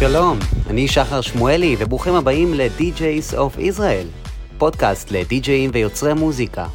שלום, 0.00 0.38
אני 0.70 0.88
שחר 0.88 1.20
שמואלי, 1.20 1.76
וברוכים 1.78 2.14
הבאים 2.14 2.54
ל-DJs 2.54 3.34
of 3.34 3.58
Israel, 3.58 4.28
פודקאסט 4.58 5.10
לדי-ג'אים 5.10 5.70
ויוצרי 5.72 6.14
מוזיקה. 6.14 6.66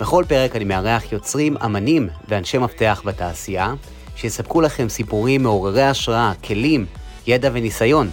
בכל 0.00 0.24
פרק 0.28 0.56
אני 0.56 0.64
מארח 0.64 1.12
יוצרים, 1.12 1.56
אמנים 1.64 2.08
ואנשי 2.28 2.58
מפתח 2.58 3.02
בתעשייה, 3.04 3.74
שיספקו 4.16 4.60
לכם 4.60 4.88
סיפורים 4.88 5.42
מעוררי 5.42 5.82
השראה, 5.82 6.32
כלים, 6.44 6.86
ידע 7.26 7.50
וניסיון, 7.52 8.10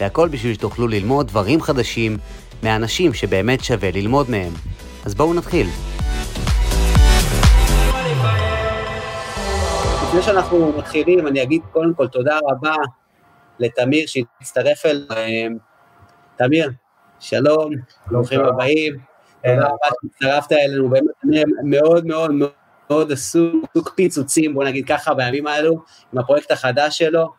והכל 0.00 0.28
בשביל 0.28 0.54
שתוכלו 0.54 0.88
ללמוד 0.88 1.28
דברים 1.28 1.60
חדשים 1.62 2.16
מאנשים 2.62 3.14
שבאמת 3.14 3.64
שווה 3.64 3.90
ללמוד 3.90 4.30
מהם. 4.30 4.52
אז 5.04 5.14
בואו 5.14 5.34
נתחיל. 5.34 5.66
לפני 10.08 10.22
שאנחנו 10.22 10.72
מתחילים, 10.78 11.26
אני 11.26 11.42
אגיד 11.42 11.62
קודם 11.72 11.94
כל 11.94 12.06
תודה 12.06 12.38
רבה 12.50 12.74
לתמיר 13.58 14.06
שהצטרף 14.06 14.86
אליהם. 14.86 15.58
תמיר, 16.36 16.70
שלום, 17.20 17.70
ברוכים 18.10 18.40
הבאים. 18.40 18.96
תודה 19.44 19.66
רבה 19.66 19.88
שהצטרפת 20.02 20.52
אלינו, 20.52 20.90
באמת 20.90 21.10
אני 21.24 21.42
מאוד 21.64 22.06
מאוד 22.06 22.30
מאוד 22.90 23.12
עסוק 23.12 23.92
פיצוצים, 23.94 24.54
בוא 24.54 24.64
נגיד 24.64 24.86
ככה, 24.86 25.14
בימים 25.14 25.46
האלו, 25.46 25.82
עם 26.12 26.18
הפרויקט 26.18 26.50
החדש 26.50 26.98
שלו. 26.98 27.32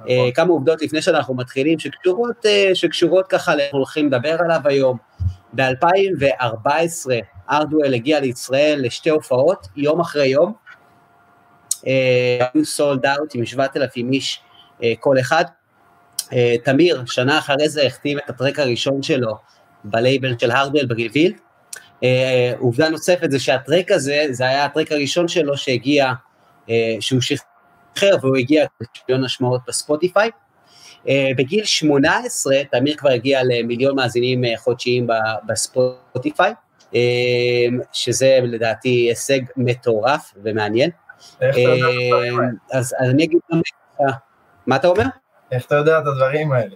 נכון. 0.00 0.32
כמה 0.34 0.52
עובדות 0.52 0.82
לפני 0.82 1.02
שאנחנו 1.02 1.34
מתחילים, 1.34 1.78
שקשורות, 1.78 2.46
אה, 2.46 2.70
שקשורות 2.74 3.26
ככה, 3.26 3.52
אנחנו 3.52 3.78
הולכים 3.78 4.06
לדבר 4.06 4.36
עליו 4.40 4.60
היום. 4.64 4.98
ב-2014 5.52 7.10
ארדואל 7.50 7.94
הגיע 7.94 8.20
לישראל 8.20 8.80
לשתי 8.82 9.10
הופעות, 9.10 9.66
יום 9.76 10.00
אחרי 10.00 10.26
יום. 10.26 10.52
אה, 11.86 12.46
היו 12.54 12.64
סולד 12.64 13.06
אאוט 13.06 13.34
עם 13.34 13.46
7,000 13.46 14.12
איש 14.12 14.40
אה, 14.82 14.92
כל 15.00 15.18
אחד. 15.20 15.44
אה, 16.32 16.54
תמיר, 16.64 17.02
שנה 17.06 17.38
אחרי 17.38 17.68
זה 17.68 17.86
החתים 17.86 18.18
את 18.18 18.30
הטרק 18.30 18.58
הראשון 18.58 19.02
שלו 19.02 19.36
בלייבל 19.84 20.38
של 20.38 20.50
הרדואל 20.50 20.86
בגלוויל. 20.86 21.32
עובדה 22.58 22.88
נוספת 22.88 23.30
זה 23.30 23.38
שהטרק 23.38 23.90
הזה, 23.90 24.26
זה 24.30 24.44
היה 24.44 24.64
הטרק 24.64 24.92
הראשון 24.92 25.28
שלו 25.28 25.56
שהגיע, 25.56 26.12
שהוא 27.00 27.20
שחרר 27.20 28.16
והוא 28.22 28.36
הגיע 28.36 28.66
למיליון 29.08 29.24
השמעות 29.24 29.60
בספוטיפיי. 29.68 30.30
בגיל 31.36 31.64
18 31.64 32.54
תמיר 32.70 32.96
כבר 32.96 33.10
הגיע 33.10 33.40
למיליון 33.44 33.96
מאזינים 33.96 34.44
חודשיים 34.56 35.06
בספוטיפיי, 35.46 36.54
שזה 37.92 38.38
לדעתי 38.42 38.88
הישג 38.88 39.40
מטורף 39.56 40.32
ומעניין. 40.44 40.90
אז 42.72 42.94
אני 43.00 43.24
אגיד 43.24 43.40
מה 44.66 44.76
אתה 44.76 44.88
אומר? 44.88 45.04
איך 45.52 45.66
אתה 45.66 45.74
יודע 45.74 45.98
את 45.98 46.06
הדברים 46.06 46.52
האלה? 46.52 46.74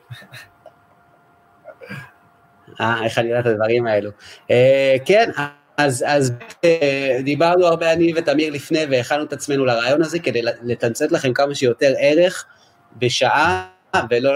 אה, 2.81 3.05
איך 3.05 3.19
אני 3.19 3.29
יודע 3.29 3.41
את 3.41 3.47
הדברים 3.47 3.87
האלו. 3.87 4.11
אה, 4.51 4.97
כן, 5.05 5.31
אז, 5.77 6.05
אז 6.07 6.33
אה, 6.65 7.19
דיברנו 7.25 7.67
הרבה 7.67 7.93
אני 7.93 8.13
ותמיר 8.17 8.53
לפני 8.53 8.85
והכנו 8.91 9.25
את 9.25 9.33
עצמנו 9.33 9.65
לרעיון 9.65 10.03
הזה 10.03 10.19
כדי 10.19 10.43
לתמצת 10.43 11.13
לכם 11.13 11.33
כמה 11.33 11.55
שיותר 11.55 11.93
ערך 11.99 12.47
בשעה 12.97 13.69
ולא... 14.11 14.31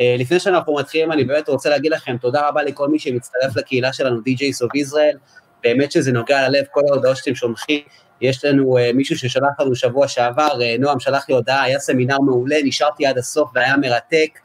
אה, 0.00 0.16
לפני 0.18 0.40
שאנחנו 0.40 0.74
מתחילים 0.74 1.12
אני 1.12 1.24
באמת 1.24 1.48
רוצה 1.48 1.70
להגיד 1.70 1.92
לכם 1.92 2.16
תודה 2.16 2.48
רבה 2.48 2.62
לכל 2.62 2.88
מי 2.88 2.98
שמצטרף 2.98 3.56
לקהילה 3.56 3.92
שלנו 3.92 4.16
DJs 4.18 4.66
of 4.66 4.86
Israel, 4.86 5.18
באמת 5.62 5.92
שזה 5.92 6.12
נוגע 6.12 6.48
ללב 6.48 6.64
כל 6.70 6.80
ההודעות 6.90 7.16
שאתם 7.16 7.34
שולחים 7.34 7.80
יש 8.20 8.44
לנו 8.44 8.78
uh, 8.78 8.92
מישהו 8.92 9.18
ששלח 9.18 9.60
לנו 9.60 9.74
שבוע 9.74 10.08
שעבר, 10.08 10.48
uh, 10.48 10.80
נועם 10.80 11.00
שלח 11.00 11.28
לי 11.28 11.34
הודעה, 11.34 11.62
היה 11.62 11.78
סמינר 11.78 12.18
מעולה, 12.18 12.56
נשארתי 12.64 13.06
עד 13.06 13.18
הסוף 13.18 13.50
והיה 13.54 13.76
מרתק. 13.76 14.38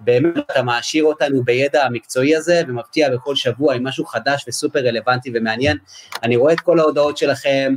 באמת 0.00 0.38
אתה 0.52 0.62
מעשיר 0.62 1.04
אותנו 1.04 1.44
בידע 1.44 1.84
המקצועי 1.84 2.36
הזה 2.36 2.62
ומפתיע 2.68 3.10
בכל 3.10 3.34
שבוע 3.34 3.74
עם 3.74 3.86
משהו 3.86 4.04
חדש 4.04 4.44
וסופר 4.48 4.78
רלוונטי 4.78 5.30
ומעניין. 5.34 5.76
אני 6.22 6.36
רואה 6.36 6.52
את 6.52 6.60
כל 6.60 6.78
ההודעות 6.80 7.16
שלכם, 7.16 7.74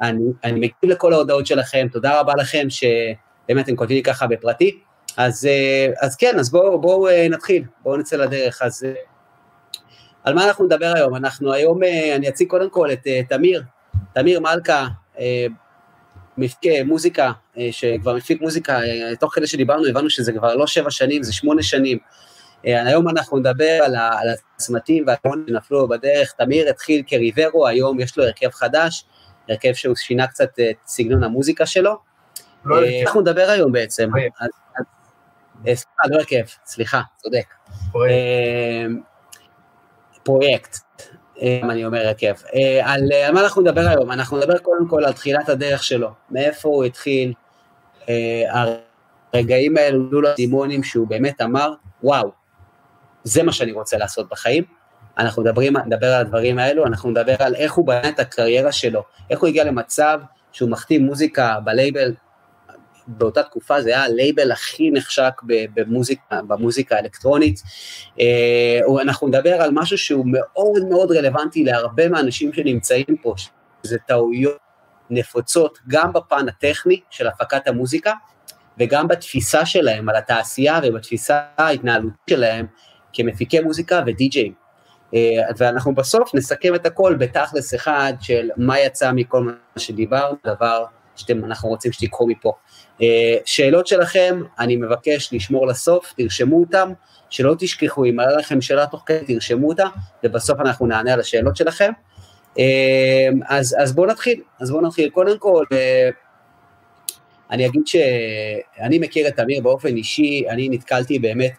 אני, 0.00 0.24
אני 0.44 0.60
מגיב 0.60 0.72
לכל 0.82 1.12
ההודעות 1.12 1.46
שלכם, 1.46 1.86
תודה 1.92 2.20
רבה 2.20 2.32
לכם 2.38 2.66
שבאמת 2.70 3.64
אתם 3.64 3.76
כותבים 3.76 3.96
לי 3.96 4.02
ככה 4.02 4.26
בפרטי. 4.26 4.78
אז, 5.16 5.48
uh, 5.48 6.04
אז 6.06 6.16
כן, 6.16 6.38
אז 6.38 6.50
בואו 6.50 6.80
בוא, 6.80 7.10
uh, 7.10 7.12
נתחיל, 7.30 7.64
בואו 7.82 7.96
נצא 7.96 8.16
לדרך. 8.16 8.62
אז 8.62 8.82
uh, 8.82 9.78
על 10.24 10.34
מה 10.34 10.44
אנחנו 10.44 10.64
נדבר 10.64 10.92
היום? 10.96 11.16
אנחנו 11.16 11.52
היום, 11.52 11.80
אני 12.16 12.28
אציג 12.28 12.48
קודם 12.48 12.70
כל 12.70 12.92
את 12.92 13.06
תמיר, 13.28 13.62
תמיר 14.16 14.40
מלכה, 14.40 14.86
אה, 15.18 15.46
מפיק 16.38 16.62
מוזיקה, 16.86 17.32
אה, 17.58 17.68
שכבר 17.70 18.14
מפיק 18.14 18.40
מוזיקה, 18.40 18.80
אה, 18.82 19.16
תוך 19.20 19.34
כדי 19.34 19.46
שדיברנו 19.46 19.86
הבנו 19.86 20.10
שזה 20.10 20.32
כבר 20.32 20.54
לא 20.54 20.66
שבע 20.66 20.90
שנים, 20.90 21.22
זה 21.22 21.32
שמונה 21.32 21.62
שנים. 21.62 21.98
היום 22.64 23.08
אנחנו 23.08 23.38
נדבר 23.38 23.78
על, 23.84 23.96
על 23.96 24.28
הצמתים 24.54 25.04
והקרון 25.06 25.44
שנפלו 25.48 25.88
בדרך. 25.88 26.32
תמיר 26.32 26.68
התחיל 26.70 27.02
כריברו, 27.06 27.66
היום 27.66 28.00
יש 28.00 28.18
לו 28.18 28.24
הרכב 28.24 28.50
חדש, 28.50 29.04
הרכב 29.48 29.72
שהוא 29.72 29.96
שינה 29.96 30.26
קצת 30.26 30.50
את 30.70 30.76
סגנון 30.86 31.24
המוזיקה 31.24 31.66
שלו. 31.66 31.98
לא 32.64 32.76
אנחנו 33.02 33.20
נדבר 33.20 33.46
היום 33.50 33.72
בעצם. 33.72 34.10
סליחה, 35.64 36.08
לא 36.10 36.16
הרכב, 36.16 36.44
סליחה, 36.66 37.00
צודק. 37.16 37.54
פרויקט. 40.22 40.76
אם 41.40 41.70
אני 41.70 41.84
אומר 41.84 42.06
הרכב. 42.06 42.34
אה, 42.54 42.92
על, 42.92 43.00
אה, 43.12 43.26
על 43.26 43.34
מה 43.34 43.40
אנחנו 43.40 43.62
נדבר 43.62 43.88
היום? 43.88 44.12
אנחנו 44.12 44.36
נדבר 44.36 44.58
קודם 44.58 44.88
כל 44.88 45.04
על 45.04 45.12
תחילת 45.12 45.48
הדרך 45.48 45.82
שלו, 45.82 46.10
מאיפה 46.30 46.68
הוא 46.68 46.84
התחיל, 46.84 47.32
אה, 48.08 48.72
הרגעים 49.32 49.76
האלו 49.76 50.06
עלו 50.08 50.20
לו 50.20 50.28
סימונים 50.36 50.82
שהוא 50.82 51.08
באמת 51.08 51.40
אמר, 51.40 51.72
וואו, 52.02 52.30
זה 53.24 53.42
מה 53.42 53.52
שאני 53.52 53.72
רוצה 53.72 53.96
לעשות 53.98 54.28
בחיים. 54.28 54.64
אנחנו 55.18 55.42
מדברים, 55.42 55.76
נדבר 55.86 56.06
על 56.06 56.20
הדברים 56.20 56.58
האלו, 56.58 56.86
אנחנו 56.86 57.10
נדבר 57.10 57.36
על 57.38 57.54
איך 57.54 57.72
הוא 57.72 57.86
בנה 57.86 58.08
את 58.08 58.20
הקריירה 58.20 58.72
שלו, 58.72 59.02
איך 59.30 59.40
הוא 59.40 59.48
הגיע 59.48 59.64
למצב 59.64 60.20
שהוא 60.52 60.70
מחתים 60.70 61.02
מוזיקה 61.02 61.56
בלייבל 61.64 62.14
באותה 63.06 63.42
תקופה 63.42 63.82
זה 63.82 63.88
היה 63.88 64.04
הלייבל 64.04 64.52
הכי 64.52 64.90
נחשק 64.90 65.32
במוזיקה, 65.74 66.42
במוזיקה 66.42 66.96
האלקטרונית. 66.96 67.62
אה, 68.20 69.02
אנחנו 69.02 69.28
נדבר 69.28 69.62
על 69.62 69.70
משהו 69.72 69.98
שהוא 69.98 70.24
מאוד 70.28 70.84
מאוד 70.88 71.12
רלוונטי 71.12 71.64
להרבה 71.64 72.08
מהאנשים 72.08 72.52
שנמצאים 72.52 73.16
פה, 73.22 73.34
שזה 73.82 73.98
טעויות 74.06 74.58
נפוצות 75.10 75.78
גם 75.88 76.12
בפן 76.12 76.48
הטכני 76.48 77.00
של 77.10 77.26
הפקת 77.26 77.68
המוזיקה, 77.68 78.12
וגם 78.78 79.08
בתפיסה 79.08 79.66
שלהם 79.66 80.08
על 80.08 80.16
התעשייה 80.16 80.80
ובתפיסה 80.82 81.40
ההתנהלותית 81.58 82.20
שלהם 82.30 82.66
כמפיקי 83.12 83.60
מוזיקה 83.60 84.02
ודי-ג'אים. 84.06 84.52
אה, 85.14 85.20
ואנחנו 85.56 85.94
בסוף 85.94 86.34
נסכם 86.34 86.74
את 86.74 86.86
הכל 86.86 87.16
בתכלס 87.18 87.74
אחד 87.74 88.12
של 88.20 88.48
מה 88.56 88.78
יצא 88.78 89.12
מכל 89.12 89.42
מה 89.42 89.52
שדיברנו, 89.78 90.36
דבר 90.46 90.84
שאנחנו 91.16 91.68
רוצים 91.68 91.92
שתיקחו 91.92 92.26
מפה. 92.26 92.52
אה, 93.02 93.36
שאלות 93.44 93.86
שלכם, 93.86 94.42
אני 94.58 94.76
מבקש 94.76 95.32
לשמור 95.32 95.66
לסוף, 95.66 96.14
תרשמו 96.16 96.60
אותם, 96.60 96.92
שלא 97.30 97.54
תשכחו, 97.58 98.04
אם 98.04 98.20
עלה 98.20 98.36
לכם 98.36 98.60
שאלה 98.60 98.86
תוך 98.86 99.02
כדי, 99.06 99.24
תרשמו 99.34 99.68
אותה, 99.68 99.86
ובסוף 100.24 100.60
אנחנו 100.60 100.86
נענה 100.86 101.12
על 101.12 101.20
השאלות 101.20 101.56
שלכם. 101.56 101.92
אה, 102.58 103.28
אז, 103.48 103.76
אז 103.78 103.94
בואו 103.94 104.06
נתחיל, 104.06 104.40
אז 104.60 104.70
בואו 104.70 104.86
נתחיל. 104.86 105.10
קודם 105.10 105.38
כל, 105.38 105.64
אה, 105.72 106.08
אני 107.50 107.66
אגיד 107.66 107.86
שאני 107.86 108.98
מכיר 108.98 109.28
את 109.28 109.36
תמיר 109.36 109.62
באופן 109.62 109.96
אישי, 109.96 110.44
אני 110.48 110.68
נתקלתי 110.68 111.18
באמת 111.18 111.52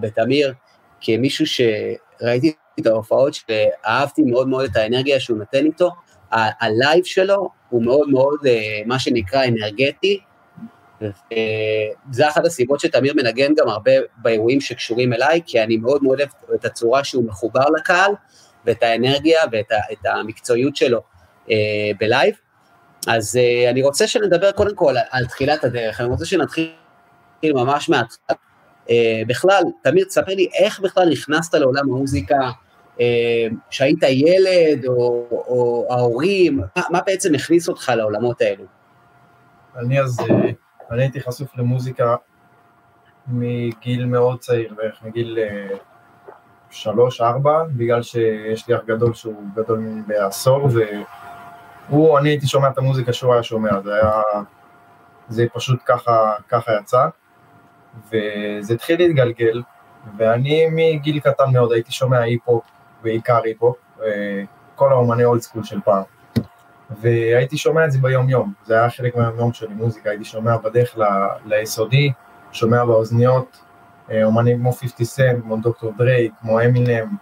בתמיר 0.00 0.52
כמישהו 1.00 1.46
שראיתי 1.46 2.52
את 2.80 2.86
ההופעות 2.86 3.34
שאהבתי 3.34 4.22
מאוד 4.22 4.48
מאוד 4.48 4.64
את 4.64 4.76
האנרגיה 4.76 5.20
שהוא 5.20 5.38
נותן 5.38 5.66
איתו, 5.66 5.90
ה 6.32 6.46
live 6.46 7.04
שלו 7.04 7.48
הוא 7.70 7.84
מאוד 7.84 8.08
מאוד, 8.08 8.38
מה 8.86 8.98
שנקרא, 8.98 9.44
אנרגטי, 9.44 10.20
וזה 11.04 12.28
אחת 12.28 12.44
הסיבות 12.44 12.80
שתמיר 12.80 13.14
מנגן 13.16 13.54
גם 13.54 13.68
הרבה 13.68 13.92
באירועים 14.16 14.60
שקשורים 14.60 15.12
אליי, 15.12 15.40
כי 15.46 15.62
אני 15.62 15.76
מאוד 15.76 16.02
מאוד 16.02 16.20
אוהב 16.20 16.30
את 16.54 16.64
הצורה 16.64 17.04
שהוא 17.04 17.24
מחובר 17.24 17.64
לקהל, 17.78 18.10
ואת 18.64 18.82
האנרגיה 18.82 19.40
ואת 19.52 19.72
את 19.92 20.06
המקצועיות 20.06 20.76
שלו 20.76 21.00
אה, 21.50 21.90
ב 22.00 22.06
live. 22.06 22.34
אז 23.06 23.36
אה, 23.36 23.70
אני 23.70 23.82
רוצה 23.82 24.06
שנדבר 24.06 24.52
קודם 24.52 24.74
כל 24.74 24.96
על, 24.96 25.04
על 25.10 25.26
תחילת 25.26 25.64
הדרך, 25.64 26.00
אני 26.00 26.08
רוצה 26.08 26.24
שנתחיל 26.24 26.72
ממש 27.44 27.88
מההתחלה. 27.88 28.36
אה, 28.90 29.22
בכלל, 29.26 29.62
תמיר, 29.82 30.04
תספר 30.04 30.34
לי 30.34 30.48
איך 30.58 30.80
בכלל 30.80 31.08
נכנסת 31.10 31.54
לעולם 31.54 31.84
המוזיקה, 31.92 32.50
אה, 33.00 33.46
שהיית 33.70 34.02
ילד, 34.02 34.86
או, 34.86 35.26
או 35.30 35.86
ההורים, 35.90 36.60
מה, 36.76 36.82
מה 36.90 37.00
בעצם 37.06 37.34
הכניס 37.34 37.68
אותך 37.68 37.92
לעולמות 37.96 38.40
האלו? 38.40 38.64
אני 39.76 40.00
אז... 40.00 40.20
אה, 40.20 40.50
אני 40.90 41.02
הייתי 41.02 41.20
חשוף 41.20 41.56
למוזיקה 41.56 42.16
מגיל 43.26 44.06
מאוד 44.06 44.38
צעיר, 44.38 44.74
בערך 44.76 45.02
מגיל 45.02 45.38
אה, 45.38 45.76
שלוש-ארבע, 46.70 47.64
בגלל 47.76 48.02
שיש 48.02 48.68
לי 48.68 48.76
אח 48.76 48.80
גדול 48.86 49.14
שהוא 49.14 49.42
גדול 49.54 50.02
בעשור, 50.06 50.68
והוא, 51.88 52.18
אני 52.18 52.28
הייתי 52.28 52.46
שומע 52.46 52.68
את 52.68 52.78
המוזיקה 52.78 53.12
שהוא 53.12 53.32
היה 53.32 53.42
שומע, 53.42 53.80
זה 53.80 53.94
היה, 53.94 54.20
זה 55.28 55.46
פשוט 55.54 55.80
ככה, 55.84 56.32
ככה 56.48 56.72
יצא. 56.80 57.06
וזה 58.08 58.74
התחיל 58.74 58.98
להתגלגל, 58.98 59.62
ואני 60.16 60.66
מגיל 60.70 61.20
קטן 61.20 61.52
מאוד 61.52 61.72
הייתי 61.72 61.92
שומע 61.92 62.18
היפ-הופ, 62.18 62.64
בעיקר 63.02 63.40
היפ-הופ, 63.44 63.76
אה, 64.02 64.42
כל 64.74 64.92
האומני 64.92 65.24
old 65.24 65.40
school 65.40 65.64
של 65.64 65.80
פעם. 65.80 66.02
והייתי 67.00 67.56
שומע 67.58 67.84
את 67.84 67.92
זה 67.92 67.98
ביום 67.98 68.28
יום, 68.28 68.52
זה 68.64 68.74
היה 68.80 68.90
חלק 68.90 69.16
מהיום 69.16 69.38
יום 69.38 69.52
שלי, 69.52 69.74
מוזיקה, 69.74 70.10
הייתי 70.10 70.24
שומע 70.24 70.56
בדרך 70.56 70.98
ל- 70.98 71.04
ליסודי, 71.46 72.12
שומע 72.52 72.84
באוזניות, 72.84 73.60
אה, 74.10 74.24
אומנים 74.24 74.58
כמו 74.58 74.72
50 74.72 75.06
Cent, 75.06 75.42
כמו 75.42 75.56
דוקטור 75.56 75.92
דריי, 75.98 76.30
כמו 76.40 76.60
אמינם, 76.60 77.16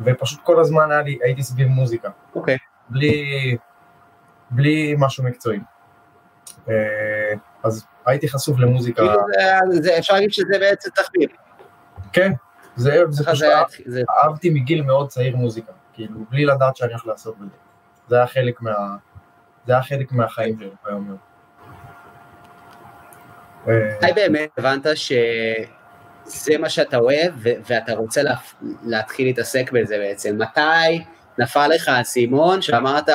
ופשוט 0.00 0.40
כל 0.42 0.60
הזמן 0.60 0.90
לי, 1.04 1.18
הייתי 1.22 1.42
סביב 1.42 1.68
מוזיקה. 1.68 2.08
אוקיי. 2.34 2.56
בלי, 2.88 3.56
בלי 4.50 4.94
משהו 4.98 5.24
מקצועי. 5.24 5.58
אה, 6.68 6.74
אז 7.62 7.86
הייתי 8.06 8.28
חשוף 8.28 8.58
למוזיקה, 8.58 9.02
כאילו 9.02 9.20
זה- 9.72 9.82
זה- 9.82 9.98
אפשר 9.98 10.14
להגיד 10.14 10.32
שזה 10.32 10.58
בעצם 10.60 10.90
תחביב. 10.90 11.28
כן, 12.12 12.32
זה, 12.76 13.00
זה 13.08 13.24
פשוט, 13.32 13.46
זה 13.86 14.02
אהבתי 14.24 14.50
מגיל 14.50 14.82
מאוד 14.82 15.08
צעיר 15.08 15.36
מוזיקה, 15.36 15.72
כאילו, 15.92 16.20
בלי 16.30 16.44
לדעת 16.46 16.76
שאני 16.76 16.90
הולך 16.92 17.06
לעשות 17.06 17.38
בזה. 17.38 17.50
זה 18.08 18.16
היה 18.16 18.26
חלק 18.26 18.62
מה... 18.62 18.72
זה 19.66 19.72
היה 19.72 19.82
חלק 19.82 20.12
מהחיים 20.12 20.56
שלי 20.58 20.70
ביום 20.86 21.06
יום. 21.08 21.16
מתי 23.66 24.12
באמת 24.14 24.50
הבנת 24.58 24.86
שזה 24.94 26.58
מה 26.58 26.68
שאתה 26.68 26.96
אוהב 26.96 27.32
ואתה 27.42 27.94
רוצה 27.94 28.22
לה- 28.22 28.34
להתחיל 28.82 29.26
להתעסק 29.26 29.70
בזה 29.72 29.98
בעצם? 29.98 30.38
מתי 30.38 31.04
נפל 31.38 31.66
לך 31.68 31.88
האסימון 31.88 32.62
שאמרת, 32.62 33.08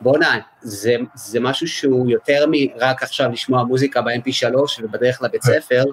בואנה, 0.00 0.38
זה, 0.60 0.94
זה 1.14 1.40
משהו 1.40 1.68
שהוא 1.68 2.10
יותר 2.10 2.44
מרק 2.50 3.02
עכשיו 3.02 3.30
לשמוע 3.30 3.64
מוזיקה 3.64 4.02
ב-MP3 4.02 4.54
ובדרך 4.82 5.22
לבית 5.22 5.42
ספר, 5.42 5.84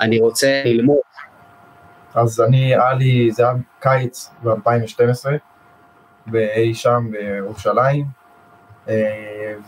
אני 0.00 0.20
רוצה 0.20 0.62
ללמוד. 0.64 0.98
אז 2.14 2.40
אני, 2.40 2.74
היה 2.74 2.92
לי, 2.94 3.30
זה 3.32 3.42
היה 3.42 3.52
קיץ 3.80 4.30
ב-2012, 4.42 5.26
באי 6.26 6.74
שם 6.74 7.10
בירושלים, 7.10 8.21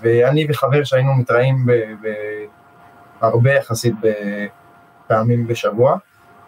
ואני 0.02 0.46
וחבר 0.48 0.84
שהיינו 0.84 1.14
מתראים 1.14 1.66
הרבה 3.20 3.52
יחסית 3.52 3.94
פעמים 5.06 5.46
בשבוע, 5.46 5.96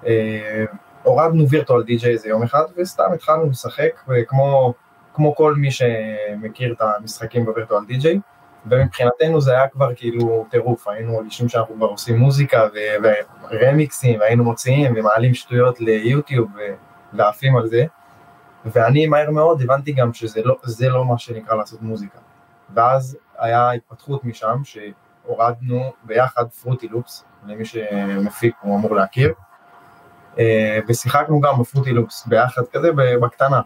אה, 0.06 0.64
הורדנו 1.02 1.48
וירטואל 1.48 1.82
די-ג'יי 1.82 2.12
איזה 2.12 2.28
יום 2.28 2.42
אחד, 2.42 2.64
וסתם 2.76 3.12
התחלנו 3.14 3.50
לשחק, 3.50 3.90
וכמו 4.08 4.74
כמו 5.14 5.34
כל 5.34 5.54
מי 5.54 5.70
שמכיר 5.70 6.72
את 6.72 6.80
המשחקים 6.80 7.44
בווירטואל 7.44 7.84
די-ג'יי, 7.84 8.20
ומבחינתנו 8.66 9.40
זה 9.40 9.52
היה 9.52 9.68
כבר 9.68 9.94
כאילו 9.94 10.46
טירוף, 10.50 10.88
היינו 10.88 11.12
מרגישים 11.12 11.48
שאנחנו 11.48 11.74
כבר 11.74 11.86
עושים 11.86 12.18
מוזיקה 12.18 12.68
ו- 12.74 13.08
ורמיקסים, 13.50 14.20
והיינו 14.20 14.44
מוציאים 14.44 14.92
ומעלים 14.96 15.34
שטויות 15.34 15.80
ליוטיוב 15.80 16.50
ועפים 17.12 17.56
על 17.56 17.66
זה, 17.66 17.84
ואני 18.64 19.06
מהר 19.06 19.30
מאוד 19.30 19.62
הבנתי 19.62 19.92
גם 19.92 20.12
שזה 20.12 20.40
לא, 20.44 20.56
לא 20.80 21.04
מה 21.04 21.18
שנקרא 21.18 21.56
לעשות 21.56 21.82
מוזיקה. 21.82 22.18
ואז 22.74 23.18
היה 23.38 23.70
התפתחות 23.70 24.24
משם, 24.24 24.62
שהורדנו 24.64 25.92
ביחד 26.02 26.48
פרוטי 26.48 26.88
לופס, 26.88 27.24
למי 27.46 27.64
שמפיק 27.64 28.54
הוא 28.60 28.76
אמור 28.76 28.96
להכיר, 28.96 29.32
אה, 30.38 30.78
ושיחקנו 30.88 31.40
גם 31.40 31.60
בפרוטי 31.60 31.92
לופס 31.92 32.26
ביחד 32.26 32.62
כזה 32.72 32.90
בקטנה. 33.22 33.60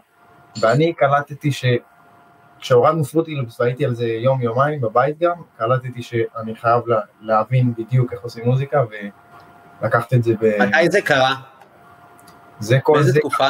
ואני 0.61 0.93
קלטתי 0.93 1.49
שכשהורדנו 1.51 3.03
פרוטי 3.03 3.35
לופס 3.35 3.59
והייתי 3.59 3.85
על 3.85 3.95
זה 3.95 4.05
יום 4.05 4.41
יומיים 4.41 4.81
בבית 4.81 5.19
גם, 5.19 5.41
קלטתי 5.57 6.01
שאני 6.01 6.55
חייב 6.55 6.87
לה, 6.87 6.99
להבין 7.21 7.73
בדיוק 7.73 8.13
איך 8.13 8.21
עושים 8.21 8.45
מוזיקה 8.45 8.83
ולקחת 9.81 10.13
את 10.13 10.23
זה 10.23 10.33
ב... 10.39 10.61
מתי 10.61 10.91
זה 10.91 11.01
קרה? 11.01 11.35
זה 12.59 12.79
כל 12.83 12.93
באיזה 12.93 13.11
זה, 13.11 13.19
תקופה? 13.19 13.47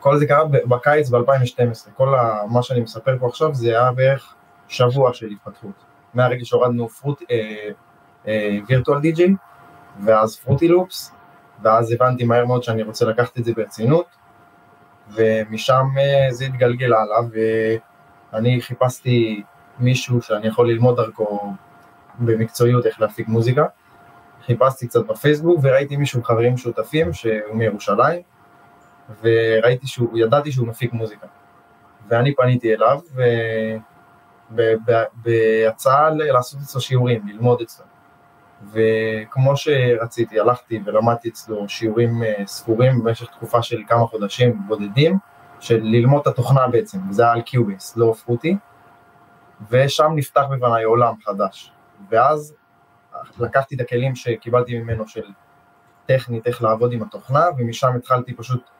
כל 0.00 0.18
זה 0.18 0.26
קרה 0.26 0.44
בקיץ 0.44 1.08
ב-2012, 1.10 1.90
כל 1.94 2.14
ה, 2.14 2.40
מה 2.50 2.62
שאני 2.62 2.80
מספר 2.80 3.16
פה 3.20 3.26
עכשיו 3.26 3.54
זה 3.54 3.68
היה 3.68 3.92
בערך 3.92 4.34
שבוע 4.72 5.14
של 5.14 5.26
התפתחות. 5.26 5.84
מהרגע 6.14 6.44
שהורדנו 6.44 6.88
פרוט, 6.88 7.22
אה, 7.30 7.68
אה, 8.26 8.58
וירטואל 8.68 9.00
די-ג'יי, 9.00 9.34
ואז 10.04 10.36
פרוטי 10.36 10.68
לופס, 10.68 11.12
ואז 11.62 11.92
הבנתי 11.92 12.24
מהר 12.24 12.46
מאוד 12.46 12.62
שאני 12.62 12.82
רוצה 12.82 13.04
לקחת 13.04 13.38
את 13.38 13.44
זה 13.44 13.52
ברצינות, 13.56 14.06
ומשם 15.14 15.84
אה, 15.98 16.32
זה 16.32 16.44
התגלגל 16.44 16.92
הלאה, 16.92 17.18
ואני 18.32 18.60
חיפשתי 18.60 19.42
מישהו 19.78 20.22
שאני 20.22 20.46
יכול 20.46 20.68
ללמוד 20.68 20.96
דרכו 20.96 21.52
במקצועיות 22.18 22.86
איך 22.86 23.00
להפיק 23.00 23.28
מוזיקה. 23.28 23.66
חיפשתי 24.46 24.88
קצת 24.88 25.06
בפייסבוק 25.06 25.60
וראיתי 25.62 25.96
מישהו 25.96 26.18
עם 26.18 26.24
חברים 26.24 26.56
שותפים 26.56 27.12
שהוא 27.12 27.54
מירושלים, 27.54 28.22
וראיתי 29.22 29.86
שהוא, 29.86 30.18
ידעתי 30.18 30.52
שהוא 30.52 30.68
מפיק 30.68 30.92
מוזיקה. 30.92 31.26
ואני 32.08 32.34
פניתי 32.34 32.74
אליו, 32.74 33.00
בהצעה 35.14 36.10
לעשות 36.10 36.60
אצלו 36.60 36.80
שיעורים, 36.80 37.28
ללמוד 37.28 37.60
אצלו. 37.60 37.84
וכמו 38.72 39.56
שרציתי, 39.56 40.40
הלכתי 40.40 40.80
ולמדתי 40.84 41.28
אצלו 41.28 41.68
שיעורים 41.68 42.22
אה, 42.22 42.46
ספורים 42.46 43.04
במשך 43.04 43.26
תקופה 43.30 43.62
של 43.62 43.82
כמה 43.88 44.06
חודשים 44.06 44.62
בודדים, 44.66 45.18
של 45.60 45.80
ללמוד 45.82 46.20
את 46.20 46.26
התוכנה 46.26 46.68
בעצם, 46.68 46.98
וזה 47.10 47.22
היה 47.22 47.32
על 47.32 47.40
Cubase, 47.40 47.96
לא 47.96 48.14
Pro 48.24 48.35
Tools, 48.35 48.56
ושם 49.70 50.12
נפתח 50.14 50.42
בפניי 50.50 50.84
עולם 50.84 51.14
חדש. 51.24 51.72
ואז 52.10 52.54
לקחתי 53.38 53.74
את 53.74 53.80
הכלים 53.80 54.14
שקיבלתי 54.14 54.78
ממנו 54.78 55.08
של 55.08 55.24
טכנית 56.06 56.46
איך 56.46 56.62
לעבוד 56.62 56.92
עם 56.92 57.02
התוכנה, 57.02 57.44
ומשם 57.58 57.92
התחלתי 57.96 58.34
פשוט 58.34 58.70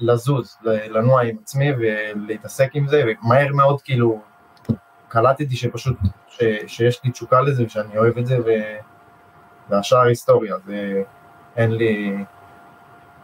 לזוז, 0.00 0.58
לנוע 0.64 1.22
עם 1.22 1.36
עצמי 1.42 1.70
ולהתעסק 1.78 2.70
עם 2.74 2.88
זה, 2.88 3.02
ומהר 3.06 3.52
מאוד 3.52 3.82
כאילו 3.82 4.20
קלטתי 5.10 5.56
שפשוט, 5.56 5.96
ש, 6.28 6.44
שיש 6.66 7.00
לי 7.04 7.10
תשוקה 7.10 7.40
לזה 7.40 7.64
ושאני 7.64 7.98
אוהב 7.98 8.18
את 8.18 8.26
זה, 8.26 8.38
ו, 8.40 8.50
והשאר 9.68 10.06
היסטוריה, 10.06 10.54
זה 10.66 11.02
אין 11.56 11.70
לי, 11.70 12.14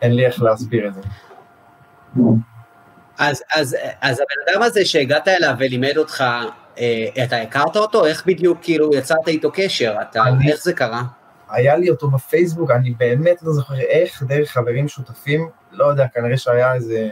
אין 0.03 0.12
לי 0.12 0.27
איך 0.27 0.43
להסביר 0.43 0.88
את 0.88 0.94
זה. 0.94 1.00
אז, 3.19 3.43
אז, 3.55 3.77
אז 4.00 4.21
הבן 4.21 4.53
אדם 4.53 4.62
הזה 4.62 4.85
שהגעת 4.85 5.29
אליו 5.29 5.55
ולימד 5.59 5.97
אותך, 5.97 6.25
אה, 6.79 7.25
אתה 7.25 7.37
הכרת 7.37 7.77
אותו? 7.77 8.06
איך 8.06 8.27
בדיוק 8.27 8.59
כאילו 8.62 8.91
יצרת 8.94 9.29
איתו 9.29 9.50
קשר? 9.55 9.97
אתה, 10.03 10.23
אני- 10.23 10.53
איך 10.53 10.62
זה 10.62 10.73
קרה? 10.73 11.03
היה 11.51 11.77
לי 11.77 11.91
אותו 11.91 12.10
בפייסבוק, 12.10 12.70
אני 12.70 12.91
באמת 12.91 13.43
לא 13.43 13.53
זוכר 13.53 13.75
איך, 13.75 14.22
דרך 14.22 14.51
חברים 14.51 14.89
שותפים, 14.89 15.49
לא 15.72 15.84
יודע, 15.84 16.06
כנראה 16.15 16.37
שהיה 16.37 16.75
איזה, 16.75 17.08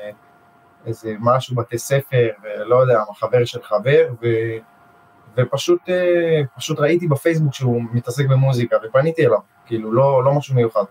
איזה 0.87 1.14
משהו 1.20 1.56
בתי 1.56 1.78
ספר, 1.78 2.28
לא 2.44 2.76
יודע, 2.76 3.00
חבר 3.20 3.44
של 3.44 3.62
חבר, 3.62 4.06
ו, 4.22 4.26
ופשוט 5.36 5.80
אה, 5.88 6.40
פשוט 6.56 6.80
ראיתי 6.80 7.08
בפייסבוק 7.08 7.54
שהוא 7.54 7.82
מתעסק 7.92 8.26
במוזיקה, 8.26 8.76
ופניתי 8.84 9.26
אליו, 9.26 9.38
כאילו, 9.66 9.92
לא, 9.92 10.24
לא 10.24 10.34
משהו 10.34 10.54
מיוחד. 10.54 10.84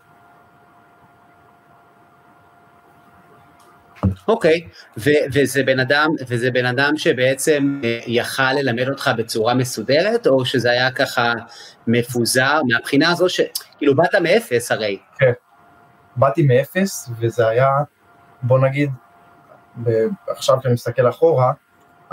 אוקיי, 4.28 4.68
ו- 4.98 5.26
וזה 5.34 5.64
בן 5.64 5.80
אדם, 5.80 6.10
וזה 6.28 6.52
בן 6.52 6.66
אדם 6.66 6.98
שבעצם 6.98 7.82
אה, 7.84 8.00
יכל 8.08 8.54
ללמד 8.54 8.90
אותך 8.90 9.12
בצורה 9.18 9.54
מסודרת, 9.54 10.28
או 10.28 10.46
שזה 10.46 10.72
היה 10.72 10.92
ככה 10.92 11.34
מפוזר, 11.88 12.62
מהבחינה 12.72 13.12
הזו 13.12 13.30
שכאילו 13.30 13.96
באת 13.96 14.16
מאפס 14.16 14.72
הרי. 14.72 15.00
באתי 16.16 16.46
מאפס, 16.48 17.10
וזה 17.20 17.48
היה, 17.48 17.70
בוא 18.42 18.60
נגיד, 18.60 18.90
עכשיו 20.28 20.60
כשאני 20.60 20.74
מסתכל 20.74 21.10
אחורה, 21.10 21.54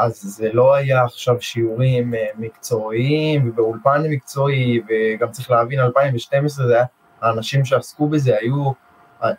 אז 0.00 0.20
זה 0.20 0.52
לא 0.52 0.74
היה 0.74 1.04
עכשיו 1.04 1.36
שיעורים 1.40 2.14
אה, 2.14 2.26
מקצועיים 2.38 3.48
ובאולפן 3.48 4.02
מקצועי, 4.10 4.82
וגם 4.88 5.30
צריך 5.30 5.50
להבין, 5.50 5.80
2012 5.80 6.66
זה 6.66 6.74
היה, 6.74 6.84
האנשים 7.20 7.64
שעסקו 7.64 8.08
בזה 8.08 8.36
היו, 8.40 8.72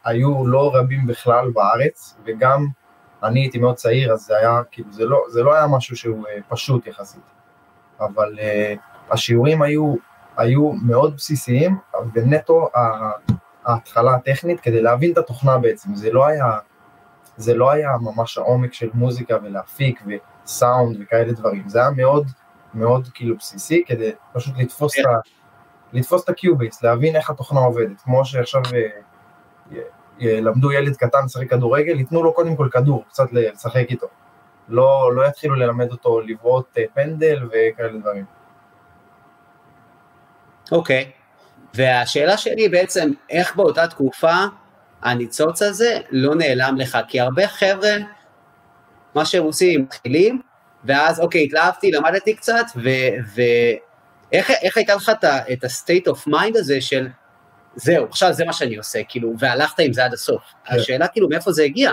היו 0.05 0.47
לא 0.47 0.71
רבים 0.75 1.07
בכלל 1.07 1.51
בארץ, 1.51 2.17
וגם 2.25 2.67
אני 3.23 3.39
הייתי 3.39 3.59
מאוד 3.59 3.75
צעיר, 3.75 4.13
אז 4.13 4.25
זה 4.25 4.37
היה, 4.37 4.61
כאילו, 4.71 4.91
זה 4.91 5.05
לא, 5.05 5.23
זה 5.29 5.43
לא 5.43 5.55
היה 5.55 5.67
משהו 5.67 5.95
שהוא 5.95 6.27
אה, 6.27 6.37
פשוט 6.49 6.87
יחסית. 6.87 7.23
אבל 7.99 8.39
uh, 8.39 8.79
השיעורים 9.11 9.61
היו, 9.61 9.95
היו 10.37 10.71
מאוד 10.71 11.15
בסיסיים, 11.15 11.77
ונטו 12.13 12.69
ההתחלה 13.65 14.15
הטכנית 14.15 14.59
כדי 14.59 14.81
להבין 14.81 15.11
את 15.11 15.17
התוכנה 15.17 15.57
בעצם, 15.57 15.95
זה 15.95 16.11
לא 16.11 16.25
היה, 16.25 16.57
זה 17.37 17.53
לא 17.53 17.71
היה 17.71 17.89
ממש 18.01 18.37
העומק 18.37 18.73
של 18.73 18.89
מוזיקה 18.93 19.37
ולהפיק 19.43 20.01
וסאונד 20.51 20.97
וכאלה 21.01 21.31
דברים, 21.31 21.69
זה 21.69 21.79
היה 21.79 21.89
מאוד 21.89 22.27
מאוד 22.73 23.07
כאילו 23.13 23.37
בסיסי 23.37 23.83
כדי 23.87 24.11
פשוט 24.33 24.53
לתפוס 24.57 24.99
את 24.99 25.05
ה... 25.05 25.09
לתפוס 25.93 26.23
את 26.23 26.29
הקיובייס, 26.29 26.83
להבין 26.83 27.15
איך 27.15 27.29
התוכנה 27.29 27.59
עובדת, 27.59 28.01
כמו 28.01 28.25
שעכשיו 28.25 28.61
אה, 28.73 28.87
י- 30.19 30.41
למדו 30.41 30.71
ילד 30.71 30.95
קטן 30.95 31.25
לשחק 31.25 31.49
כדורגל, 31.49 31.99
ייתנו 31.99 32.23
לו 32.23 32.33
קודם 32.33 32.55
כל 32.55 32.69
כדור, 32.71 33.05
קצת 33.09 33.27
לשחק 33.31 33.85
איתו. 33.89 34.07
לא, 34.67 35.15
לא 35.15 35.27
יתחילו 35.27 35.55
ללמד 35.55 35.91
אותו 35.91 36.21
לבעוט 36.21 36.77
אה, 36.77 36.83
פנדל 36.93 37.47
וכאלה 37.51 37.97
דברים. 37.99 38.25
אוקיי, 40.71 41.11
והשאלה 41.73 42.37
שלי 42.37 42.69
בעצם, 42.69 43.11
איך 43.29 43.55
באותה 43.55 43.87
תקופה 43.87 44.35
הניצוץ 45.01 45.61
הזה 45.61 45.99
לא 46.11 46.35
נעלם 46.35 46.75
לך? 46.77 46.97
כי 47.07 47.19
הרבה 47.19 47.47
חבר'ה, 47.47 47.91
מה 49.15 49.25
שהם 49.25 49.43
עושים, 49.43 49.81
מתחילים, 49.81 50.41
ואז 50.85 51.19
אוקיי, 51.19 51.43
התלהבתי, 51.43 51.91
למדתי 51.91 52.35
קצת, 52.35 52.65
ואיך 54.31 54.77
הייתה 54.77 54.95
לך 54.95 55.11
את 55.53 55.63
ה-state 55.63 56.11
of 56.11 56.27
mind 56.27 56.57
הזה 56.59 56.81
של, 56.81 57.07
זהו, 57.75 58.05
עכשיו 58.05 58.33
זה 58.33 58.45
מה 58.45 58.53
שאני 58.53 58.75
עושה, 58.75 58.99
כאילו, 59.09 59.33
והלכת 59.39 59.79
עם 59.79 59.93
זה 59.93 60.05
עד 60.05 60.13
הסוף. 60.13 60.41
כן. 60.65 60.75
השאלה 60.75 61.07
כאילו, 61.07 61.29
מאיפה 61.29 61.51
זה 61.51 61.63
הגיע? 61.63 61.91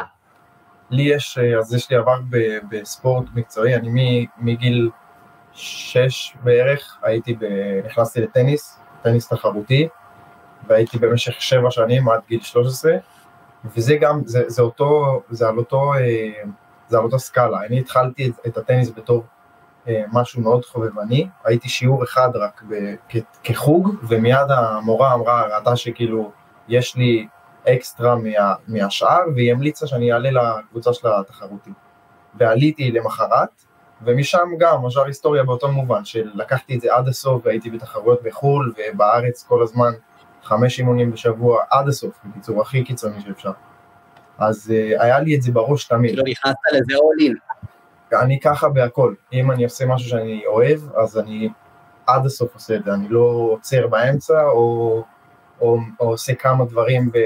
לי 0.90 1.02
יש, 1.02 1.38
אה, 1.38 1.58
אז 1.58 1.74
יש 1.74 1.90
לי 1.90 1.96
עבר 1.96 2.18
בספורט 2.70 3.24
מקצועי, 3.34 3.74
אני 3.74 4.26
מגיל 4.38 4.90
שש 5.52 6.34
בערך, 6.42 6.98
הייתי, 7.02 7.34
ב, 7.34 7.44
נכנסתי 7.86 8.20
לטניס, 8.20 8.78
טניס 9.02 9.28
תחרותי, 9.28 9.88
והייתי 10.66 10.98
במשך 10.98 11.42
שבע 11.42 11.70
שנים 11.70 12.08
עד 12.08 12.20
גיל 12.28 12.40
13, 12.40 12.92
וזה 13.64 13.96
גם, 14.00 14.20
זה, 14.24 14.42
זה 14.46 14.62
אותו, 14.62 15.22
זה 15.30 15.48
על 15.48 15.58
אותו, 15.58 15.94
אה, 15.94 16.42
זה 16.88 16.98
אותו 16.98 17.18
סקאלה, 17.18 17.58
אני 17.66 17.78
התחלתי 17.78 18.28
את, 18.28 18.46
את 18.46 18.58
הטניס 18.58 18.90
בתור 18.96 19.24
אה, 19.88 20.02
משהו 20.12 20.42
מאוד 20.42 20.64
חובבני, 20.64 21.28
הייתי 21.44 21.68
שיעור 21.68 22.04
אחד 22.04 22.28
רק 22.34 22.62
ב, 22.68 22.94
כ, 23.08 23.16
כחוג, 23.42 23.94
ומיד 24.08 24.50
המורה 24.50 25.14
אמרה, 25.14 25.56
ראתה 25.56 25.76
שכאילו 25.76 26.32
יש 26.68 26.96
לי 26.96 27.28
אקסטרה 27.68 28.16
מה, 28.16 28.54
מהשאר, 28.68 29.20
והיא 29.34 29.52
המליצה 29.52 29.86
שאני 29.86 30.12
אעלה 30.12 30.58
לקבוצה 30.58 30.92
של 30.92 31.08
התחרותי. 31.08 31.70
ועליתי 32.34 32.90
למחרת, 32.92 33.64
ומשם 34.02 34.48
גם, 34.58 34.82
משאר 34.82 35.04
היסטוריה 35.04 35.44
באותו 35.44 35.68
מובן, 35.72 36.04
שלקחתי 36.04 36.76
את 36.76 36.80
זה 36.80 36.94
עד 36.94 37.08
הסוף 37.08 37.46
והייתי 37.46 37.70
בתחרויות 37.70 38.22
בחו"ל 38.22 38.72
ובארץ 38.76 39.44
כל 39.48 39.62
הזמן, 39.62 39.92
חמש 40.42 40.78
אימונים 40.78 41.10
בשבוע, 41.10 41.62
עד 41.70 41.88
הסוף, 41.88 42.18
בקיצור, 42.24 42.62
הכי 42.62 42.84
קיצוני 42.84 43.20
שאפשר. 43.20 43.52
אז 44.38 44.72
uh, 44.74 45.02
היה 45.02 45.20
לי 45.20 45.36
את 45.36 45.42
זה 45.42 45.52
בראש 45.52 45.84
תמיד. 45.84 46.10
כאילו 46.10 46.24
נכנסת 46.26 46.56
לזה 46.72 46.94
all 46.94 47.30
in. 47.30 47.48
אני 48.22 48.40
ככה 48.40 48.68
בהכל, 48.68 49.14
אם 49.32 49.50
אני 49.50 49.64
עושה 49.64 49.86
משהו 49.86 50.08
שאני 50.08 50.42
אוהב, 50.46 50.80
אז 50.96 51.18
אני 51.18 51.48
עד 52.06 52.26
הסוף 52.26 52.54
עושה 52.54 52.74
את 52.74 52.84
זה, 52.84 52.94
אני 52.94 53.08
לא 53.08 53.48
עוצר 53.52 53.86
באמצע, 53.86 54.42
או, 54.42 55.02
או, 55.60 55.78
או 56.00 56.08
עושה 56.08 56.34
כמה 56.34 56.64
דברים 56.64 57.10
ב, 57.12 57.18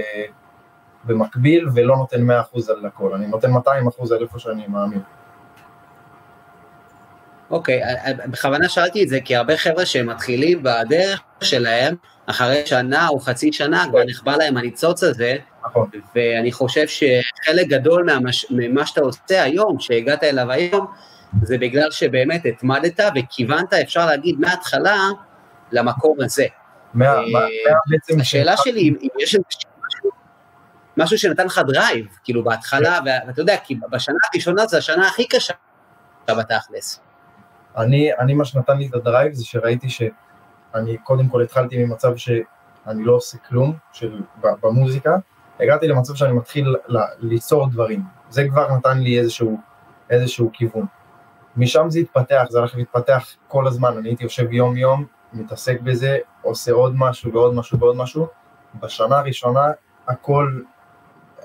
במקביל, 1.05 1.69
ולא 1.75 1.97
נותן 1.97 2.31
100% 2.31 2.33
על 2.69 2.87
הכל, 2.87 3.15
אני 3.15 3.27
נותן 3.27 3.53
200% 3.53 3.59
על 4.15 4.23
איפה 4.23 4.39
שאני 4.39 4.67
מאמין. 4.69 5.01
אוקיי, 7.51 7.83
אה, 7.83 8.07
אה, 8.07 8.27
בכוונה 8.27 8.69
שאלתי 8.69 9.03
את 9.03 9.09
זה, 9.09 9.21
כי 9.25 9.37
הרבה 9.37 9.57
חבר'ה 9.57 9.87
שהם 9.87 10.07
מתחילים 10.07 10.63
בדרך 10.63 11.23
שלהם, 11.41 11.95
אחרי 12.27 12.67
שנה 12.67 13.09
או 13.09 13.21
חצי 13.21 13.53
שנה, 13.53 13.85
כבר 13.91 14.05
נכבה 14.05 14.37
להם 14.37 14.57
הניצוץ 14.57 15.03
הזה, 15.03 15.37
נכון. 15.65 15.89
ואני 16.15 16.53
חושב 16.53 16.87
שחלק 16.87 17.67
גדול 17.69 18.05
מהמש, 18.05 18.47
ממה 18.51 18.87
שאתה 18.87 19.01
עושה 19.01 19.43
היום, 19.43 19.81
שהגעת 19.81 20.25
אליו 20.25 20.51
היום, 20.51 20.87
זה 21.43 21.59
בגלל 21.59 21.91
שבאמת 21.91 22.47
התמדת 22.47 23.01
וכיוונת, 23.17 23.73
אפשר 23.73 24.07
להגיד, 24.07 24.41
מההתחלה 24.41 24.99
למקום 25.73 26.17
הזה. 26.21 26.47
מה, 26.95 27.15
מה, 27.15 27.23
מה 27.33 27.41
בעצם... 27.87 28.21
השאלה 28.21 28.55
שלי, 28.57 28.81
אם 28.81 29.09
יש 29.21 29.37
משהו, 30.97 31.19
שנתן 31.19 31.47
לך 31.47 31.61
drive, 31.67 32.07
כאילו 32.25 32.45
בהתחלה, 32.45 33.01
ואתה 33.27 33.41
יודע, 33.41 33.57
כי 33.65 33.79
בשנה 33.91 34.17
הראשונה 34.33 34.67
זו 34.67 34.77
השנה 34.77 35.09
הכי 35.09 35.29
קשה 35.29 35.55
בתכלס. 36.29 37.01
אני, 37.77 38.11
אני 38.19 38.35
מה 38.35 38.45
שנתן 38.45 38.79
לי 38.79 38.87
את 38.87 38.95
ה 38.95 39.01
drive 39.01 39.33
זה 39.33 39.45
שראיתי 39.45 39.89
שאני 40.73 40.99
קודם 40.99 41.29
כל 41.29 41.43
התחלתי 41.43 41.85
ממצב 41.85 42.17
שאני 42.17 43.05
לא 43.05 43.13
עושה 43.13 43.39
כלום 43.39 43.77
של, 43.93 44.21
במוזיקה, 44.63 45.17
הגעתי 45.61 45.89
למצב 45.89 46.15
שאני 46.15 46.33
מתחיל 46.33 46.77
ליצור 47.19 47.69
דברים, 47.69 48.03
זה 48.31 48.49
כבר 48.49 48.77
נתן 48.77 48.99
לי 48.99 49.19
איזשהו, 49.19 49.61
איזשהו 50.11 50.51
כיוון. 50.53 50.87
משם 51.57 51.91
זה 51.91 51.99
התפתח, 51.99 52.45
זה 52.49 52.59
הלך 52.59 52.77
להתפתח 52.77 53.27
כל 53.49 53.67
הזמן, 53.67 53.97
אני 53.99 54.09
הייתי 54.09 54.25
יושב 54.25 54.53
יום 54.53 54.77
יום, 54.77 55.05
מתעסק 55.33 55.81
בזה, 55.81 56.19
עושה 56.43 56.73
עוד 56.73 56.95
משהו 56.97 57.33
ועוד 57.33 57.55
משהו 57.55 57.79
ועוד 57.79 57.97
משהו, 57.97 58.27
בשנה 58.81 59.19
הראשונה 59.19 59.67
הכל, 60.09 60.61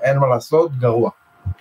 אין 0.02 0.18
מה 0.18 0.26
לעשות, 0.26 0.78
גרוע. 0.78 1.10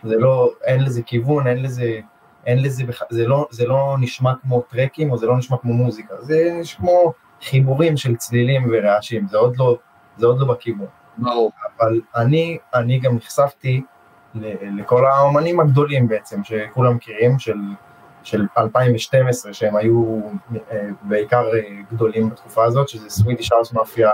זה 0.04 0.18
לא, 0.18 0.52
אין 0.64 0.84
לזה 0.84 1.02
כיוון, 1.02 1.48
אין 1.48 1.64
לזה, 1.64 2.00
אין 2.46 2.64
לזה, 2.64 2.84
זה 3.10 3.28
לא, 3.28 3.48
זה 3.52 3.68
לא 3.68 3.96
נשמע 4.00 4.34
כמו 4.42 4.62
טרקים 4.62 5.12
או 5.12 5.18
זה 5.18 5.26
לא 5.26 5.38
נשמע 5.38 5.58
כמו 5.58 5.74
מוזיקה, 5.74 6.16
זה 6.22 6.62
כמו 6.78 7.14
חיבורים 7.42 7.98
של 7.98 8.16
צלילים 8.16 8.70
ורעשים, 8.72 9.28
זה 9.28 9.38
עוד 9.38 9.58
לא, 9.58 9.78
זה 10.18 10.26
עוד 10.26 10.40
לא 10.40 10.54
בכיוון. 10.54 10.88
ברור. 11.18 11.52
אבל 11.78 12.02
אני, 12.16 12.58
אני 12.74 13.00
גם 13.00 13.16
נחשפתי 13.16 13.82
לכל 14.62 15.06
האומנים 15.06 15.60
הגדולים 15.60 16.08
בעצם, 16.08 16.44
שכולם 16.44 16.96
מכירים, 16.96 17.40
של, 17.40 17.58
של 18.24 18.46
2012, 18.58 19.54
שהם 19.54 19.76
היו 19.76 20.22
אה, 20.72 20.90
בעיקר 21.02 21.46
אה, 21.54 21.62
גדולים 21.92 22.30
בתקופה 22.30 22.64
הזאת, 22.64 22.90
שזה 22.90 23.10
סווידיש 23.10 23.52
האוס 23.52 23.74
מאפיה 23.74 24.12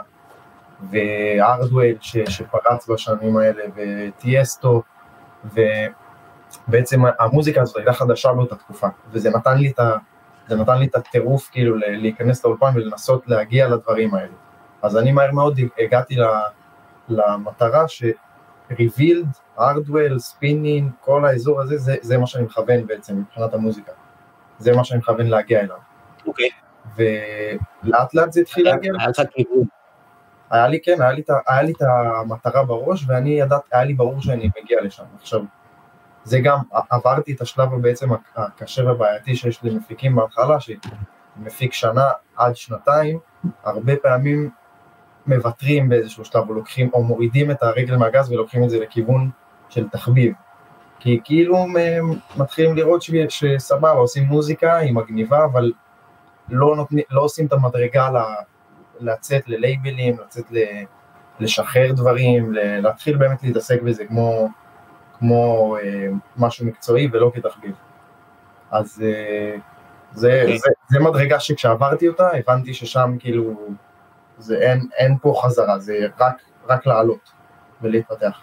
והארדוול 0.90 1.86
שפרץ 2.02 2.90
בשנים 2.90 3.38
האלה, 3.38 3.64
וטיאסטו, 3.76 4.82
ו... 5.46 5.62
בעצם 6.68 7.02
המוזיקה 7.20 7.62
הזאת 7.62 7.78
הייתה 7.78 7.94
חדשה 7.94 8.34
באותה 8.34 8.56
תקופה, 8.56 8.88
וזה 9.12 9.30
נתן 9.30 9.58
לי 9.58 9.70
את, 9.70 9.80
ה, 9.80 9.98
זה 10.48 10.56
נתן 10.56 10.78
לי 10.78 10.86
את 10.86 10.96
הטירוף 10.96 11.50
כאילו 11.52 11.76
להיכנס 11.78 12.46
לאולפן 12.46 12.72
ולנסות 12.76 13.28
להגיע 13.28 13.68
לדברים 13.68 14.16
האלה. 14.16 14.34
אז 14.82 14.98
אני 14.98 15.12
מהר 15.12 15.32
מאוד 15.32 15.60
הגעתי 15.80 16.16
למטרה 17.10 17.86
שריבילד, 17.88 19.28
Hardwell, 19.60 20.20
Spinnin', 20.20 20.92
כל 21.02 21.26
האזור 21.26 21.62
הזה, 21.62 21.78
זה, 21.78 21.96
זה 22.02 22.18
מה 22.18 22.28
שאני 22.28 22.44
מכוון 22.44 22.88
בעצם 22.88 23.20
מבחינת 23.20 23.54
המוזיקה. 23.54 23.92
זה 24.58 24.76
מה 24.76 24.84
שאני 24.84 25.00
מכוון 25.00 25.28
להגיע 25.28 25.60
אליו. 25.60 25.78
אוקיי. 26.28 26.50
ולאט 26.96 28.14
לאט 28.14 28.32
זה 28.32 28.42
התחיל 28.42 28.66
להגיע. 28.66 28.94
היה 29.00 29.10
לך 29.10 29.22
כיוון. 29.32 29.66
היה 30.50 30.68
לי, 30.68 30.82
כן, 30.82 31.02
היה 31.02 31.12
לי, 31.12 31.24
היה 31.48 31.62
לי 31.62 31.72
את 31.72 31.82
המטרה 31.82 32.64
בראש, 32.64 33.06
ואני 33.08 33.40
ידעתי, 33.40 33.68
היה 33.72 33.84
לי 33.84 33.94
ברור 33.94 34.22
שאני 34.22 34.50
מגיע 34.62 34.82
לשם. 34.82 35.04
עכשיו, 35.22 35.42
זה 36.24 36.40
גם, 36.40 36.58
עברתי 36.90 37.34
את 37.34 37.42
השלב 37.42 37.82
בעצם 37.82 38.10
הקשה 38.36 38.84
והבעייתי 38.84 39.36
שיש 39.36 39.64
למפיקים 39.64 40.16
בהתחלה, 40.16 40.58
שמפיק 40.60 41.74
שנה 41.74 42.06
עד 42.36 42.56
שנתיים, 42.56 43.20
הרבה 43.64 43.94
פעמים 43.96 44.50
מוותרים 45.28 45.90
באיזשהו 45.90 46.26
שלב, 46.26 46.50
או 46.50 46.54
לוקחים, 46.54 46.90
או 46.94 47.04
מורידים 47.04 47.52
את 47.52 47.64
הרגל 47.64 47.96
מהגז 47.96 48.32
ולוקחים 48.32 48.64
את 48.64 48.70
זה 48.70 48.80
לכיוון 48.80 49.30
של 49.70 49.90
תחביב. 49.90 50.34
כי 51.00 51.20
כאילו 51.24 51.58
הם 51.58 52.14
מתחילים 52.38 52.76
לראות 52.76 53.02
שסבבה, 53.30 53.90
עושים 53.92 54.24
מוזיקה, 54.24 54.78
היא 54.78 54.94
מגניבה, 54.94 55.46
אבל 55.46 55.72
לא, 56.50 56.76
נותני, 56.76 57.02
לא 57.12 57.22
עושים 57.22 57.46
את 57.46 57.54
המדרגה 57.54 58.10
לצאת 59.00 59.48
ללייבלים, 59.48 60.18
לצאת 60.20 60.46
לשחרר 61.40 61.92
דברים, 61.92 62.54
להתחיל 62.54 63.18
באמת 63.18 63.44
להתעסק 63.44 63.82
בזה 63.82 64.06
כמו... 64.06 64.50
כמו 65.24 65.78
אה, 65.84 66.08
משהו 66.38 66.66
מקצועי 66.66 67.08
ולא 67.12 67.32
כתחביב. 67.36 67.76
אז 68.72 69.04
אה, 69.06 69.56
זה, 70.12 70.30
okay. 70.30 70.42
אוקיי. 70.42 70.58
זה, 70.58 70.70
זה 70.90 71.00
מדרגה 71.00 71.40
שכשעברתי 71.40 72.08
אותה, 72.08 72.30
הבנתי 72.34 72.74
ששם 72.74 73.16
כאילו, 73.20 73.54
זה 74.38 74.58
אין, 74.58 74.88
אין 74.98 75.18
פה 75.22 75.42
חזרה, 75.44 75.80
זה 75.80 76.08
רק, 76.20 76.42
רק 76.70 76.86
לעלות 76.86 77.32
ולהתפתח. 77.82 78.42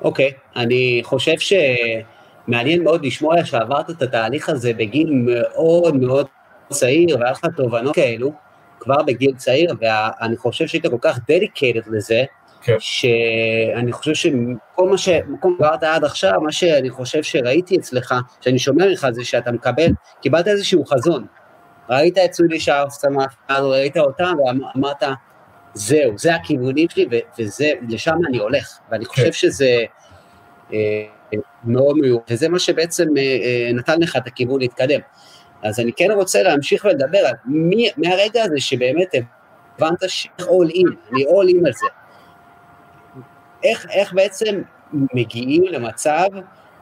אוקיי, 0.00 0.30
okay. 0.30 0.58
אני 0.60 1.00
חושב 1.04 1.34
שמעניין 1.38 2.84
מאוד 2.84 3.04
לשמוע 3.04 3.44
שעברת 3.44 3.90
את 3.90 4.02
התהליך 4.02 4.48
הזה 4.48 4.74
בגיל 4.74 5.10
מאוד 5.12 5.96
מאוד 5.96 6.26
צעיר, 6.68 7.18
והיה 7.20 7.30
לך 7.30 7.46
תובנות 7.56 7.94
כאלו 7.94 8.32
כבר 8.80 9.02
בגיל 9.02 9.34
צעיר, 9.36 9.74
ואני 9.80 10.36
חושב 10.36 10.66
שהיית 10.66 10.86
כל 10.86 10.98
כך 11.00 11.18
דדיקטד 11.28 11.86
לזה, 11.86 12.24
כן. 12.62 12.76
שאני 12.78 13.92
חושב 13.92 14.14
שכל 14.14 14.88
מה 14.88 14.98
שדיברת 14.98 15.82
עד 15.82 16.04
עכשיו, 16.04 16.40
מה 16.40 16.52
שאני 16.52 16.90
חושב 16.90 17.22
שראיתי 17.22 17.76
אצלך, 17.76 18.14
שאני 18.40 18.58
שומע 18.58 18.86
ממך 18.86 19.06
זה 19.10 19.24
שאתה 19.24 19.52
מקבל, 19.52 19.88
קיבלת 20.22 20.48
איזשהו 20.48 20.84
חזון. 20.84 21.26
ראית 21.90 22.18
את 22.18 22.32
סודי 22.32 22.60
שרף 22.60 22.88
צמח, 22.88 23.36
ראית 23.50 23.96
אותם 23.96 24.34
ואמרת, 24.46 25.02
זהו, 25.74 26.18
זה 26.18 26.34
הכיוונים 26.34 26.88
שלי 26.88 27.06
וזה, 27.38 27.72
לשם 27.88 28.16
אני 28.28 28.38
הולך. 28.38 28.78
ואני 28.90 29.04
חושב 29.04 29.22
כן. 29.22 29.32
שזה 29.32 29.84
אה, 30.72 31.04
מאוד 31.64 31.96
מיוחד, 31.96 32.32
וזה 32.32 32.48
מה 32.48 32.58
שבעצם 32.58 33.08
אה, 33.16 33.22
אה, 33.22 33.70
נתן 33.74 34.00
לך 34.00 34.16
את 34.16 34.26
הכיוון 34.26 34.60
להתקדם. 34.60 35.00
אז 35.62 35.80
אני 35.80 35.92
כן 35.92 36.10
רוצה 36.10 36.42
להמשיך 36.42 36.84
ולדבר 36.84 37.18
על 37.18 37.34
מי, 37.44 37.90
מהרגע 37.96 38.42
הזה 38.42 38.60
שבאמת 38.60 39.14
הבנת 39.78 39.98
ש-all 40.08 40.72
in, 40.74 41.12
אני 41.12 41.24
all 41.24 41.52
in 41.52 41.66
על 41.66 41.72
זה. 41.72 41.86
איך, 43.64 43.86
איך 43.90 44.12
בעצם 44.12 44.62
מגיעים 44.92 45.64
למצב 45.64 46.26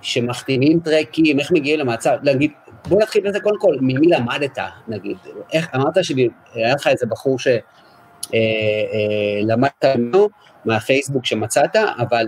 שמחתימים 0.01 0.81
טרקים, 0.81 1.41
איך 1.41 1.53
מגיעים 1.53 1.81
למצב, 1.81 2.17
נגיד, 2.23 2.53
בוא 2.89 3.03
נתחיל 3.03 3.29
בזה 3.29 3.41
קודם 3.41 3.61
כל, 3.61 3.77
ממי 3.81 4.07
למדת, 4.07 4.59
נגיד, 4.89 5.17
איך, 5.53 5.75
אמרת 5.75 5.95
שהיה 6.03 6.75
לך 6.75 6.87
איזה 6.87 7.07
בחור 7.07 7.39
שלמדת 7.39 7.65
אה, 9.85 9.91
אה, 9.91 9.97
ממנו, 9.97 10.29
מהפייסבוק 10.65 11.27
שמצאת, 11.27 11.77
אבל 11.77 12.27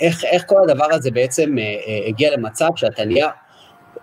איך, 0.00 0.24
איך 0.24 0.44
כל 0.46 0.70
הדבר 0.70 0.86
הזה 0.90 1.10
בעצם 1.10 1.58
אה, 1.58 1.62
אה, 1.62 2.06
הגיע 2.08 2.36
למצב 2.36 2.68
שאתה 2.76 3.04
נהיה 3.04 3.28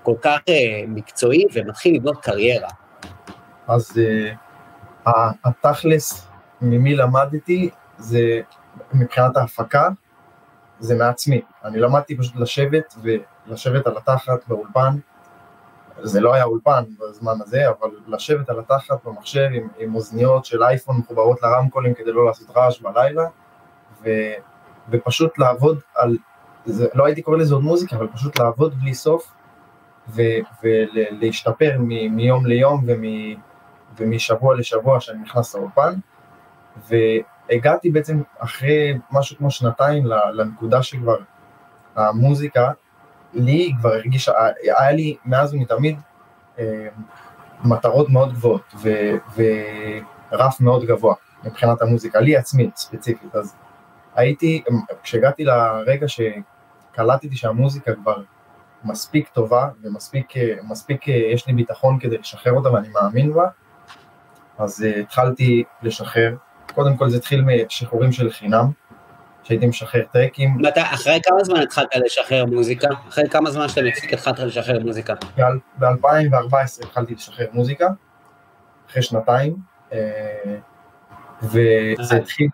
כל 0.04 0.16
כך 0.22 0.40
אה, 0.50 0.84
מקצועי 0.88 1.46
ומתחיל 1.54 1.96
לבנות 1.96 2.22
קריירה? 2.22 2.70
אז 3.68 4.02
אה, 5.08 5.32
התכלס, 5.46 6.28
ממי 6.62 6.96
למדתי, 6.96 7.70
זה 7.98 8.42
מבחינת 8.94 9.38
ההפקה, 9.38 9.90
זה 10.80 10.96
מעצמי. 10.96 11.42
אני 11.64 11.80
למדתי 11.80 12.18
פשוט 12.18 12.36
לשבת 12.36 12.96
ולשבת 13.48 13.88
על 13.88 13.98
התחת 13.98 14.48
באולפן, 14.48 14.98
זה 16.02 16.22
לא 16.22 16.34
היה 16.34 16.44
אולפן 16.44 16.84
בזמן 17.00 17.34
הזה, 17.42 17.70
אבל 17.70 17.90
לשבת 18.08 18.50
על 18.50 18.60
התחת 18.60 19.06
במחשב 19.06 19.50
עם, 19.54 19.68
עם 19.78 19.96
אוזניות 19.96 20.46
של 20.46 20.64
אייפון 20.64 20.98
מחוברות 20.98 21.44
לרמקולים 21.44 21.94
כדי 21.94 22.12
לא 22.12 22.26
לעשות 22.26 22.58
רעש 22.58 22.82
בלילה, 22.82 23.24
ו, 24.04 24.10
ופשוט 24.90 25.38
לעבוד 25.38 25.80
על, 25.96 26.18
זה, 26.66 26.88
לא 26.94 27.06
הייתי 27.06 27.22
קורא 27.22 27.38
לזה 27.38 27.54
עוד 27.54 27.64
מוזיקה, 27.64 27.96
אבל 27.96 28.08
פשוט 28.08 28.40
לעבוד 28.40 28.80
בלי 28.80 28.94
סוף, 28.94 29.32
ו, 30.10 30.22
ולהשתפר 30.64 31.78
מ, 31.80 32.16
מיום 32.16 32.46
ליום 32.46 32.84
ומ, 32.88 33.04
ומשבוע 33.98 34.56
לשבוע 34.56 35.00
שאני 35.00 35.20
נכנס 35.22 35.56
לאולפן, 35.56 35.94
והגעתי 37.54 37.90
בעצם 37.90 38.22
אחרי 38.40 38.98
משהו 39.12 39.38
כמו 39.38 39.52
שנתיים 39.52 40.06
לנקודה 40.34 40.84
שכבר 40.84 41.18
המוזיקה, 41.96 42.72
לי 43.34 43.72
כבר 43.80 43.94
הרגישה, 43.94 44.32
היה 44.80 44.92
לי 44.92 45.18
מאז 45.26 45.54
ומתמיד 45.54 46.00
אה, 46.60 46.88
מטרות 47.64 48.10
מאוד 48.10 48.34
גבוהות 48.34 48.74
ו, 48.84 48.90
ורף 50.32 50.62
מאוד 50.62 50.86
גבוה 50.86 51.16
מבחינת 51.44 51.82
המוזיקה, 51.82 52.20
לי 52.20 52.38
עצמית 52.38 52.78
ספציפית, 52.78 53.36
אז 53.36 53.56
הייתי, 54.16 54.64
כשהגעתי 55.04 55.44
לרגע 55.44 56.06
שקלטתי 56.08 57.36
שהמוזיקה 57.36 57.96
כבר 57.96 58.22
מספיק 58.84 59.30
טובה 59.30 59.70
ומספיק 59.84 60.34
מספיק, 60.64 61.08
יש 61.08 61.48
לי 61.48 61.54
ביטחון 61.54 62.00
כדי 62.00 62.18
לשחרר 62.18 62.54
אותה 62.54 62.72
ואני 62.72 62.90
מאמין 62.90 63.34
בה, 63.34 63.48
אז 64.58 64.86
התחלתי 65.00 65.64
לשחרר, 65.82 66.36
קודם 66.76 66.98
כל 66.98 67.10
זה 67.10 67.18
התחיל 67.18 67.42
משחרורים 67.42 68.12
של 68.12 68.32
חינם, 68.32 68.72
שהייתי 69.44 69.66
משחרר 69.66 70.04
טרקים. 70.12 70.58
מת, 70.62 70.78
אחרי 70.78 71.20
כמה 71.24 71.44
זמן 71.44 71.60
התחלת 71.62 71.96
לשחרר 71.96 72.46
מוזיקה? 72.46 72.88
אחרי 73.10 73.30
כמה 73.30 73.52
זמן 73.52 73.70
שאתה 73.70 73.82
מפסיק 73.82 74.14
התחלת 74.14 74.40
לשחרר 74.40 74.80
מוזיקה? 74.80 75.14
ב-2014 75.80 76.86
התחלתי 76.86 77.16
לשחרר 77.16 77.46
מוזיקה, 77.54 77.88
אחרי 78.90 79.02
שנתיים, 79.02 79.56
uh, 79.90 79.94
וזה 81.44 82.16
התחיל... 82.16 82.48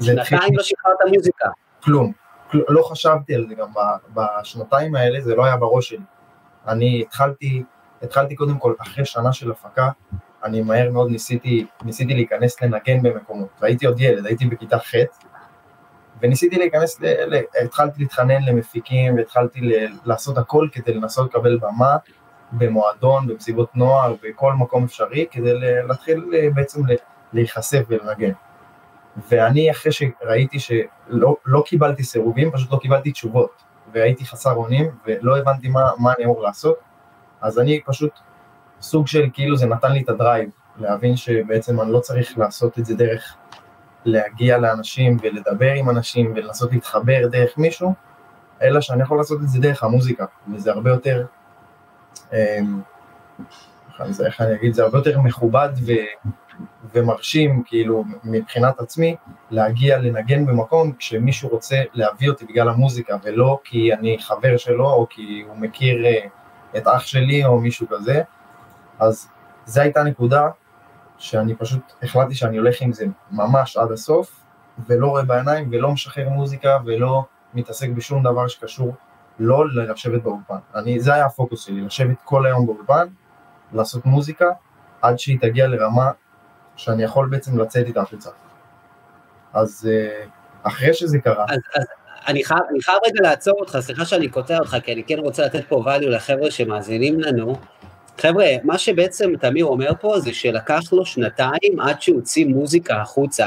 שנתיים 0.00 0.56
לא 0.56 0.62
שחררת 0.62 1.14
מוזיקה. 1.14 1.48
כלום, 1.82 2.12
כל, 2.50 2.58
לא 2.68 2.82
חשבתי 2.82 3.34
על 3.34 3.46
זה 3.48 3.54
גם 3.54 3.68
בשנתיים 4.14 4.94
האלה, 4.94 5.20
זה 5.20 5.34
לא 5.34 5.44
היה 5.44 5.56
בראש 5.56 5.88
שלי. 5.88 6.04
אני 6.68 7.02
התחלתי, 7.06 7.62
התחלתי 8.02 8.34
קודם 8.34 8.58
כל, 8.58 8.74
אחרי 8.82 9.04
שנה 9.04 9.32
של 9.32 9.50
הפקה, 9.50 9.90
אני 10.44 10.62
מהר 10.62 10.90
מאוד 10.90 11.10
ניסיתי, 11.10 11.66
ניסיתי 11.84 12.14
להיכנס 12.14 12.62
לנגן 12.62 13.02
במקומות, 13.02 13.48
והייתי 13.60 13.86
עוד 13.86 14.00
ילד, 14.00 14.26
הייתי 14.26 14.46
בכיתה 14.46 14.78
ח', 14.78 14.94
וניסיתי 16.22 16.56
להיכנס, 16.56 17.00
ל, 17.00 17.06
ל, 17.06 17.40
התחלתי 17.64 18.02
להתחנן 18.02 18.42
למפיקים, 18.42 19.16
והתחלתי 19.16 19.60
ל, 19.60 19.72
לעשות 20.04 20.38
הכל 20.38 20.68
כדי 20.72 20.94
לנסות 20.94 21.30
לקבל 21.30 21.58
במה 21.58 21.96
במועדון, 22.52 23.26
במסיבות 23.26 23.76
נוער, 23.76 24.14
בכל 24.22 24.52
מקום 24.52 24.84
אפשרי, 24.84 25.26
כדי 25.30 25.52
להתחיל 25.88 26.24
בעצם 26.54 26.80
להיחשף 27.32 27.82
ולנגן. 27.88 28.32
ואני 29.28 29.70
אחרי 29.70 29.92
שראיתי 29.92 30.58
שלא 30.58 31.36
לא 31.46 31.62
קיבלתי 31.66 32.02
סירובים, 32.02 32.50
פשוט 32.50 32.72
לא 32.72 32.78
קיבלתי 32.78 33.12
תשובות, 33.12 33.62
והייתי 33.92 34.26
חסר 34.26 34.52
אונים 34.52 34.90
ולא 35.06 35.38
הבנתי 35.38 35.68
מה, 35.68 35.90
מה 35.98 36.12
אני 36.16 36.24
אמור 36.24 36.42
לעשות, 36.42 36.78
אז 37.40 37.58
אני 37.58 37.80
פשוט 37.86 38.12
סוג 38.80 39.06
של 39.06 39.28
כאילו 39.32 39.56
זה 39.56 39.66
נתן 39.66 39.92
לי 39.92 40.02
את 40.02 40.08
הדרייב, 40.08 40.50
להבין 40.76 41.16
שבעצם 41.16 41.80
אני 41.80 41.92
לא 41.92 42.00
צריך 42.00 42.38
לעשות 42.38 42.78
את 42.78 42.86
זה 42.86 42.94
דרך 42.94 43.36
להגיע 44.04 44.58
לאנשים 44.58 45.16
ולדבר 45.22 45.72
עם 45.72 45.90
אנשים 45.90 46.32
ולנסות 46.36 46.72
להתחבר 46.72 47.26
דרך 47.30 47.58
מישהו, 47.58 47.94
אלא 48.62 48.80
שאני 48.80 49.02
יכול 49.02 49.18
לעשות 49.18 49.40
את 49.42 49.48
זה 49.48 49.60
דרך 49.60 49.84
המוזיקה, 49.84 50.24
וזה 50.54 50.72
הרבה 50.72 50.90
יותר, 50.90 51.26
אמ, 52.32 52.80
איך 54.24 54.40
אני 54.40 54.54
אגיד, 54.54 54.74
זה 54.74 54.82
הרבה 54.82 54.98
יותר 54.98 55.20
מכובד 55.20 55.68
ו, 55.86 55.92
ומרשים, 56.94 57.62
כאילו, 57.66 58.04
מבחינת 58.24 58.80
עצמי, 58.80 59.16
להגיע 59.50 59.98
לנגן 59.98 60.46
במקום 60.46 60.92
כשמישהו 60.92 61.48
רוצה 61.48 61.76
להביא 61.92 62.30
אותי 62.30 62.44
בגלל 62.44 62.68
המוזיקה, 62.68 63.16
ולא 63.22 63.58
כי 63.64 63.94
אני 63.94 64.16
חבר 64.20 64.56
שלו, 64.56 64.90
או 64.90 65.06
כי 65.10 65.44
הוא 65.48 65.56
מכיר 65.56 66.04
אה, 66.06 66.26
את 66.76 66.86
אח 66.86 67.06
שלי, 67.06 67.44
או 67.44 67.60
מישהו 67.60 67.86
כזה. 67.88 68.22
אז 69.00 69.28
זו 69.66 69.80
הייתה 69.80 70.02
נקודה 70.02 70.48
שאני 71.18 71.54
פשוט 71.54 71.92
החלטתי 72.02 72.34
שאני 72.34 72.56
הולך 72.56 72.76
עם 72.80 72.92
זה 72.92 73.04
ממש 73.30 73.76
עד 73.76 73.92
הסוף, 73.92 74.40
ולא 74.86 75.06
רואה 75.06 75.22
בעיניים, 75.22 75.68
ולא 75.72 75.92
משחרר 75.92 76.28
מוזיקה, 76.28 76.78
ולא 76.86 77.24
מתעסק 77.54 77.88
בשום 77.88 78.22
דבר 78.22 78.48
שקשור 78.48 78.94
לא 79.38 79.64
לשבת 79.74 80.22
באולפן. 80.22 80.58
אני, 80.74 81.00
זה 81.00 81.14
היה 81.14 81.26
הפוקוס 81.26 81.66
שלי, 81.66 81.80
לשבת 81.80 82.16
כל 82.24 82.46
היום 82.46 82.66
באולפן, 82.66 83.06
לעשות 83.72 84.06
מוזיקה, 84.06 84.46
עד 85.02 85.18
שהיא 85.18 85.38
תגיע 85.40 85.66
לרמה 85.66 86.10
שאני 86.76 87.02
יכול 87.02 87.28
בעצם 87.28 87.58
לצאת 87.58 87.86
איתה 87.86 88.00
החוצה. 88.00 88.30
אז 89.52 89.88
אה, 89.92 90.24
אחרי 90.62 90.94
שזה 90.94 91.18
קרה... 91.18 91.44
אז, 91.48 91.58
אז 91.74 91.86
אני, 92.26 92.44
חייב, 92.44 92.60
אני 92.70 92.82
חייב 92.82 92.98
רגע 93.06 93.28
לעצור 93.28 93.54
אותך, 93.60 93.78
סליחה 93.80 94.04
שאני 94.04 94.28
קוטע 94.28 94.58
אותך, 94.58 94.76
כי 94.84 94.92
אני 94.92 95.04
כן 95.04 95.18
רוצה 95.18 95.46
לתת 95.46 95.68
פה 95.68 95.84
value 95.86 96.06
לחבר'ה 96.06 96.50
שמאזינים 96.50 97.20
לנו. 97.20 97.56
חבר'ה, 98.20 98.46
מה 98.64 98.78
שבעצם 98.78 99.36
תמיר 99.40 99.64
אומר 99.64 99.92
פה 100.00 100.20
זה 100.20 100.34
שלקח 100.34 100.92
לו 100.92 101.06
שנתיים 101.06 101.80
עד 101.80 102.02
שהוא 102.02 102.16
הוציא 102.16 102.46
מוזיקה 102.46 102.96
החוצה. 102.96 103.46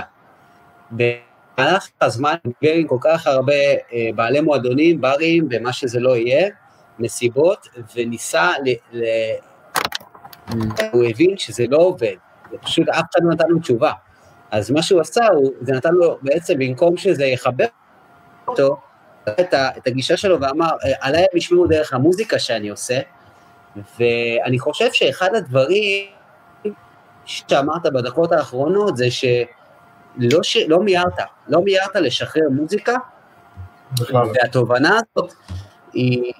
במהלך 0.91 1.87
הזמן 2.01 2.35
דיבר 2.61 2.75
עם 2.75 2.87
כל 2.87 2.97
כך 3.01 3.27
הרבה 3.27 3.53
אה, 3.93 4.09
בעלי 4.15 4.41
מועדונים, 4.41 5.01
ברים 5.01 5.47
ומה 5.51 5.73
שזה 5.73 5.99
לא 5.99 6.17
יהיה, 6.17 6.49
מסיבות, 6.99 7.67
וניסה, 7.95 8.49
ל, 8.65 8.97
ל, 8.97 9.03
הוא 10.91 11.03
הבין 11.03 11.37
שזה 11.37 11.65
לא 11.69 11.77
עובד, 11.77 12.15
פשוט 12.61 12.89
אף 12.89 12.95
אחד 12.95 13.23
לא 13.23 13.33
נתן 13.33 13.47
לו 13.47 13.59
תשובה. 13.59 13.91
אז 14.51 14.71
מה 14.71 14.81
שהוא 14.81 15.01
עשה, 15.01 15.27
הוא, 15.27 15.51
זה 15.61 15.73
נתן 15.73 15.93
לו 15.93 16.17
בעצם, 16.21 16.53
במקום 16.59 16.97
שזה 16.97 17.25
יחבר 17.25 17.65
אותו, 18.47 18.77
את, 19.29 19.53
את 19.53 19.87
הגישה 19.87 20.17
שלו 20.17 20.41
ואמר, 20.41 20.69
עליי 21.01 21.21
הם 21.21 21.37
ישמעו 21.37 21.67
דרך 21.67 21.93
המוזיקה 21.93 22.39
שאני 22.39 22.69
עושה, 22.69 22.99
ואני 23.75 24.59
חושב 24.59 24.93
שאחד 24.93 25.35
הדברים 25.35 26.05
שאמרת 27.25 27.83
בדקות 27.83 28.31
האחרונות 28.31 28.97
זה 28.97 29.11
שלא 29.11 30.43
ש... 30.43 30.57
לא 30.57 30.79
מיהרת, 30.79 31.19
לא 31.47 31.61
מיהרת 31.61 31.95
לשחרר 31.95 32.49
מוזיקה, 32.51 32.95
בכלל. 34.01 34.27
והתובנה 34.33 34.99
הזאת 35.17 35.33
היא, 35.93 36.33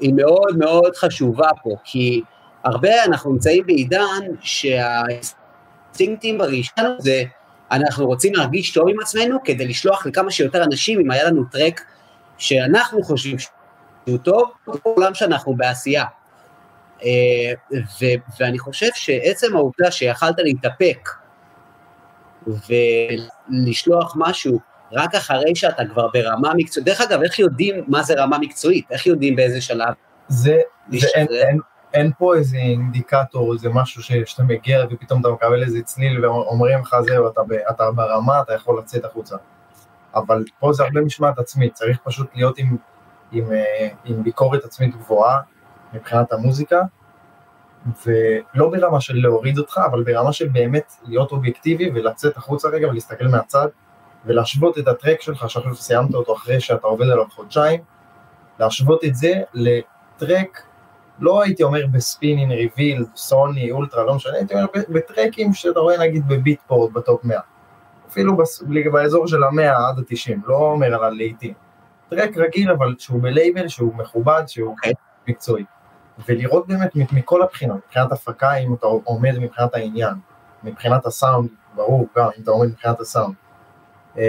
היא 0.00 0.14
מאוד 0.14 0.58
מאוד 0.58 0.96
חשובה 0.96 1.48
פה, 1.62 1.76
כי 1.84 2.22
הרבה 2.64 3.04
אנחנו 3.04 3.32
נמצאים 3.32 3.66
בעידן 3.66 4.20
שהאינסטינקטים 4.40 6.38
בראשון 6.38 6.96
זה 6.98 7.22
אנחנו 7.70 8.06
רוצים 8.06 8.34
להרגיש 8.34 8.72
טוב 8.72 8.88
עם 8.88 9.00
עצמנו 9.00 9.38
כדי 9.44 9.68
לשלוח 9.68 10.06
לכמה 10.06 10.30
שיותר 10.30 10.64
אנשים, 10.64 11.00
אם 11.00 11.10
היה 11.10 11.24
לנו 11.24 11.44
טרק 11.44 11.80
שאנחנו 12.38 13.02
חושבים 13.02 13.36
שהוא 13.38 14.18
טוב, 14.18 14.50
בעולם 14.84 15.14
שאנחנו 15.14 15.54
בעשייה. 15.54 16.04
אה, 17.04 17.78
ואני 18.40 18.58
חושב 18.58 18.88
שעצם 18.94 19.56
העובדה 19.56 19.90
שיכלת 19.90 20.34
להתאפק 20.38 21.08
ולשלוח 22.46 24.14
משהו 24.18 24.60
רק 24.92 25.14
אחרי 25.14 25.54
שאתה 25.54 25.82
כבר 25.92 26.08
ברמה 26.12 26.52
מקצועית, 26.54 26.86
דרך 26.86 27.00
אגב, 27.00 27.22
איך 27.22 27.38
יודעים 27.38 27.84
מה 27.88 28.02
זה 28.02 28.14
רמה 28.16 28.38
מקצועית? 28.38 28.84
איך 28.90 29.06
יודעים 29.06 29.36
באיזה 29.36 29.60
שלב? 29.60 29.94
זה, 30.28 30.58
זה 30.92 31.06
אין, 31.14 31.26
אין, 31.30 31.58
אין 31.94 32.12
פה 32.18 32.36
איזה 32.36 32.56
אינדיקטור, 32.56 33.52
איזה 33.52 33.68
משהו 33.68 34.02
שאתה 34.02 34.42
מגיע 34.42 34.84
ופתאום 34.90 35.20
אתה 35.20 35.28
מקבל 35.28 35.62
איזה 35.62 35.82
צליל 35.82 36.24
ואומרים 36.24 36.80
לך 36.80 36.96
זהו, 37.00 37.28
אתה, 37.28 37.40
אתה 37.70 37.90
ברמה, 37.90 38.40
אתה 38.40 38.54
יכול 38.54 38.78
לצאת 38.78 39.04
החוצה. 39.04 39.36
אבל 40.14 40.44
פה 40.58 40.72
זה 40.72 40.82
הרבה 40.82 41.00
משמעת 41.00 41.38
עצמית, 41.38 41.74
צריך 41.74 41.98
פשוט 42.04 42.30
להיות 42.34 42.58
עם, 42.58 42.76
עם, 43.32 43.52
אה, 43.52 43.88
עם 44.04 44.22
ביקורת 44.22 44.64
עצמית 44.64 44.96
גבוהה 44.96 45.40
מבחינת 45.92 46.32
המוזיקה, 46.32 46.80
ולא 48.06 48.70
ברמה 48.70 49.00
של 49.00 49.16
להוריד 49.16 49.58
אותך, 49.58 49.80
אבל 49.86 50.02
ברמה 50.02 50.32
של 50.32 50.48
באמת 50.48 50.92
להיות 51.04 51.32
אובייקטיבי 51.32 51.90
ולצאת 51.94 52.36
החוצה 52.36 52.68
רגע 52.68 52.88
ולהסתכל 52.88 53.24
מהצד, 53.28 53.68
ולהשוות 54.24 54.78
את 54.78 54.88
ה 54.88 54.93
track 54.93 55.20
שלך, 55.20 55.50
שעכשיו 55.50 55.74
סיימת 55.74 56.14
אותו 56.14 56.34
אחרי 56.34 56.60
שאתה 56.60 56.86
עובד 56.86 57.06
עליו 57.06 57.24
חודשיים, 57.30 57.80
להשוות 58.58 59.04
את 59.04 59.14
זה 59.14 59.32
ל 59.54 59.69
track, 59.69 60.62
לא 61.18 61.42
הייתי 61.42 61.62
אומר 61.62 61.86
ב 61.92 61.98
Spinnin', 61.98 62.50
Revealed, 62.50 63.04
Sony, 63.16 63.70
Ultra, 63.70 64.04
לא 64.04 64.14
משנה, 64.14 64.36
הייתי 64.36 64.54
אומר 64.54 64.66
בטרקים 64.88 65.52
שאתה 65.52 65.80
רואה 65.80 65.98
נגיד 65.98 66.28
ב 66.28 66.35
Beatport 66.35 66.92
ב 66.92 67.00
top 67.00 67.24
100. 67.24 67.40
אפילו 68.08 68.36
באזור 68.92 69.26
של 69.26 69.44
המאה 69.44 69.88
עד 69.88 69.98
התשעים, 69.98 70.40
לא 70.46 70.56
אומר 70.56 70.94
על 70.94 71.04
הלהיטים. 71.04 71.54
טרק 72.08 72.36
רגיל 72.36 72.70
אבל 72.70 72.94
שהוא 72.98 73.22
בלייבל, 73.22 73.68
שהוא 73.68 73.94
מכובד, 73.94 74.42
שהוא 74.46 74.76
okay. 74.84 74.92
מקצועי. 75.28 75.64
ולראות 76.28 76.66
באמת 76.68 76.90
מכל 77.12 77.42
הבחינות, 77.42 77.80
מבחינת 77.86 78.12
הפקה, 78.12 78.54
אם 78.54 78.74
אתה 78.74 78.86
עומד 78.86 79.38
מבחינת 79.38 79.74
העניין, 79.74 80.14
מבחינת 80.64 81.06
הסאונד, 81.06 81.48
ברור, 81.74 82.08
גם 82.16 82.28
אם 82.38 82.42
אתה 82.42 82.50
עומד 82.50 82.68
מבחינת 82.68 83.00
הסאונד. 83.00 83.34
אמ, 84.16 84.22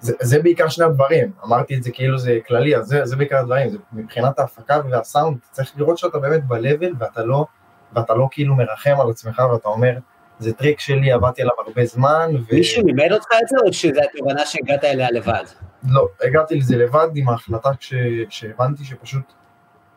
זה, 0.00 0.12
זה 0.20 0.42
בעיקר 0.42 0.68
שני 0.68 0.84
הדברים, 0.84 1.32
אמרתי 1.44 1.76
את 1.76 1.82
זה 1.82 1.90
כאילו 1.90 2.18
זה 2.18 2.38
כללי, 2.46 2.76
אז 2.76 2.86
זה, 2.86 3.04
זה 3.04 3.16
בעיקר 3.16 3.36
הדברים, 3.36 3.70
זה 3.70 3.78
מבחינת 3.92 4.38
ההפקה 4.38 4.80
והסאונד, 4.90 5.38
צריך 5.50 5.72
לראות 5.76 5.98
שאתה 5.98 6.18
באמת 6.18 6.44
ב-level 6.44 6.94
ואתה 6.98 7.24
לא, 7.24 7.46
ואתה 7.92 8.14
לא 8.14 8.28
כאילו 8.30 8.54
מרחם 8.54 8.96
על 9.00 9.10
עצמך 9.10 9.42
ואתה 9.52 9.68
אומר, 9.68 9.98
זה 10.38 10.52
track 10.52 10.80
שלי, 10.80 11.12
עבדתי 11.12 11.42
עליו 11.42 11.54
הרבה 11.66 11.86
זמן. 11.86 12.30
ו... 12.34 12.54
מישהו 12.54 12.86
לימד 12.86 13.12
אותך 13.12 13.26
את 13.42 13.48
זה, 13.48 13.56
או 13.66 13.72
שזו 13.72 14.00
התובנה 14.10 14.46
שהגעת 14.46 14.84
אליה 14.84 15.10
לבד? 15.10 15.44
לא, 15.88 16.08
הגעתי 16.22 16.54
לזה 16.54 16.76
לבד 16.76 17.08
עם 17.14 17.28
ההחלטה 17.28 17.70
כש... 17.80 17.94
שהבנתי 18.28 18.84
שפשוט 18.84 19.32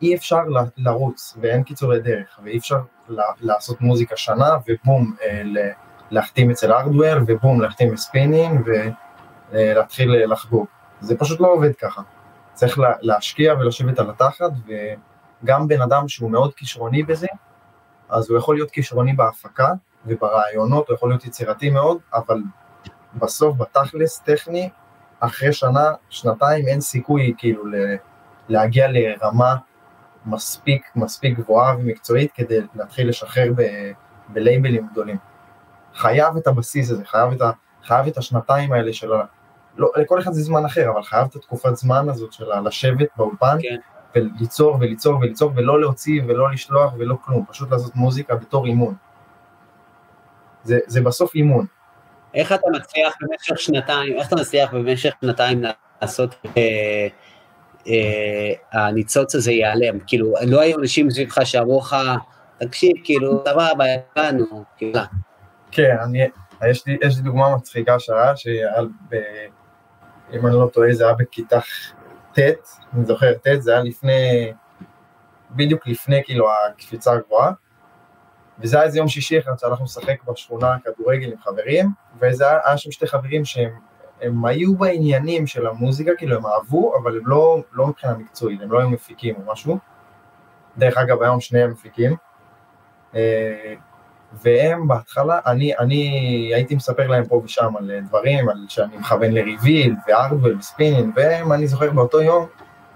אי 0.02 0.14
אפשר 0.14 0.42
לרוץ, 0.76 1.36
ואין 1.40 1.62
קיצורי 1.62 2.00
דרך, 2.00 2.40
ואי 2.42 2.58
אפשר 2.58 2.80
לעשות 3.40 3.80
מוזיקה 3.80 4.16
שנה, 4.16 4.56
ובום, 4.68 5.14
אה, 5.22 5.42
להחתים 6.10 6.50
אצל 6.50 6.72
Hardwell, 6.72 7.18
ובום, 7.26 7.60
להחתים 7.60 7.92
ב 7.92 8.00
Spinnin', 8.00 8.68
ולהתחיל 9.52 10.14
אה, 10.14 10.26
לחגוג. 10.26 10.66
זה 11.00 11.18
פשוט 11.18 11.40
לא 11.40 11.52
עובד 11.52 11.74
ככה. 11.76 12.02
צריך 12.54 12.78
להשקיע 13.00 13.54
ולשבת 13.54 13.98
על 13.98 14.10
התחת, 14.10 14.50
וגם 15.42 15.68
בן 15.68 15.82
אדם 15.82 16.08
שהוא 16.08 16.30
מאוד 16.30 16.54
כישרוני 16.54 17.02
בזה, 17.02 17.26
אז 18.08 18.30
הוא 18.30 18.38
יכול 18.38 18.56
להיות 18.56 18.70
כישרוני 18.70 19.12
בהפקה 19.12 19.72
וברעיונות, 20.06 20.88
הוא 20.88 20.94
יכול 20.94 21.10
להיות 21.10 21.24
יצירתי 21.24 21.70
מאוד, 21.70 21.98
אבל 22.14 22.40
בסוף, 23.14 23.56
בתכלס, 23.56 24.20
טכני, 24.20 24.70
אחרי 25.20 25.52
שנה, 25.52 25.92
שנתיים, 26.10 26.66
אין 26.68 26.80
סיכוי 26.80 27.34
כאילו 27.38 27.64
להגיע 28.48 28.86
לרמה 28.90 29.56
מספיק, 30.28 30.90
מספיק 30.96 31.38
גבוהה 31.38 31.76
ומקצועית 31.76 32.32
כדי 32.32 32.58
להתחיל 32.74 33.08
לשחרר 33.08 33.52
ב, 33.56 33.62
בלייבלים 34.28 34.86
גדולים. 34.92 35.16
חייב 35.94 36.36
את 36.36 36.46
הבסיס 36.46 36.90
הזה, 36.90 37.04
חייב 37.04 37.32
את, 37.32 37.40
ה, 37.40 37.50
חייב 37.84 38.06
את 38.06 38.18
השנתיים 38.18 38.72
האלה 38.72 38.92
של 38.92 39.12
ה... 39.12 39.24
לא, 39.76 39.92
לכל 39.96 40.20
אחד 40.20 40.32
זה 40.32 40.42
זמן 40.42 40.64
אחר, 40.64 40.90
אבל 40.90 41.02
חייב 41.02 41.26
את 41.30 41.36
התקופת 41.36 41.76
זמן 41.76 42.08
הזאת 42.08 42.32
של 42.32 42.44
לשבת 42.64 43.08
באולפן, 43.16 43.56
כן. 43.62 43.76
וליצור 44.14 44.76
וליצור 44.80 45.18
וליצור, 45.18 45.52
ולא 45.56 45.80
להוציא 45.80 46.22
ולא 46.26 46.50
לשלוח 46.50 46.92
ולא 46.98 47.16
כלום, 47.24 47.44
פשוט 47.48 47.70
לעשות 47.70 47.96
מוזיקה 47.96 48.34
בתור 48.34 48.66
אימון. 48.66 48.94
זה, 50.62 50.78
זה 50.86 51.00
בסוף 51.00 51.34
אימון. 51.34 51.66
איך 52.34 52.52
אתה 52.52 52.66
מצליח 52.72 53.14
במשך 53.20 53.58
שנתיים, 53.60 54.16
איך 54.18 54.28
אתה 54.28 54.36
מצליח 54.36 54.74
במשך 54.74 55.14
שנתיים 55.20 55.62
לעשות... 56.02 56.34
אה, 56.56 57.08
הניצוץ 58.72 59.34
הזה 59.34 59.52
ייעלם. 59.52 59.98
כאילו, 60.06 60.34
לא 60.46 60.60
היו 60.60 60.78
אנשים 60.78 61.10
סביבך 61.10 61.38
שאמרו 61.44 61.78
לך, 61.80 61.96
תקשיב, 62.58 62.92
כאילו, 63.04 63.44
סבבה, 63.48 63.84
הבנו, 64.16 64.64
כאילו. 64.76 65.00
כן, 65.70 65.96
אני, 66.04 66.28
יש 66.70 66.86
לי, 66.86 66.98
דוגמה 67.22 67.56
מצחיקה 67.56 67.98
שהיה, 67.98 68.36
שהיה, 68.36 68.70
אם 70.32 70.46
אני 70.46 70.54
לא 70.54 70.70
טועה, 70.72 70.92
זה 70.92 71.04
היה 71.04 71.14
בכיתה 71.14 71.58
ט', 72.32 72.38
אני 72.94 73.04
זוכר 73.04 73.32
ט', 73.34 73.60
זה 73.60 73.72
היה 73.72 73.82
לפני, 73.82 74.52
בדיוק 75.50 75.86
לפני 75.86 76.22
כאילו 76.24 76.46
הקפיצה 76.50 77.12
הגבוהה, 77.12 77.52
וזה 78.58 78.76
היה 78.76 78.86
איזה 78.86 78.98
יום 78.98 79.08
שישי 79.08 79.38
אחד 79.38 79.52
שהלכנו 79.58 79.84
לשחק 79.84 80.24
בשכונה 80.24 80.76
כדורגל 80.84 81.32
עם 81.32 81.38
חברים, 81.38 81.90
וזה 82.20 82.44
היה 82.64 82.78
שם 82.78 82.90
שתי 82.90 83.06
חברים 83.06 83.44
שהם 83.44 83.70
הם 84.22 84.44
היו 84.44 84.74
בעניינים 84.76 85.46
של 85.46 85.66
המוזיקה, 85.66 86.10
כאילו 86.18 86.36
הם 86.36 86.46
אהבו, 86.46 86.92
אבל 87.02 87.16
הם 87.16 87.26
לא, 87.26 87.62
לא 87.72 87.86
מבחינה 87.86 88.14
מקצועית, 88.18 88.60
הם 88.62 88.72
לא 88.72 88.78
היו 88.78 88.90
מפיקים 88.90 89.34
או 89.34 89.52
משהו. 89.52 89.78
דרך 90.78 90.98
אגב, 90.98 91.22
היום 91.22 91.40
שניהם 91.40 91.70
מפיקים. 91.70 92.16
אה, 93.14 93.74
והם 94.32 94.88
בהתחלה, 94.88 95.40
אני, 95.46 95.76
אני 95.78 96.04
הייתי 96.54 96.74
מספר 96.74 97.06
להם 97.06 97.24
פה 97.26 97.40
ושם 97.44 97.76
על 97.76 97.90
דברים, 98.06 98.48
על 98.48 98.66
שאני 98.68 98.96
מכוון 98.96 99.32
ל 99.32 99.39
Revealed 99.39 99.94
ו 100.08 100.13
Hardwell 100.13 100.56
ו 100.58 100.63
Spinnin', 100.63 101.12
והם, 101.16 101.52
אני 101.52 101.66
זוכר 101.66 101.90
באותו 101.90 102.22
יום, 102.22 102.46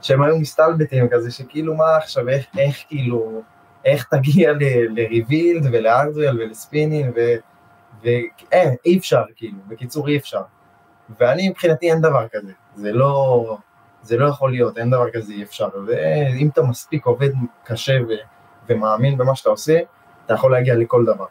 שהם 0.02 0.22
היו 0.22 0.38
מסתלבטים 0.38 1.08
כזה, 1.08 1.30
שכאילו 1.30 1.74
מה 1.74 1.96
עכשיו, 1.96 2.28
איך, 2.28 2.46
איך 2.58 2.76
כאילו, 2.88 3.42
איך 3.84 4.04
תגיע 4.10 4.52
ל 4.88 4.97
Revealed 4.97 5.66
ול 5.72 5.86
Hardwell 5.86 6.40
ול 6.40 6.53
Spinnin', 6.53 7.10
ואין, 8.02 8.74
אי 8.84 8.98
אפשר 8.98 9.22
כאילו, 9.36 9.58
בקיצור 9.68 10.08
אי 10.08 10.16
אפשר. 10.16 10.42
ואני 11.20 11.48
מבחינתי 11.48 11.90
אין 11.90 12.00
דבר 12.00 12.26
כזה, 12.32 12.52
זה 12.74 12.92
לא, 12.92 13.56
זה 14.02 14.16
לא 14.16 14.28
יכול 14.28 14.50
להיות, 14.50 14.78
אין 14.78 14.90
דבר 14.90 15.10
כזה, 15.10 15.32
אי 15.32 15.42
אפשר, 15.42 15.68
ואם 15.86 16.48
אתה 16.52 16.62
מספיק 16.62 17.06
עובד 17.06 17.30
קשה 17.64 17.98
ו, 18.08 18.12
ומאמין 18.68 19.18
במה 19.18 19.36
שאתה 19.36 19.50
עושה, 19.50 19.80
אתה 20.26 20.34
יכול 20.34 20.52
להגיע 20.52 20.74
לכל 20.74 21.04
דבר. 21.04 21.26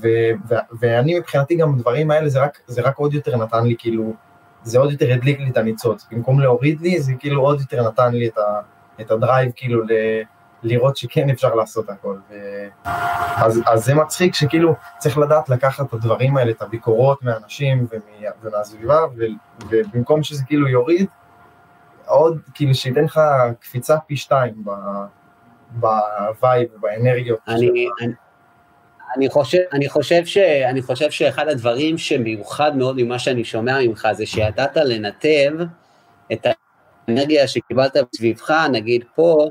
ו, 0.00 0.08
ו, 0.48 0.54
ואני 0.80 1.18
מבחינתי 1.18 1.56
גם 1.56 1.74
הדברים 1.74 2.10
האלה, 2.10 2.28
זה 2.28 2.42
רק, 2.42 2.58
זה 2.66 2.82
רק 2.82 2.96
עוד 2.96 3.14
יותר 3.14 3.36
נתן 3.36 3.64
לי 3.66 3.74
כאילו, 3.78 4.14
זה 4.62 4.78
עוד 4.78 4.92
יותר 4.92 5.12
הדליק 5.12 5.40
לי 5.40 5.50
את 5.50 5.56
הניצוץ, 5.56 6.06
במקום 6.10 6.40
להוריד 6.40 6.80
לי, 6.80 7.00
זה 7.00 7.12
כאילו 7.18 7.42
עוד 7.42 7.60
יותר 7.60 7.88
נתן 7.88 8.12
לי 8.12 8.28
את, 8.28 8.38
ה, 8.38 8.60
את 9.00 9.10
הדרייב 9.10 9.52
כאילו 9.56 9.82
ל... 9.84 9.90
לראות 10.62 10.96
שכן 10.96 11.30
אפשר 11.30 11.54
לעשות 11.54 11.90
הכל. 11.90 12.16
ו... 12.30 12.34
אז, 13.36 13.62
אז 13.66 13.84
זה 13.84 13.94
מצחיק 13.94 14.34
שכאילו 14.34 14.74
צריך 14.98 15.18
לדעת 15.18 15.48
לקחת 15.48 15.88
את 15.88 15.92
הדברים 15.92 16.36
האלה, 16.36 16.50
את 16.50 16.62
הביקורות 16.62 17.22
מאנשים 17.22 17.86
ומ... 17.90 18.00
ומהסביבה, 18.42 19.00
ו... 19.16 19.22
ובמקום 19.70 20.22
שזה 20.22 20.44
כאילו 20.44 20.68
יוריד, 20.68 21.06
עוד 22.06 22.38
כאילו 22.54 22.74
שייתן 22.74 23.04
לך 23.04 23.20
קפיצה 23.60 23.96
פי 24.06 24.16
שתיים 24.16 24.64
ב 25.70 25.90
vibe 25.90 26.68
ובאנרגיות. 26.74 27.38
אני, 27.48 27.68
אני, 28.02 28.12
אני, 29.16 29.30
חושב, 29.30 29.58
אני, 29.72 29.88
חושב 29.88 30.24
ש, 30.24 30.36
אני 30.70 30.82
חושב 30.82 31.10
שאחד 31.10 31.48
הדברים 31.48 31.98
שמיוחד 31.98 32.76
מאוד 32.76 33.02
ממה 33.02 33.18
שאני 33.18 33.44
שומע 33.44 33.78
ממך 33.80 34.08
זה 34.12 34.26
שידעת 34.26 34.76
לנתב 34.76 35.52
את 36.32 36.46
האנרגיה 37.08 37.48
שקיבלת 37.48 37.96
סביבך, 38.14 38.50
נגיד 38.72 39.04
פה, 39.14 39.48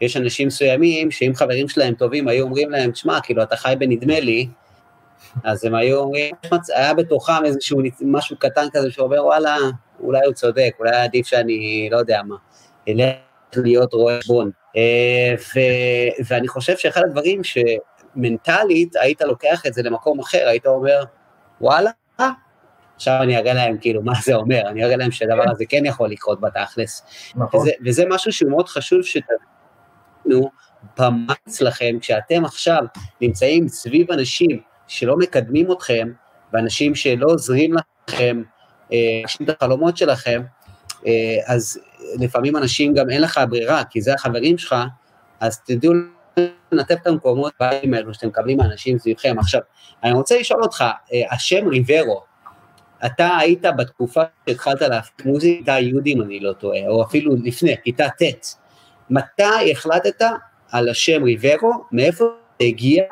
יש 0.00 0.16
אנשים 0.16 0.46
מסוימים 0.46 1.10
שאם 1.10 1.32
חברים 1.34 1.68
שלהם 1.68 1.94
טובים 1.94 2.28
היו 2.28 2.44
אומרים 2.44 2.70
להם, 2.70 2.90
תשמע, 2.90 3.20
כאילו, 3.20 3.42
אתה 3.42 3.56
חי 3.56 3.74
בנדמה 3.78 4.20
לי, 4.20 4.48
אז 5.44 5.64
הם 5.64 5.74
היו 5.74 5.98
אומרים, 5.98 6.34
היה 6.74 6.94
בתוכם 6.94 7.44
איזשהו 7.44 7.80
משהו 8.00 8.36
קטן 8.36 8.66
כזה 8.72 8.90
שאומר, 8.90 9.24
וואלה, 9.24 9.56
אולי 10.00 10.26
הוא 10.26 10.34
צודק, 10.34 10.70
אולי 10.78 10.96
עדיף 10.96 11.26
שאני, 11.26 11.88
לא 11.92 11.96
יודע 11.96 12.20
מה, 12.26 12.36
אלך 12.88 13.14
להיות 13.56 13.92
רואה 13.92 14.18
חשבון. 14.18 14.50
אה, 14.76 15.34
ואני 16.26 16.48
חושב 16.48 16.76
שאחד 16.76 17.00
הדברים 17.04 17.40
שמנטלית 17.44 18.96
היית 18.96 19.20
לוקח 19.20 19.66
את 19.66 19.74
זה 19.74 19.82
למקום 19.82 20.20
אחר, 20.20 20.48
היית 20.48 20.66
אומר, 20.66 21.04
וואלה, 21.60 21.90
עכשיו 22.96 23.18
אני 23.22 23.36
אראה 23.36 23.54
להם 23.54 23.76
כאילו 23.80 24.02
מה 24.02 24.12
זה 24.22 24.34
אומר, 24.34 24.60
אני 24.68 24.84
אראה 24.84 24.96
להם 24.96 25.10
שהדבר 25.10 25.44
הזה 25.50 25.64
כן 25.68 25.86
יכול 25.86 26.10
לקרות 26.10 26.40
בתכלס. 26.40 27.02
נכון. 27.36 27.60
וזה, 27.60 27.70
וזה 27.86 28.04
משהו 28.08 28.32
שהוא 28.32 28.50
מאוד 28.50 28.68
חשוב 28.68 29.02
שתבין. 29.02 29.53
אנחנו 30.26 30.50
במה 30.98 31.34
אצלכם, 31.48 31.96
כשאתם 32.00 32.44
עכשיו 32.44 32.82
נמצאים 33.20 33.68
סביב 33.68 34.12
אנשים 34.12 34.60
שלא 34.86 35.16
מקדמים 35.16 35.72
אתכם, 35.72 36.08
ואנשים 36.52 36.94
שלא 36.94 37.26
עוזרים 37.26 37.74
לכם, 38.08 38.42
להגשים 38.90 39.46
אה, 39.48 39.52
את 39.52 39.62
החלומות 39.62 39.96
שלכם, 39.96 40.42
אה, 41.06 41.36
אז 41.46 41.80
לפעמים 42.20 42.56
אנשים 42.56 42.94
גם 42.94 43.10
אין 43.10 43.22
לך 43.22 43.40
ברירה, 43.48 43.82
כי 43.84 44.00
זה 44.00 44.14
החברים 44.14 44.58
שלך, 44.58 44.74
אז 45.40 45.60
תדעו 45.60 45.92
לנתב 46.72 46.94
את 47.02 47.06
המקומות 47.06 47.52
באים 47.60 47.94
האלו 47.94 48.14
שאתם 48.14 48.28
מקבלים 48.28 48.56
מאנשים 48.56 48.98
סביבכם. 48.98 49.36
עכשיו, 49.38 49.60
אני 50.04 50.12
רוצה 50.12 50.38
לשאול 50.38 50.62
אותך, 50.62 50.84
אה, 51.12 51.34
השם 51.34 51.68
ריברו, 51.68 52.22
אתה 53.06 53.36
היית 53.36 53.64
בתקופה 53.78 54.22
שהתחלת 54.48 54.82
להפיק 54.82 55.26
מוזיקה 55.26 55.72
יהודי, 55.72 56.12
אם 56.12 56.22
אני 56.22 56.40
לא 56.40 56.52
טועה, 56.52 56.88
או 56.88 57.02
אפילו 57.02 57.34
לפני, 57.44 57.74
כיתה 57.84 58.08
ט', 58.08 58.63
מתי 59.10 59.72
החלטת 59.72 60.22
על 60.72 60.88
השם 60.88 61.24
ריברו, 61.24 61.84
מאיפה 61.92 62.24
זה 62.60 62.66
הגיע, 62.66 63.04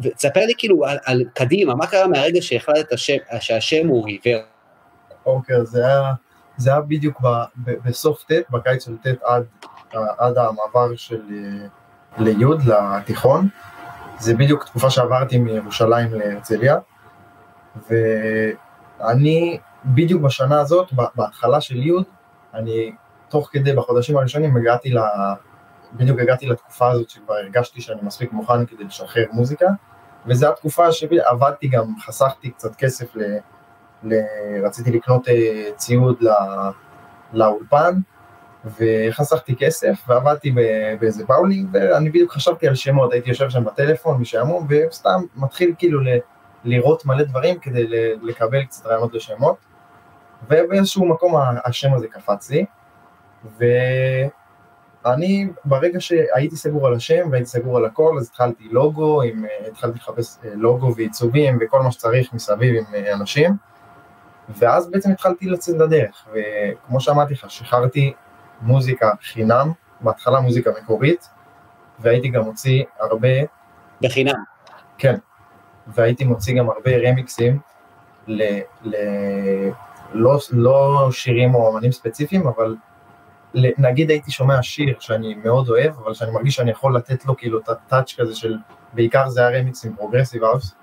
ותספר 0.00 0.46
לי 0.46 0.52
כאילו 0.58 0.86
על, 0.86 0.98
על 1.04 1.24
קדימה, 1.34 1.74
מה 1.74 1.86
קרה 1.86 2.06
מהרגע 2.06 2.42
שהחלטת 2.42 2.92
השם, 2.92 3.16
שהשם 3.40 3.88
הוא 3.88 4.04
ריברו? 4.04 4.42
אוקיי, 5.26 5.56
okay, 5.56 5.64
זה 5.64 5.82
זה 6.58 6.70
היה 6.70 6.80
בדיוק 6.80 7.20
ב, 7.20 7.26
ב, 7.56 7.70
בסוף 7.84 8.24
ט', 8.24 8.50
בקיץ 8.50 8.84
של 8.84 8.96
ט' 8.96 9.06
עד, 9.24 9.44
עד 10.18 10.38
המעבר 10.38 10.96
של 10.96 11.22
ליוד, 12.18 12.62
לתיכון, 12.64 13.48
זה 14.18 14.34
בדיוק 14.34 14.64
תקופה 14.64 14.90
שעברתי 14.90 15.38
מירושלים 15.38 16.14
להרצליה, 16.14 16.78
ואני 17.88 19.58
בדיוק 19.84 20.22
בשנה 20.22 20.60
הזאת, 20.60 20.92
בהתחלה 21.14 21.60
של 21.60 21.76
י', 21.76 21.92
אני 22.54 22.92
תוך 23.28 23.48
כדי, 23.52 23.72
בחודשים 23.72 24.16
הראשונים, 24.16 24.56
הגעתי 24.56 24.90
ל... 24.90 24.98
בדיוק 25.92 26.20
הגעתי 26.20 26.46
לתקופה 26.46 26.90
הזאת 26.90 27.10
שכבר 27.10 27.34
הרגשתי 27.34 27.80
שאני 27.80 28.00
מספיק 28.02 28.32
מוכן 28.32 28.66
כדי 28.66 28.84
לשחרר 28.84 29.24
מוזיקה, 29.32 29.66
וזו 30.26 30.48
התקופה 30.48 30.92
שעבדתי 30.92 31.68
גם, 31.68 31.84
חסכתי 32.06 32.50
קצת 32.50 32.76
כסף, 32.76 33.16
ל... 33.16 33.22
ל... 34.02 34.14
רציתי 34.64 34.90
לקנות 34.90 35.28
אה, 35.28 35.70
ציוד 35.76 36.16
לא... 36.20 36.32
לאולפן, 37.32 38.00
וחסכתי 38.64 39.56
כסף, 39.58 40.04
ועבדתי 40.08 40.54
באיזה 41.00 41.24
באולינג, 41.24 41.68
ואני 41.72 42.10
בדיוק 42.10 42.32
חשבתי 42.32 42.68
על 42.68 42.74
שמות, 42.74 43.12
הייתי 43.12 43.28
יושב 43.28 43.50
שם 43.50 43.64
בטלפון 43.64 44.20
משעמום, 44.20 44.66
וסתם 44.70 45.20
מתחיל 45.36 45.74
כאילו 45.78 46.00
ל... 46.00 46.08
לראות 46.64 47.06
מלא 47.06 47.24
דברים 47.24 47.58
כדי 47.58 47.86
לקבל 48.22 48.64
קצת 48.64 48.86
רעיונות 48.86 49.14
לשמות, 49.14 49.56
ובאיזשהו 50.46 51.08
מקום 51.08 51.34
השם 51.64 51.94
הזה 51.94 52.08
קפץ 52.08 52.50
לי, 52.50 52.64
ואני 55.04 55.48
ברגע 55.64 56.00
שהייתי 56.00 56.56
סגור 56.56 56.86
על 56.86 56.94
השם 56.94 57.28
והייתי 57.30 57.48
סגור 57.48 57.76
על 57.76 57.84
הכל, 57.84 58.14
אז 58.18 58.28
התחלתי 58.28 58.68
לוגו, 58.70 59.22
עם, 59.22 59.44
התחלתי 59.68 59.98
לחפש 59.98 60.38
אה, 60.44 60.50
לוגו 60.54 60.94
ועיצובים 60.96 61.58
וכל 61.60 61.80
מה 61.80 61.90
שצריך 61.90 62.32
מסביב 62.32 62.74
עם 62.76 62.94
אה, 62.94 63.14
אנשים, 63.14 63.56
ואז 64.48 64.90
בעצם 64.90 65.10
התחלתי 65.10 65.46
לצאת 65.46 65.76
לדרך, 65.76 66.28
וכמו 66.32 67.00
שאמרתי 67.00 67.34
לך, 67.34 67.50
שחררתי 67.50 68.12
מוזיקה 68.60 69.10
חינם, 69.22 69.72
בהתחלה 70.00 70.40
מוזיקה 70.40 70.70
מקורית, 70.82 71.28
והייתי 71.98 72.28
גם 72.28 72.42
מוציא 72.42 72.84
הרבה... 73.00 73.28
בחינם. 74.00 74.42
כן, 74.98 75.14
והייתי 75.86 76.24
מוציא 76.24 76.58
גם 76.58 76.70
הרבה 76.70 76.90
רמיקסים, 77.08 77.58
ל, 78.26 78.42
ל, 78.82 78.96
לא, 80.12 80.38
לא 80.50 81.08
שירים 81.12 81.54
או 81.54 81.72
אמנים 81.72 81.92
ספציפיים, 81.92 82.46
אבל 82.46 82.76
נגיד 83.54 84.10
הייתי 84.10 84.30
שומע 84.30 84.62
שיר 84.62 84.96
שאני 85.00 85.34
מאוד 85.34 85.68
אוהב, 85.68 85.92
אבל 86.04 86.14
שאני 86.14 86.30
מרגיש 86.30 86.54
שאני 86.54 86.70
יכול 86.70 86.96
לתת 86.96 87.26
לו 87.26 87.36
כאילו 87.36 87.58
את 87.58 87.68
ה 87.68 87.76
touch 87.76 88.14
כזה 88.18 88.34
של, 88.34 88.56
בעיקר 88.92 89.28
זה 89.28 89.46
היה 89.46 89.60
רמיקס 89.60 89.84
עם 89.84 89.96
progressive 89.96 90.44
house, 90.44 90.74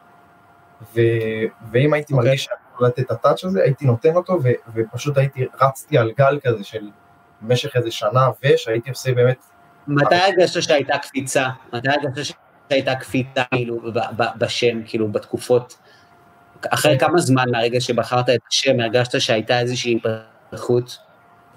ואם 0.94 1.94
הייתי 1.94 2.14
okay. 2.14 2.18
אוקיי. 2.18 2.30
מרגיש 2.30 2.44
שאני 2.44 2.58
יכול 2.74 2.88
לתת 2.88 3.00
את 3.00 3.12
ה 3.12 3.17
touch 3.17 3.44
הזה, 3.44 3.64
הייתי 3.64 3.86
נותן 3.86 4.16
אותו, 4.16 4.40
ו, 4.44 4.50
ופשוט 4.74 5.18
הייתי, 5.18 5.46
רצתי 5.62 5.98
על 5.98 6.12
גל 6.18 6.40
כזה 6.44 6.64
של 6.64 6.90
במשך 7.42 7.76
איזה 7.76 7.92
שנה, 7.92 8.30
ושהייתי 8.44 8.90
עושה 8.90 9.14
באמת... 9.14 9.46
מתי 9.88 10.16
הרגשת 10.16 10.62
שהייתה 10.62 10.98
קפיצה? 10.98 11.48
מתי 11.74 11.90
הרגשת 11.90 12.36
שהייתה 12.70 12.96
קפיצה 12.96 13.44
כאילו 13.52 13.82
בשם, 14.38 14.84
כאילו 14.86 15.08
בתקופות, 15.08 15.78
אחרי 16.70 17.00
כמה 17.00 17.20
זמן 17.20 17.44
מהרגע 17.52 17.82
שבחרת 17.82 18.30
את 18.30 18.40
השם, 18.52 18.80
הרגשת 18.80 19.22
שהייתה 19.22 19.60
איזושהי 19.60 20.00
התפתחות? 20.52 20.98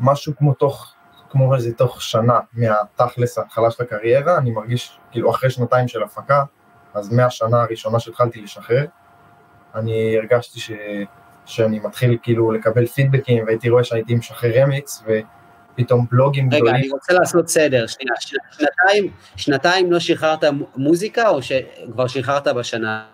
משהו 0.01 0.33
כמו 0.39 0.55
תוך, 0.55 0.95
כמו 1.31 1.55
איזה 1.55 1.75
תוך 1.75 2.03
שנה 2.03 2.41
מהתכלס 2.53 3.39
ההתחלה 3.39 3.71
של 3.71 3.83
הקריירה, 3.83 4.39
אני 4.39 4.51
מרגיש, 4.51 4.99
כאילו 5.11 5.31
אחרי 5.31 5.51
שנתיים 5.51 5.89
של 5.89 6.03
הפקה, 6.03 6.45
אז 6.95 7.13
מהשנה 7.13 7.63
הראשונה 7.63 8.01
שהתחלתי 8.01 8.43
לשחרר, 8.43 8.85
אני 9.75 10.17
הרגשתי 10.19 10.61
ש, 10.61 10.71
שאני 11.47 11.79
מתחיל 11.79 12.19
כאילו 12.23 12.53
לקבל 12.53 12.87
פידבקים, 12.87 13.45
והייתי 13.47 13.69
רואה 13.69 13.85
שהייתי 13.85 14.15
משחרר 14.15 14.63
רמיקס, 14.63 15.03
ו... 15.07 15.13
פתאום 15.75 16.07
בלוגים 16.11 16.47
רגע, 16.47 16.57
גדולים. 16.57 16.75
רגע, 16.75 16.85
אני 16.85 16.91
רוצה 16.93 17.13
לעשות 17.13 17.49
סדר, 17.49 17.87
שנייה, 17.87 18.15
שנתיים, 18.51 19.13
שנתיים 19.37 19.93
לא 19.93 19.99
שחררת 19.99 20.45
מוזיקה, 20.77 21.29
או 21.29 21.43
שכבר 21.43 22.07
שחררת 22.07 22.49
בשנה? 22.49 23.05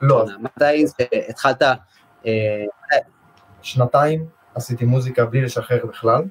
לא. 0.00 0.26
מתי 0.40 0.84
התחלת... 1.28 1.62
אה, 2.26 2.64
שנתיים 3.62 4.26
עשיתי 4.54 4.84
מוזיקה 4.84 5.24
בלי 5.24 5.42
לשחרר 5.42 5.86
בכלל, 5.86 6.22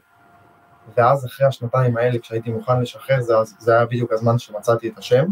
ואז 0.97 1.25
אחרי 1.25 1.47
השנתיים 1.47 1.97
האלה, 1.97 2.19
כשהייתי 2.19 2.49
מוכן 2.49 2.81
לשחרר, 2.81 3.21
זה, 3.21 3.33
זה 3.59 3.75
היה 3.75 3.85
בדיוק 3.85 4.13
הזמן 4.13 4.39
שמצאתי 4.39 4.89
את 4.89 4.97
השם, 4.97 5.25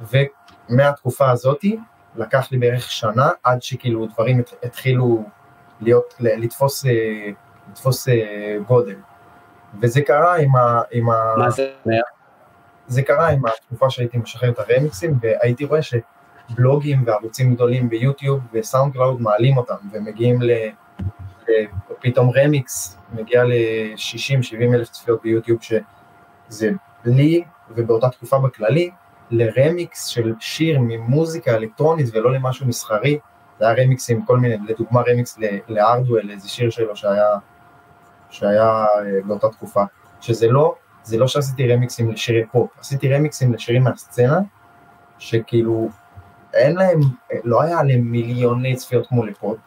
ומהתקופה 0.00 1.30
הזאתי, 1.30 1.78
לקח 2.16 2.52
לי 2.52 2.58
בערך 2.58 2.90
שנה 2.90 3.30
עד 3.42 3.62
שכאילו 3.62 4.06
דברים 4.06 4.42
התחילו 4.62 5.24
להיות, 5.80 6.14
לתפוס, 6.20 6.86
אה, 6.86 7.30
לתפוס 7.70 8.08
אה, 8.08 8.56
גודל. 8.66 8.96
וזה 9.80 10.00
קרה 10.02 10.36
עם 10.36 10.56
ה... 10.56 10.82
עם 10.90 11.10
ה... 11.10 11.34
מה 11.36 11.50
זה 11.50 11.72
אומר? 11.84 12.00
זה 12.86 13.02
קרה 13.02 13.28
עם 13.28 13.46
התקופה 13.46 13.90
שהייתי 13.90 14.18
משחרר 14.18 14.50
את 14.50 14.58
הרמיקסים, 14.58 15.18
והייתי 15.20 15.64
רואה 15.64 15.82
שבלוגים 16.50 17.02
וערוצים 17.06 17.54
גדולים 17.54 17.88
ב 17.88 17.94
YouTube 17.94 18.34
ו 18.34 18.40
SoundCloud 18.52 19.20
מעלים 19.20 19.56
אותם, 19.56 19.74
ומגיעים 19.92 20.42
ל... 20.42 20.50
פתאום 22.00 22.30
רמיקס 22.36 22.98
מגיע 23.12 23.44
ל-60-70 23.44 24.74
אלף 24.74 24.88
צפיות 24.88 25.22
ב 25.22 25.26
YouTube, 25.26 25.58
שזה 26.50 26.70
לי, 27.04 27.44
ובאותה 27.70 28.10
תקופה 28.10 28.38
בכללי, 28.38 28.90
לרמיקס 29.30 30.06
של 30.06 30.34
שיר 30.40 30.78
ממוזיקה 30.80 31.56
אלקטרונית 31.56 32.06
ולא 32.12 32.32
למשהו 32.32 32.66
מסחרי, 32.66 33.18
זה 33.58 33.68
היה 33.68 33.84
רמיקס 33.84 34.10
עם 34.10 34.22
כל 34.22 34.38
מיני, 34.38 34.56
לדוגמה 34.68 35.00
רמיקס 35.00 35.38
ל 35.68 35.74
Hardwell, 35.74 36.30
איזה 36.30 36.48
שיר 36.48 36.70
שלו 36.70 36.96
שהיה 36.96 37.26
שהיה 38.30 38.84
אה, 38.84 38.86
באותה 39.24 39.48
תקופה, 39.48 39.82
שזה 40.20 40.48
לא, 40.48 40.74
זה 41.02 41.18
לא 41.18 41.28
שעשיתי 41.28 41.72
רמיקסים 41.72 42.10
לשירי 42.10 42.46
פופ, 42.52 42.70
עשיתי 42.80 43.14
רמיקסים 43.14 43.52
לשירים 43.52 43.84
מהסצנה, 43.84 44.38
שכאילו 45.18 45.88
אין 46.54 46.76
להם, 46.76 47.00
לא 47.44 47.62
היה 47.62 47.78
עליהם 47.78 48.00
מיליוני 48.00 48.76
צפיות 48.76 49.06
כמו 49.06 49.26
לפופ, 49.26 49.58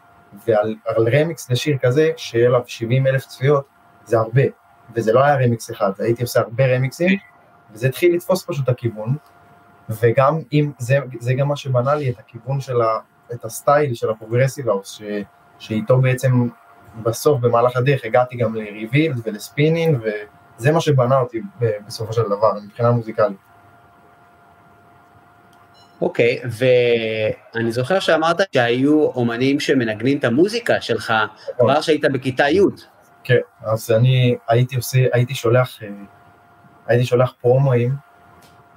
ועל 0.48 0.76
רמיקס 0.98 1.52
לשיר 1.52 1.78
כזה, 1.82 2.12
שיהיה 2.17 2.48
עליו 2.48 2.62
70 2.65 3.08
אלף 3.08 3.26
צפיות, 3.26 3.65
זה 4.06 4.17
הרבה, 4.20 4.41
וזה 4.94 5.13
לא 5.13 5.24
היה 5.24 5.36
רמיקס 5.36 5.72
אחד, 5.72 5.91
הייתי 6.00 6.22
עושה 6.22 6.39
הרבה 6.39 6.76
רמיקסים, 6.76 7.20
וזה 7.72 7.88
התחיל 7.88 8.15
לתפוס 8.15 8.46
פשוט 8.46 8.63
את 8.63 8.70
הכיוון, 8.70 9.15
וגם 9.89 10.39
אם, 10.54 10.72
זה, 10.78 10.98
זה 11.20 11.34
גם 11.34 11.48
מה 11.48 11.56
שבנה 11.56 11.96
לי 11.96 12.10
את 12.10 12.20
הכיוון 12.20 12.62
של 12.62 12.82
ה... 12.82 13.00
את 13.34 13.46
ה 13.45 13.54
style 13.54 13.93
של 13.94 14.10
ה 14.10 14.14
progressive 14.14 14.69
house, 14.69 15.02
שאיתו 15.60 15.98
בעצם 15.98 16.48
בסוף, 17.04 17.39
במהלך 17.39 17.78
הדרך, 17.78 18.06
הגעתי 18.06 18.38
גם 18.38 18.56
ל 18.56 18.63
Revealed 18.63 19.21
ול 19.24 19.37
Spinnin', 19.37 19.97
וזה 20.02 20.72
מה 20.72 20.82
שבנה 20.82 21.20
אותי 21.20 21.41
בסופו 21.88 22.13
של 22.13 22.24
דבר, 22.24 22.54
מבחינה 22.65 22.91
מוזיקלית. 22.91 23.38
אוקיי, 26.02 26.40
okay, 26.44 26.48
ואני 27.56 27.72
זוכר 27.72 28.00
שאמרת 28.00 28.38
שהיו 28.54 29.04
אומנים 29.04 29.60
שמנגנים 29.60 30.18
את 30.18 30.24
המוזיקה 30.24 30.82
שלך 30.82 31.14
כבר 31.58 31.82
שהיית 31.82 32.06
בכיתה 32.06 32.50
י'. 32.50 32.62
כן, 33.24 33.40
אז 33.64 33.92
אני 33.92 34.36
הייתי 34.48 34.76
עושה, 34.76 35.00
הייתי 35.14 35.36
שולח, 35.36 35.84
אה, 35.84 35.88
הייתי 36.88 37.06
שולח 37.06 37.34
פרומואים 37.42 37.92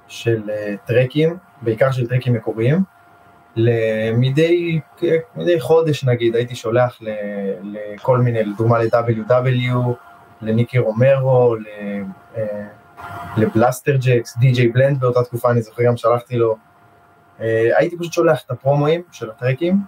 של 0.07 0.49
אה, 0.49 0.75
טרקים, 0.85 1.37
בעיקר 1.61 1.91
של 1.91 2.07
טרקים 2.07 2.33
מקוריים, 2.33 2.83
למדי 3.55 4.79
מדי 5.35 5.59
חודש 5.59 6.03
נגיד, 6.03 6.35
הייתי 6.35 6.55
שולח 6.55 6.99
לכל 7.63 8.17
מיני, 8.17 8.43
לדוגמה 8.43 8.79
ל-W&W, 8.79 9.75
ל 10.41 10.47
Nicky 10.47 10.77
Romero, 10.77 11.55
אה, 12.37 12.41
ל 13.37 13.95
Blasterjaxx, 13.95 14.37
DJ 14.37 14.67
Bl3nd 14.67 14.99
באותה 14.99 15.23
תקופה, 15.23 15.51
אני 15.51 15.61
זוכר 15.61 15.83
גם 15.83 15.97
שלחתי 15.97 16.37
לו, 16.37 16.51
אה, 16.51 16.57
הייתי 17.39 17.97
פשוט 17.97 18.13
שולח 18.13 18.43
את 18.45 18.51
הפרומואים 18.51 19.01
של 19.11 19.29
הטרקים, 19.29 19.79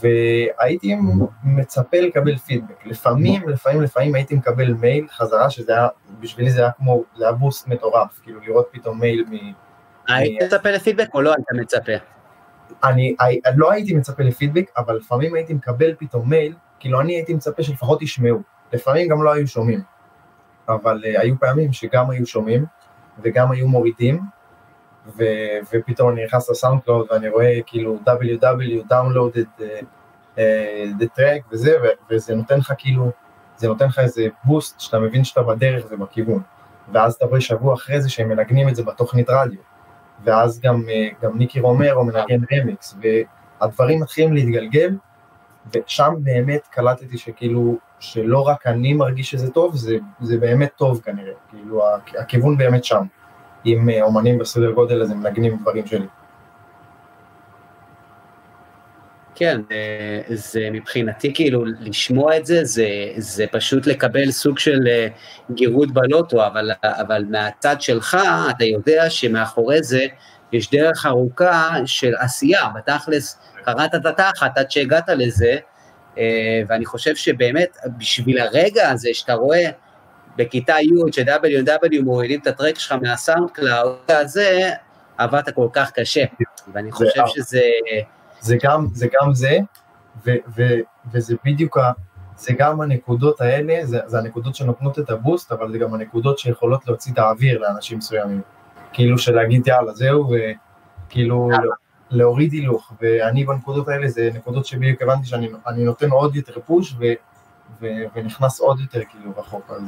והייתי 0.00 0.96
מצפה 1.44 2.00
לקבל 2.00 2.36
פידבק. 2.36 2.86
לפעמים, 2.86 3.48
לפעמים, 3.48 3.82
לפעמים 3.82 4.14
הייתי 4.14 4.34
מקבל 4.34 4.72
מייל 4.72 5.06
חזרה, 5.10 5.50
שזה 5.50 5.72
היה, 5.72 5.88
בשבילי 6.20 6.50
זה 6.50 6.60
היה 6.60 6.70
כמו, 6.70 7.02
זה 7.16 7.24
היה 7.24 7.32
boost 7.32 7.68
מטורף, 7.68 8.20
כאילו 8.22 8.40
לראות 8.40 8.68
פתאום 8.72 9.00
מייל 9.00 9.24
מ... 9.30 9.52
היית 10.08 10.42
מצפה 10.42 10.70
לפידבק 10.70 11.08
או 11.14 11.22
לא 11.22 11.34
היית 11.34 11.62
מצפה? 11.62 11.92
אני, 12.84 13.16
אני 13.20 13.54
לא 13.56 13.72
הייתי 13.72 13.94
מצפה 13.94 14.22
לפידבק, 14.22 14.70
אבל 14.76 14.96
לפעמים 14.96 15.34
הייתי 15.34 15.54
מקבל 15.54 15.94
פתאום 15.98 16.30
מייל, 16.30 16.54
כאילו 16.80 17.00
אני 17.00 17.14
הייתי 17.14 17.34
מצפה 17.34 17.62
שלפחות 17.62 18.02
ישמעו, 18.02 18.38
לפעמים 18.72 19.08
גם 19.08 19.22
לא 19.22 19.32
היו 19.32 19.48
שומעים, 19.48 19.80
אבל 20.68 21.00
uh, 21.04 21.20
היו 21.20 21.34
פעמים 21.40 21.72
שגם 21.72 22.10
היו 22.10 22.26
שומעים 22.26 22.64
וגם 23.22 23.50
היו 23.50 23.68
מורידים, 23.68 24.20
ו, 25.16 25.24
ופתאום 25.72 26.10
אני 26.10 26.24
נכנס 26.24 26.50
ל 26.50 26.82
SoundCloud 26.82 27.06
ואני 27.10 27.28
רואה 27.28 27.58
כאילו 27.66 27.98
W&W 28.06 28.90
downloaded 28.90 29.60
uh, 29.60 29.84
uh, 30.36 30.38
the 31.00 31.18
track 31.18 31.42
וזה, 31.52 31.76
ו, 31.82 31.86
וזה 32.10 32.34
נותן 32.34 32.58
לך 32.58 32.72
כאילו, 32.78 33.10
זה 33.56 33.68
נותן 33.68 33.86
לך 33.86 33.98
איזה 33.98 34.26
בוסט 34.44 34.80
שאתה 34.80 34.98
מבין 34.98 35.24
שאתה 35.24 35.42
בדרך 35.42 35.84
ובכיוון, 35.90 36.42
ואז 36.92 37.14
אתה 37.14 37.24
רואה 37.24 37.40
שבוע 37.40 37.74
אחרי 37.74 38.00
זה 38.00 38.10
שהם 38.10 38.28
מנגנים 38.28 38.68
את 38.68 38.76
זה 38.76 38.82
בתוכנית 38.82 39.30
רדיו. 39.30 39.60
ואז 40.24 40.60
גם, 40.60 40.82
אה, 40.88 41.08
גם 41.22 41.38
ניקי 41.38 41.60
רומרו 41.60 42.04
מנגן 42.04 42.40
רמיקס, 42.52 42.96
והדברים 43.60 44.00
מתחילים 44.00 44.32
להתגלגל, 44.32 44.96
ושם 45.74 46.14
באמת 46.18 46.66
קלטתי 46.70 47.18
שכאילו, 47.18 47.78
שלא 47.98 48.40
רק 48.40 48.66
אני 48.66 48.92
מרגיש 48.92 49.30
שזה 49.30 49.50
טוב, 49.50 49.76
זה, 49.76 49.96
זה 50.20 50.38
באמת 50.38 50.70
טוב 50.76 51.00
כנראה, 51.04 51.32
כאילו 51.48 51.82
הכיוון 52.18 52.56
באמת 52.56 52.84
שם, 52.84 53.04
אם 53.66 53.90
אה, 53.90 54.02
אומנים 54.02 54.38
בסדר 54.38 54.70
גודל 54.70 55.02
הזה 55.02 55.14
מנגנים 55.14 55.58
דברים 55.62 55.86
שלי. 55.86 56.06
כן, 59.34 59.60
אה, 59.72 60.20
זה 60.28 60.68
מבחינתי 60.72 61.34
כאילו 61.34 61.64
לשמוע 61.80 62.36
את 62.36 62.46
זה, 62.46 62.64
זה, 62.64 62.88
זה 63.16 63.44
פשוט 63.52 63.86
לקבל 63.86 64.30
סוג 64.30 64.58
של 64.58 64.86
אה, 64.86 65.08
גירוד 65.50 65.92
בלוטו, 65.92 66.46
אבל, 66.46 66.70
אבל 66.82 67.24
מהצד 67.30 67.80
שלך 67.80 68.16
אתה 68.50 68.64
יודע 68.64 69.10
שמאחורי 69.10 69.82
זה 69.82 70.06
יש 70.52 70.70
דרך 70.70 71.06
ארוכה 71.06 71.70
של 71.86 72.14
עשייה, 72.18 72.68
בתכלס 72.74 73.38
קרעת 73.64 73.94
את 73.94 74.06
התחת 74.06 74.58
עד 74.58 74.70
שהגעת 74.70 75.08
לזה, 75.08 75.56
ואני 76.68 76.84
חושב 76.84 77.16
שבאמת 77.16 77.76
בשביל 77.98 78.38
הרגע 78.40 78.90
הזה 78.90 79.08
שאתה 79.12 79.34
רואה 79.34 79.70
בכיתה 80.38 80.72
י' 80.72 81.12
ש-W&W 81.12 82.02
מורידים 82.02 82.40
את 82.40 82.46
הטרק 82.46 82.78
שלך 82.78 82.94
מה 83.02 83.50
SoundCloud 83.50 83.96
הזה, 84.08 84.70
עבדת 85.18 85.54
כל 85.54 85.68
כך 85.72 85.90
קשה, 85.90 86.24
ואני 86.72 86.92
חושב 86.92 87.22
שזה... 87.26 87.62
זה 88.40 88.56
גם 88.62 88.86
זה, 88.92 89.06
גם 89.20 89.34
זה 89.34 89.58
ו, 90.26 90.30
ו, 90.56 90.62
וזה 91.12 91.36
בדיוק, 91.44 91.78
ה, 91.78 91.92
זה 92.36 92.52
גם 92.58 92.80
הנקודות 92.80 93.40
האלה, 93.40 93.86
זה, 93.86 93.98
זה 94.06 94.18
הנקודות 94.18 94.54
שנותנות 94.54 94.98
את 94.98 95.10
הבוסט, 95.10 95.52
אבל 95.52 95.72
זה 95.72 95.78
גם 95.78 95.94
הנקודות 95.94 96.38
שיכולות 96.38 96.86
להוציא 96.86 97.12
את 97.12 97.18
האוויר 97.18 97.58
לאנשים 97.58 97.98
מסוימים. 97.98 98.40
כאילו 98.92 99.18
של 99.18 99.34
להגיד 99.34 99.66
יאללה 99.66 99.92
זהו, 99.92 100.30
וכאילו 101.06 101.50
להוריד 102.10 102.52
הילוך, 102.52 102.92
ואני 103.00 103.44
בנקודות 103.44 103.88
האלה 103.88 104.08
זה 104.08 104.30
נקודות 104.34 104.66
שבדיוק 104.66 105.02
הבנתי 105.02 105.26
שאני 105.26 105.84
נותן 105.84 106.10
עוד 106.10 106.36
יותר 106.36 106.60
פוש, 106.66 106.94
ו, 106.98 107.04
ו, 107.82 107.86
ונכנס 108.14 108.60
עוד 108.60 108.80
יותר 108.80 109.00
כאילו 109.10 109.32
רחוק, 109.36 109.70
אז 109.70 109.82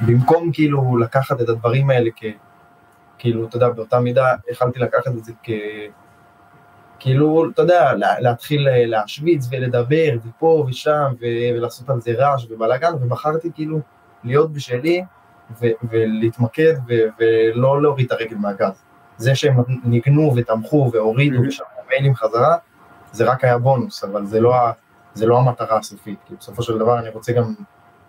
במקום 0.00 0.52
כאילו 0.52 0.96
לקחת 0.96 1.40
את 1.40 1.48
הדברים 1.48 1.90
האלה 1.90 2.10
כ... 2.16 2.24
כאילו, 3.18 3.48
אתה 3.48 3.56
יודע, 3.56 3.68
באותה 3.68 4.00
מידה 4.00 4.34
יכלתי 4.50 4.78
לקחת 4.78 5.06
את 5.06 5.24
זה 5.24 5.32
כ... 5.42 5.50
כאילו, 6.98 7.50
אתה 7.50 7.62
יודע, 7.62 7.92
להתחיל 8.18 8.68
להשוויץ 8.86 9.48
ולדבר 9.50 10.10
ופה 10.24 10.66
ושם 10.68 11.12
ולעשות 11.20 11.90
על 11.90 12.00
זה 12.00 12.12
רעש 12.12 12.46
ובלאגן, 12.50 12.92
ובחרתי 12.94 13.50
כאילו 13.54 13.80
להיות 14.24 14.52
בשלי 14.52 15.04
ולהתמקד 15.90 16.74
ולא 17.18 17.82
להוריד 17.82 18.06
את 18.06 18.12
הרגל 18.12 18.36
מהגז. 18.36 18.82
זה 19.16 19.34
שהם 19.34 19.56
ניגנו 19.84 20.32
ותמכו 20.36 20.90
והורידו. 20.92 21.40
ושמעו 21.48 21.68
מיילים 21.88 22.14
חזרה, 22.14 22.56
זה 23.12 23.24
רק 23.24 23.44
היה 23.44 23.58
בונוס, 23.58 24.04
אבל 24.04 24.26
זה 24.26 24.40
לא, 24.40 24.54
זה 25.14 25.26
לא 25.26 25.38
המטרה 25.38 25.78
הסופית, 25.78 26.18
כי 26.26 26.34
בסופו 26.34 26.62
של 26.62 26.78
דבר 26.78 26.98
אני 26.98 27.08
רוצה 27.08 27.32
גם 27.32 27.54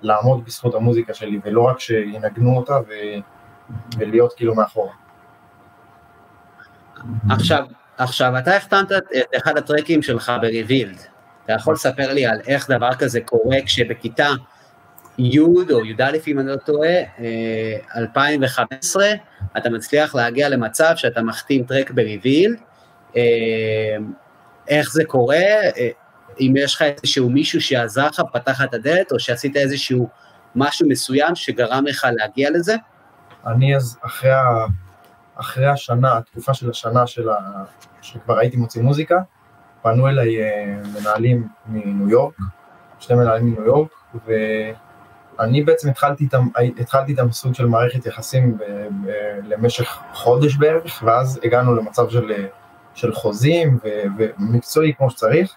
לעמוד 0.01 0.45
בזכות 0.45 0.75
המוזיקה 0.75 1.13
שלי, 1.13 1.39
ולא 1.43 1.61
רק 1.61 1.79
שינגנו 1.79 2.57
אותה 2.57 2.79
ו... 2.87 2.91
ולהיות 3.97 4.33
כאילו 4.33 4.55
מאחורה. 4.55 4.91
עכשיו, 7.29 7.65
עכשיו, 7.97 8.37
אתה 8.37 8.55
החתמת 8.55 8.91
את 8.91 9.03
אחד 9.37 9.57
הטרקים 9.57 10.01
שלך 10.01 10.31
בריבילד. 10.41 10.97
אתה 11.45 11.53
יכול 11.53 11.73
לספר 11.73 12.13
לי 12.13 12.25
על 12.25 12.41
איך 12.47 12.69
דבר 12.69 12.93
כזה 12.93 13.21
קורה 13.21 13.57
כשבכיתה 13.65 14.29
י' 15.17 15.39
או 15.39 15.85
י"א, 15.85 16.17
אם 16.27 16.39
אני 16.39 16.47
לא 16.47 16.55
טועה, 16.55 16.89
2015, 17.95 19.05
אה, 19.05 19.13
אתה 19.57 19.69
מצליח 19.69 20.15
להגיע 20.15 20.49
למצב 20.49 20.93
שאתה 20.95 21.21
מחתים 21.21 21.63
טרק 21.63 21.91
בריבילד. 21.91 22.57
אה, 23.15 23.21
איך 24.67 24.91
זה 24.91 25.03
קורה? 25.05 25.37
אה, 26.34 26.38
אם 26.39 26.54
יש 26.58 26.76
לך 26.76 26.82
איזשהו 26.82 27.30
מישהו 27.30 27.62
שעזר 27.62 28.08
לך, 28.08 28.22
פתח 28.34 28.62
את 28.63 28.74
הדלת, 28.74 29.12
או 29.12 29.19
שעשית 29.19 29.58
איזשהו 29.58 30.10
משהו 30.56 30.89
מסוים 30.89 31.36
שגרם 31.36 31.84
לך 31.88 32.08
להגיע 32.17 32.50
לזה? 32.52 32.76
אני 33.48 33.76
אז 33.76 33.98
אחרי 34.06 34.32
אחרי 35.36 35.67
השנה, 35.67 36.17
התקופה 36.17 36.54
של 36.54 36.69
השנה 36.69 37.08
של 37.08 37.30
ה... 37.30 37.63
שכבר 38.02 38.39
הייתי 38.39 38.58
מוציא 38.58 38.82
מוזיקה, 38.82 39.15
פנו 39.82 40.08
אליי 40.08 40.38
uh, 40.38 40.88
מנהלים 41.00 41.48
מניו 41.67 42.10
יורק, 42.10 42.34
שני 43.00 43.15
מנהלים 43.15 43.46
מניו 43.46 43.65
יורק, 43.65 43.89
ואני 45.38 45.63
בעצם 45.63 45.89
התחלתי 45.89 46.24
איתם, 46.24 46.48
התחלתי 46.80 47.12
איתם 47.12 47.32
סוג 47.32 47.54
של 47.54 47.65
מערכת 47.65 48.06
יחסים 48.06 48.58
ב, 48.58 48.63
ב, 49.06 49.12
למשך 49.43 50.00
חודש 50.13 50.56
בערך, 50.56 51.04
ואז 51.06 51.39
הגענו 51.43 51.76
למצב 51.76 52.10
של, 52.10 52.46
של 52.93 53.13
חוזים 53.13 53.80
ו, 53.84 53.88
ומקצועי 54.17 54.93
כמו 54.98 55.10
שצריך. 55.10 55.56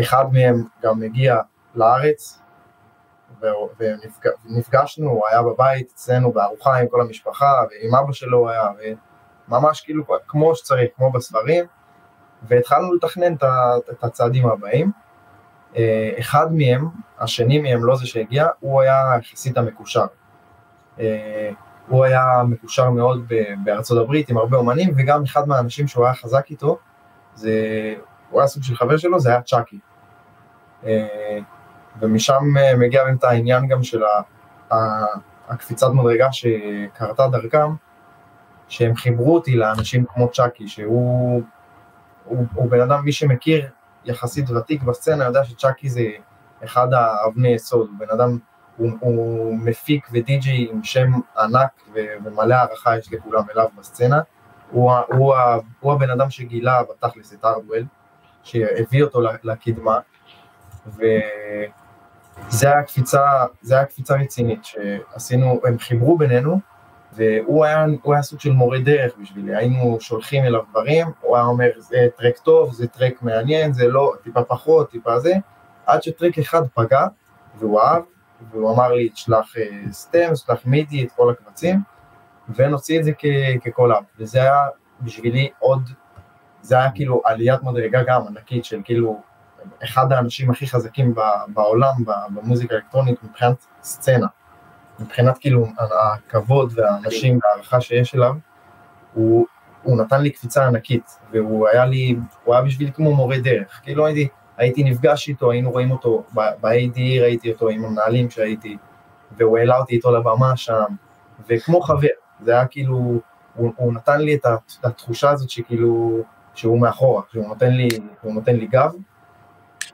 אחד 0.00 0.24
מהם 0.32 0.64
גם 0.82 1.02
הגיע 1.02 1.36
לארץ, 1.74 2.40
ונפגשנו, 3.78 5.10
הוא 5.10 5.22
היה 5.30 5.42
בבית 5.42 5.90
אצלנו 5.94 6.32
בארוחה 6.32 6.76
עם 6.76 6.86
כל 6.88 7.00
המשפחה, 7.00 7.52
ועם 7.70 7.94
אבא 7.94 8.12
שלו 8.12 8.50
היה, 8.50 8.68
וממש 9.48 9.80
כאילו 9.80 10.04
כמו 10.28 10.54
שצריך, 10.54 10.90
כמו 10.96 11.12
בספרים, 11.12 11.64
והתחלנו 12.42 12.94
לתכנן 12.94 13.34
את 13.90 14.04
הצעדים 14.04 14.46
הבאים. 14.46 14.92
אה, 15.76 16.10
אחד 16.18 16.52
מהם, 16.52 16.88
השני 17.18 17.60
מהם, 17.60 17.84
לא 17.84 17.96
זה 17.96 18.06
שהגיע, 18.06 18.46
הוא 18.60 18.80
היה 18.80 19.12
יחסית 19.20 19.58
המקושר. 19.58 20.06
אה, 21.00 21.50
הוא 21.88 22.04
היה 22.04 22.42
מקושר 22.48 22.90
מאוד 22.90 23.32
בארצות 23.64 23.98
הברית 23.98 24.28
עם 24.28 24.36
הרבה 24.36 24.56
אומנים, 24.56 24.94
וגם 24.96 25.22
אחד 25.22 25.48
מהאנשים 25.48 25.88
שהוא 25.88 26.04
היה 26.04 26.14
חזק 26.14 26.50
איתו, 26.50 26.78
זה, 27.34 27.52
הוא 28.30 28.40
היה 28.40 28.46
סוג 28.46 28.62
של 28.62 28.76
חבר 28.76 28.96
שלו, 28.96 29.20
זה 29.20 29.30
היה 29.30 29.42
צ'אקי. 29.42 29.78
אה, 30.86 31.38
ומשם 32.00 32.44
אה, 32.58 32.76
מגיע 32.76 33.04
באמת 33.04 33.24
העניין 33.24 33.68
גם 33.68 33.82
של 33.82 34.02
הקפיצת 35.48 35.88
מדרגה 35.92 36.32
שקרתה 36.32 37.28
דרכם, 37.28 37.74
שהם 38.68 38.96
חיברו 38.96 39.34
אותי 39.34 39.56
לאנשים 39.56 40.04
כמו 40.08 40.28
צ'אקי, 40.28 40.68
שהוא 40.68 41.42
הוא, 42.24 42.46
הוא 42.54 42.70
בן 42.70 42.80
אדם, 42.80 43.04
מי 43.04 43.12
שמכיר 43.12 43.68
יחסית 44.04 44.50
ותיק 44.50 44.82
בסצנה, 44.82 45.24
יודע 45.24 45.44
שצ'אקי 45.44 45.88
זה 45.88 46.02
אחד 46.64 46.88
האבני 46.92 47.48
יסוד, 47.48 47.88
הוא 47.90 47.98
בן 47.98 48.10
אדם, 48.14 48.38
הוא, 48.76 48.90
הוא 49.00 49.58
מפיק 49.58 50.08
ודי-ג'יי 50.12 50.68
עם 50.70 50.84
שם 50.84 51.10
ענק 51.38 51.70
ומלא 52.24 52.54
הערכה 52.54 52.98
יש 52.98 53.12
לכולם 53.12 53.44
אליו 53.54 53.68
בסצנה, 53.78 54.20
הוא, 54.70 54.92
הוא, 54.92 55.34
הוא 55.80 55.92
הבן 55.92 56.10
אדם 56.10 56.30
שגילה 56.30 56.82
בתכלס 56.82 57.32
את 57.32 57.44
ארדוול, 57.44 57.84
שהביא 58.42 59.02
אותו 59.02 59.20
לקדמה, 59.42 59.98
ו... 60.86 61.02
זה 62.48 62.72
היה 62.72 62.82
קפיצה, 62.82 63.22
זה 63.62 63.74
היה 63.74 63.84
קפיצה 63.84 64.14
רצינית 64.14 64.64
שעשינו, 64.64 65.60
הם 65.64 65.78
חיברו 65.78 66.18
בינינו, 66.18 66.60
והוא 67.12 67.64
היה, 67.64 67.86
היה 68.04 68.22
סוג 68.22 68.40
של 68.40 68.52
מורה 68.52 68.78
דרך 68.78 69.12
בשבילי, 69.20 69.56
היינו 69.56 69.96
שולחים 70.00 70.44
אליו 70.44 70.62
דברים, 70.70 71.06
הוא 71.20 71.36
היה 71.36 71.44
אומר 71.46 71.70
זה 71.78 72.08
טרק 72.16 72.38
טוב, 72.38 72.72
זה 72.72 72.88
טרק 72.88 73.22
מעניין, 73.22 73.72
זה 73.72 73.88
לא, 73.88 74.12
טיפה 74.22 74.44
פחות, 74.44 74.90
טיפה 74.90 75.18
זה, 75.18 75.32
עד 75.86 76.02
שטרק 76.02 76.38
אחד 76.38 76.62
פגע, 76.74 77.06
והוא 77.58 77.80
אהב, 77.80 78.02
והוא 78.50 78.74
אמר 78.74 78.92
לי, 78.92 79.08
תשלח 79.08 79.54
סטם, 79.90 80.32
תשלח 80.32 80.58
מידי, 80.64 81.04
את 81.04 81.12
כל 81.12 81.30
הקבצים, 81.30 81.80
ונוציא 82.56 82.98
את 82.98 83.04
זה 83.04 83.12
כקולאב, 83.62 84.02
וזה 84.18 84.42
היה 84.42 84.62
בשבילי 85.00 85.50
עוד, 85.58 85.90
זה 86.62 86.78
היה 86.78 86.90
כאילו 86.90 87.22
עליית 87.24 87.62
מדרגה 87.62 88.02
גם 88.06 88.26
ענקית 88.26 88.64
של 88.64 88.80
כאילו 88.84 89.22
אחד 89.84 90.12
האנשים 90.12 90.50
הכי 90.50 90.66
חזקים 90.66 91.14
בעולם 91.48 91.94
במוזיקה 92.34 92.74
האלקטרונית 92.74 93.24
מבחינת 93.24 93.66
סצנה, 93.82 94.26
מבחינת 95.00 95.38
כאילו 95.38 95.66
הכבוד 95.78 96.72
והאנשים 96.76 97.38
והערכה 97.42 97.80
שיש 97.80 98.14
אליו, 98.14 98.34
הוא, 99.14 99.46
הוא 99.82 99.98
נתן 99.98 100.22
לי 100.22 100.30
קפיצה 100.30 100.66
ענקית, 100.66 101.18
והוא 101.32 101.68
היה 101.68 101.84
לי, 101.84 102.16
הוא 102.44 102.54
היה 102.54 102.64
בשבילי 102.64 102.92
כמו 102.92 103.14
מורה 103.14 103.38
דרך, 103.38 103.80
כאילו 103.82 104.06
הייתי, 104.06 104.28
הייתי 104.56 104.84
נפגש 104.84 105.28
איתו, 105.28 105.50
היינו 105.50 105.70
רואים 105.70 105.90
אותו 105.90 106.24
ב-AD, 106.34 106.98
ראיתי 107.20 107.52
אותו 107.52 107.68
עם 107.68 107.84
המנהלים 107.84 108.30
שהייתי, 108.30 108.76
והוא 109.36 109.58
העלה 109.58 109.78
אותי 109.78 109.94
איתו 109.94 110.16
לבמה 110.16 110.56
שם, 110.56 110.84
וכמו 111.48 111.80
חבר, 111.80 112.08
זה 112.44 112.52
היה 112.52 112.66
כאילו, 112.66 113.20
הוא, 113.54 113.72
הוא 113.76 113.92
נתן 113.92 114.20
לי 114.20 114.34
את 114.34 114.46
התחושה 114.84 115.30
הזאת 115.30 115.50
שכאילו, 115.50 116.22
שהוא 116.54 116.80
מאחורה, 116.80 117.22
שהוא 117.32 117.48
נותן 117.48 117.72
לי, 117.72 117.88
הוא 118.22 118.34
נותן 118.34 118.56
לי 118.56 118.66
גב, 118.66 118.94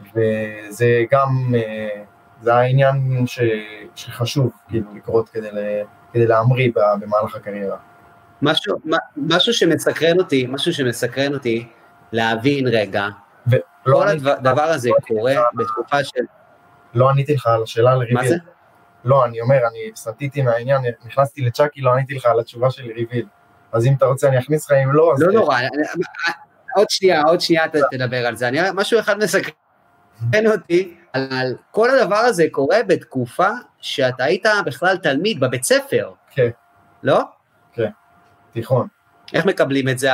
וזה 0.00 1.04
גם, 1.10 1.54
אה, 1.54 2.02
זה 2.40 2.54
העניין 2.54 3.24
ש, 3.26 3.40
שחשוב 3.94 4.52
כאילו 4.68 4.94
לקרות 4.94 5.28
כדי, 5.28 5.48
כדי 6.12 6.26
להמריא 6.26 6.70
במהלך 6.74 7.36
הקריירה. 7.36 7.76
משהו, 8.42 8.76
משהו 9.16 9.52
שמסקרן 9.52 10.18
אותי, 10.18 10.46
משהו 10.48 10.72
שמסקרן 10.72 11.34
אותי 11.34 11.68
להבין 12.12 12.66
רגע, 12.66 13.08
כל 13.84 14.08
הדבר 14.08 14.62
הזה 14.62 14.90
קורה 15.08 15.34
בתקופה 15.54 16.04
של... 16.04 16.20
לא 16.94 17.10
עניתי 17.10 17.34
לך 17.34 17.46
על 17.46 17.62
השאלה 17.62 17.94
לריביל. 17.94 18.16
מה 18.16 18.28
זה? 18.28 18.36
לא, 19.04 19.24
אני 19.24 19.40
אומר, 19.40 19.56
אני 19.56 19.90
סטיתי 19.96 20.42
מהעניין, 20.42 20.82
נכנסתי 21.06 21.40
לצ'אקי, 21.40 21.80
לא 21.80 21.92
עניתי 21.92 22.14
לך 22.14 22.26
על 22.26 22.40
התשובה 22.40 22.70
של 22.70 22.82
ריביל. 22.96 23.26
אז 23.72 23.86
אם 23.86 23.94
אתה 23.94 24.06
רוצה 24.06 24.28
אני 24.28 24.38
אכניס 24.38 24.66
לך, 24.66 24.72
אם 24.72 24.92
לא, 24.92 25.12
אז... 25.14 25.22
לא 25.22 25.32
נורא, 25.32 25.58
עוד 26.76 26.90
שנייה, 26.90 27.22
עוד 27.22 27.40
שנייה 27.40 27.64
תדבר 27.90 28.26
על 28.26 28.36
זה. 28.36 28.48
אני 28.48 28.58
משהו 28.74 29.00
אחד 29.00 29.18
מסקרן 29.18 29.50
מעניין 30.20 30.52
אותי 30.52 30.96
על 31.12 31.56
כל 31.70 31.90
הדבר 31.90 32.16
הזה 32.16 32.44
קורה 32.50 32.82
בתקופה 32.86 33.48
שאתה 33.80 34.24
היית 34.24 34.46
בכלל 34.66 34.96
תלמיד 34.96 35.40
בבית 35.40 35.64
ספר. 35.64 36.12
כן. 36.30 36.48
לא? 37.02 37.22
כן, 37.72 37.90
תיכון. 38.52 38.88
איך 39.32 39.46
מקבלים 39.46 39.88
את 39.88 39.98
זה, 39.98 40.10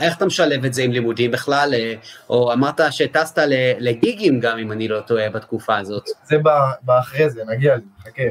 איך 0.00 0.16
אתה 0.16 0.26
משלב 0.26 0.64
את 0.64 0.74
זה 0.74 0.82
עם 0.82 0.92
לימודים 0.92 1.30
בכלל, 1.30 1.74
אה, 1.74 1.94
או 2.28 2.52
אמרת 2.52 2.80
שטסת 2.90 3.42
לגיגים 3.78 4.40
גם, 4.40 4.58
אם 4.58 4.72
אני 4.72 4.88
לא 4.88 5.00
טועה, 5.00 5.30
בתקופה 5.30 5.76
הזאת. 5.76 6.08
זה 6.24 6.36
באחרי 6.82 7.30
זה, 7.30 7.44
נגיע 7.44 7.76
לזה, 7.76 7.86
חכה. 8.00 8.22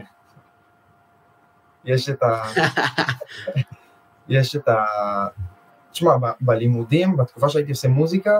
יש 1.86 2.10
את 2.10 2.24
ה... 2.24 2.44
יש 4.30 4.56
את 4.56 4.68
ה... 4.68 4.86
תשמע, 5.92 6.12
בלימודים, 6.42 7.18
בתקופה 7.18 7.50
שהייתי 7.50 7.72
עושה 7.72 7.88
מוזיקה, 7.88 8.40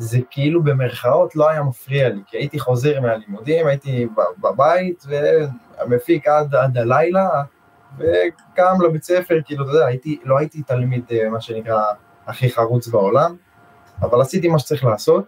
זה 0.00 0.18
כאילו 0.30 0.62
במרכאות 0.62 1.36
לא 1.36 1.50
היה 1.50 1.62
מפריע 1.62 2.08
לי, 2.08 2.20
כי 2.26 2.36
הייתי 2.36 2.58
חוזר 2.58 3.00
מהלימודים, 3.00 3.66
הייתי 3.66 4.06
בבית 4.38 5.06
ומפיק 5.80 6.26
עד, 6.28 6.54
עד 6.54 6.78
הלילה, 6.78 7.28
וקם 7.98 8.82
לבית 8.84 9.02
ספר, 9.02 9.38
כאילו, 9.44 9.64
אתה 9.64 9.72
יודע, 9.72 9.86
הייתי, 9.86 10.20
לא 10.24 10.38
הייתי 10.38 10.62
תלמיד, 10.62 11.04
אה, 11.12 11.28
מה 11.28 11.40
שנקרא, 11.40 11.82
הכי 12.26 12.50
חרוץ 12.50 12.88
בעולם, 12.88 13.36
אבל 14.02 14.20
עשיתי 14.20 14.48
מה 14.48 14.58
שצריך 14.58 14.84
לעשות, 14.84 15.24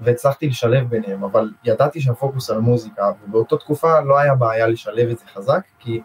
והצלחתי 0.00 0.48
לשלב 0.48 0.88
ביניהם, 0.88 1.24
אבל 1.24 1.50
ידעתי 1.64 2.00
שהפוקוס 2.00 2.50
על 2.50 2.58
מוזיקה, 2.58 3.10
ובאותה 3.24 3.56
תקופה 3.56 4.00
לא 4.00 4.18
היה 4.18 4.34
בעיה 4.34 4.66
לשלב 4.66 5.08
את 5.10 5.18
זה 5.18 5.24
חזק, 5.34 5.60
כי 5.78 6.02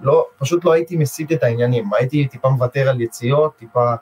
לא, 0.00 0.26
פשוט 0.38 0.64
לא 0.64 0.72
הייתי 0.72 0.96
מסיט 0.96 1.32
את 1.32 1.42
העניינים, 1.42 1.94
הייתי 1.94 2.28
טיפה 2.28 2.48
מוותר 2.48 2.88
על 2.88 3.00
יציאות, 3.00 3.56
טיפה 3.56 3.94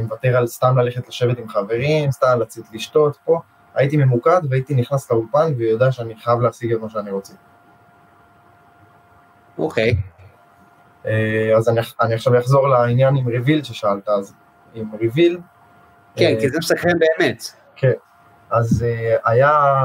מוותר 0.00 0.36
על 0.36 0.46
סתם 0.46 0.78
ללכת 0.78 1.08
לשבת 1.08 1.38
עם 1.38 1.48
חברים, 1.48 2.10
סתם 2.10 2.38
לצאת 2.40 2.64
לשתות 2.72 3.18
פה, 3.24 3.40
הייתי 3.74 3.96
ממוקד 3.96 4.40
והייתי 4.50 4.74
נכנס 4.74 5.10
לאולפן 5.10 5.52
ויודע 5.56 5.92
שאני 5.92 6.16
חייב 6.16 6.40
להשיג 6.40 6.72
את 6.72 6.80
מה 6.80 6.90
שאני 6.90 7.10
רוצה. 7.10 7.34
אוקיי. 9.58 9.90
Okay. 9.90 9.96
אה, 11.06 11.56
אז 11.56 11.68
אני, 11.68 11.80
אני 12.00 12.14
עכשיו 12.14 12.38
אחזור 12.38 12.68
לעניין 12.68 13.16
עם 13.16 13.28
ריביל 13.28 13.62
ששאלת, 13.62 14.08
אז 14.08 14.34
עם 14.74 14.94
ריביל... 15.00 15.40
כן, 16.16 16.34
כי 16.40 16.48
זה 16.48 16.58
מסכם 16.58 16.88
באמת. 16.98 17.42
כן, 17.76 17.92
אז 18.50 18.84
היה, 19.24 19.84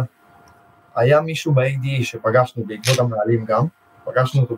היה 0.96 1.22
מישהו 1.22 1.54
ב-AD 1.54 2.04
שפגשנו 2.04 2.64
בעקבות 2.66 3.00
המנהלים 3.00 3.46
גם, 3.46 3.66
פגשנו 4.06 4.42
אותו 4.42 4.58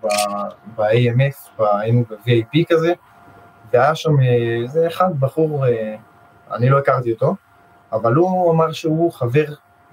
ב-AMF, 0.76 1.64
היינו 1.64 2.04
ב-VAP 2.10 2.66
כזה, 2.70 2.94
והיה 3.74 3.96
שם 3.96 4.12
איזה 4.64 4.88
אחד, 4.88 5.20
בחור, 5.20 5.66
אני 6.52 6.70
לא 6.70 6.78
הכרתי 6.78 7.12
אותו, 7.12 7.36
אבל 7.92 8.14
הוא 8.14 8.52
אמר 8.52 8.72
שהוא 8.72 9.12
חבר 9.12 9.46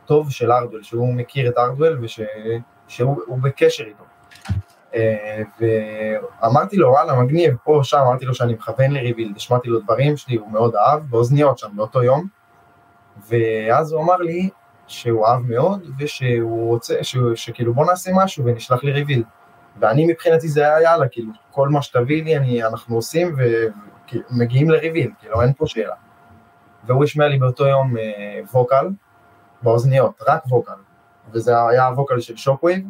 טוב 0.07 0.31
של 0.31 0.53
ארדואל, 0.53 0.83
שהוא 0.83 1.15
מכיר 1.15 1.49
את 1.49 1.59
ארדואל 1.59 1.99
ושהוא 2.01 3.39
בקשר 3.43 3.85
איתו. 3.85 4.05
ואמרתי 5.61 6.77
לו, 6.77 6.89
וואלה, 6.89 7.23
מגניב, 7.23 7.57
פה, 7.65 7.81
שם, 7.83 7.99
אמרתי 7.99 8.25
לו 8.25 8.35
שאני 8.35 8.55
מכוון 8.55 8.91
לריבילד, 8.91 9.37
השמעתי 9.37 9.69
לו 9.69 9.81
דברים 9.81 10.17
שלי, 10.17 10.37
הוא 10.37 10.53
מאוד 10.53 10.75
אהב, 10.75 11.03
באוזניות 11.11 11.59
שם, 11.59 11.69
באותו 11.75 12.03
יום, 12.03 12.27
ואז 13.29 13.93
הוא 13.93 14.03
אמר 14.03 14.17
לי 14.17 14.49
שהוא 14.87 15.27
אהב 15.27 15.41
מאוד, 15.41 15.91
ושהוא 15.99 16.69
רוצה, 16.69 16.95
שכאילו 17.35 17.75
בוא 17.75 17.87
נעשה 17.87 18.11
משהו 18.15 18.45
ונשלח 18.45 18.85
לי 18.85 18.93
ריבילד. 18.93 19.25
ואני 19.81 20.07
מבחינתי 20.07 20.49
זה 20.49 20.61
היה 20.61 20.83
יאללה, 20.83 21.09
כאילו, 21.09 21.33
כל 21.51 21.69
מה 21.69 21.83
שתביא 21.83 22.25
לי 22.25 22.37
אני, 22.37 22.65
אנחנו 22.65 22.97
עושים 22.97 23.37
ומגיעים 23.37 24.71
ל 24.71 24.75
Revealed, 24.75 25.11
כאילו, 25.19 25.43
אין 25.43 25.53
פה 25.53 25.67
שאלה. 25.67 25.95
והוא 26.85 27.05
השמיע 27.05 27.29
לי 27.29 27.39
באותו 27.39 27.67
יום 27.67 27.97
אה, 27.97 28.41
vocal, 28.53 28.89
באוזניות, 29.63 30.23
רק 30.29 30.47
vocal, 30.47 30.73
וזה 31.33 31.67
היה 31.69 31.87
ה 31.87 31.92
vocal 31.92 32.21
של 32.21 32.37
Shockwave, 32.37 32.85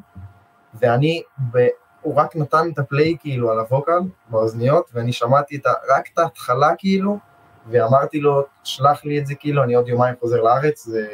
ואני, 0.74 1.22
ב, 1.52 1.66
הוא 2.00 2.14
רק 2.14 2.36
נתן 2.36 2.68
את 2.72 2.78
ה 2.78 2.86
play 2.86 3.16
כאילו 3.20 3.50
על 3.50 3.58
ה 3.58 3.65
vocal 3.65 4.00
באוזניות, 4.28 4.90
ואני 4.94 5.12
שמעתי 5.12 5.56
את 5.56 5.66
ה, 5.66 5.72
רק 5.96 6.08
את 6.12 6.18
ההתחלה 6.18 6.70
כאילו, 6.78 7.18
ואמרתי 7.66 8.20
לו, 8.20 8.44
שלח 8.64 9.04
לי 9.04 9.18
את 9.18 9.26
זה 9.26 9.34
כאילו, 9.34 9.62
אני 9.62 9.74
עוד 9.74 9.88
יומיים 9.88 10.14
חוזר 10.20 10.42
לארץ, 10.42 10.86
זה 10.86 11.06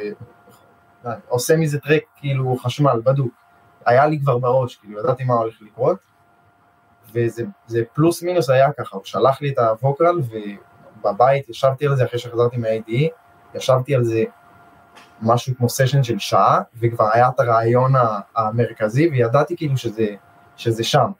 עושה 1.27 1.57
מזה 1.57 1.79
טרק 1.79 2.03
כאילו 2.15 2.55
חשמל, 2.57 3.01
בדוק. 3.03 3.42
היה 3.85 4.07
לי 4.07 4.19
כבר 4.19 4.37
בראש, 4.37 4.75
כאילו 4.75 4.99
ידעתי 4.99 5.23
מה 5.23 5.33
הולך 5.33 5.55
לקרות, 5.61 5.97
וזה 7.13 7.83
פלוס 7.93 8.23
מינוס 8.23 8.49
היה 8.49 8.71
ככה, 8.71 8.97
הוא 8.97 9.05
שלח 9.05 9.41
לי 9.41 9.49
את 9.49 9.57
ה 9.57 9.65
vocal, 9.65 10.15
ובבית 10.99 11.49
ישבתי 11.49 11.87
על 11.87 11.95
זה 11.95 12.05
אחרי 12.05 12.19
שחזרתי 12.19 12.57
מה-ADE, 12.57 13.07
ישבתי 13.55 13.95
על 13.95 14.03
זה 14.03 14.23
משהו 15.21 15.53
כמו 15.57 15.69
סשן 15.69 16.03
של 16.03 16.19
שעה, 16.19 16.61
וכבר 16.79 17.09
היה 17.13 17.29
את 17.29 17.39
הרעיון 17.39 17.93
המרכזי, 18.35 19.09
וידעתי 19.09 19.57
כאילו 19.57 19.77
שזה, 19.77 20.07
שזה 20.55 20.83
שם. 20.83 21.11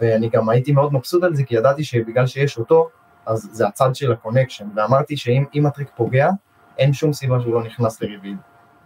ואני 0.00 0.28
גם 0.28 0.48
הייתי 0.48 0.72
מאוד 0.72 0.92
מבסוט 0.92 1.22
על 1.22 1.34
זה, 1.34 1.44
כי 1.44 1.54
ידעתי 1.54 1.84
שבגלל 1.84 2.26
שיש 2.26 2.58
אותו, 2.58 2.88
אז 3.26 3.48
זה 3.52 3.66
הצד 3.66 3.94
של 3.94 4.12
ה 4.12 4.17
connection, 4.17 4.68
ואמרתי 4.74 5.16
שאם 5.16 5.66
הטרק 5.66 5.90
פוגע, 5.96 6.30
אין 6.78 6.92
שום 6.92 7.12
סיבה 7.12 7.40
שהוא 7.40 7.54
לא 7.54 7.62
נכנס 7.62 8.02
לריביד. 8.02 8.36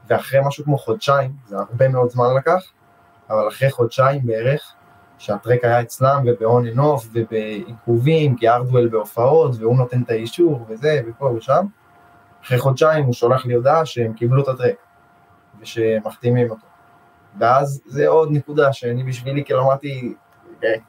ואחרי 0.09 0.41
משהו 0.45 0.65
כמו 0.65 0.79
חודשיים, 0.79 1.33
זה 1.47 1.57
הרבה 1.59 1.89
מאוד 1.89 2.11
זמן 2.11 2.35
לקח, 2.37 2.63
אבל 3.31 3.49
אחרי 3.49 3.71
חודשיים 3.71 4.27
בערך, 4.27 4.75
שהטרק 5.19 5.65
היה 5.65 5.81
אצלם 5.81 6.25
and 6.75 6.79
off 6.79 7.07
ובעיכובים, 7.13 8.37
כי 8.37 8.49
ארדואל 8.49 8.89
בהופעות 8.89 9.57
והוא 9.59 9.77
נותן 9.77 10.03
את 10.03 10.11
האישור 10.11 10.67
וזה 10.69 11.01
ופה 11.09 11.27
ושם, 11.27 11.67
אחרי 12.45 12.59
חודשיים 12.59 13.05
הוא 13.05 13.13
שולח 13.13 13.47
לי 13.47 13.55
הודעה 13.55 13.87
שהם 13.87 14.13
קיבלו 14.13 14.43
את 14.43 14.49
הטרק 14.49 14.77
ושמחתימים 15.61 16.51
אותו. 16.51 16.67
ואז 17.39 17.83
זה 17.87 18.09
עוד 18.09 18.29
נקודה 18.33 18.73
שאני 18.73 19.05
בשבילי, 19.05 19.45
כאילו 19.45 19.63
אמרתי, 19.63 20.15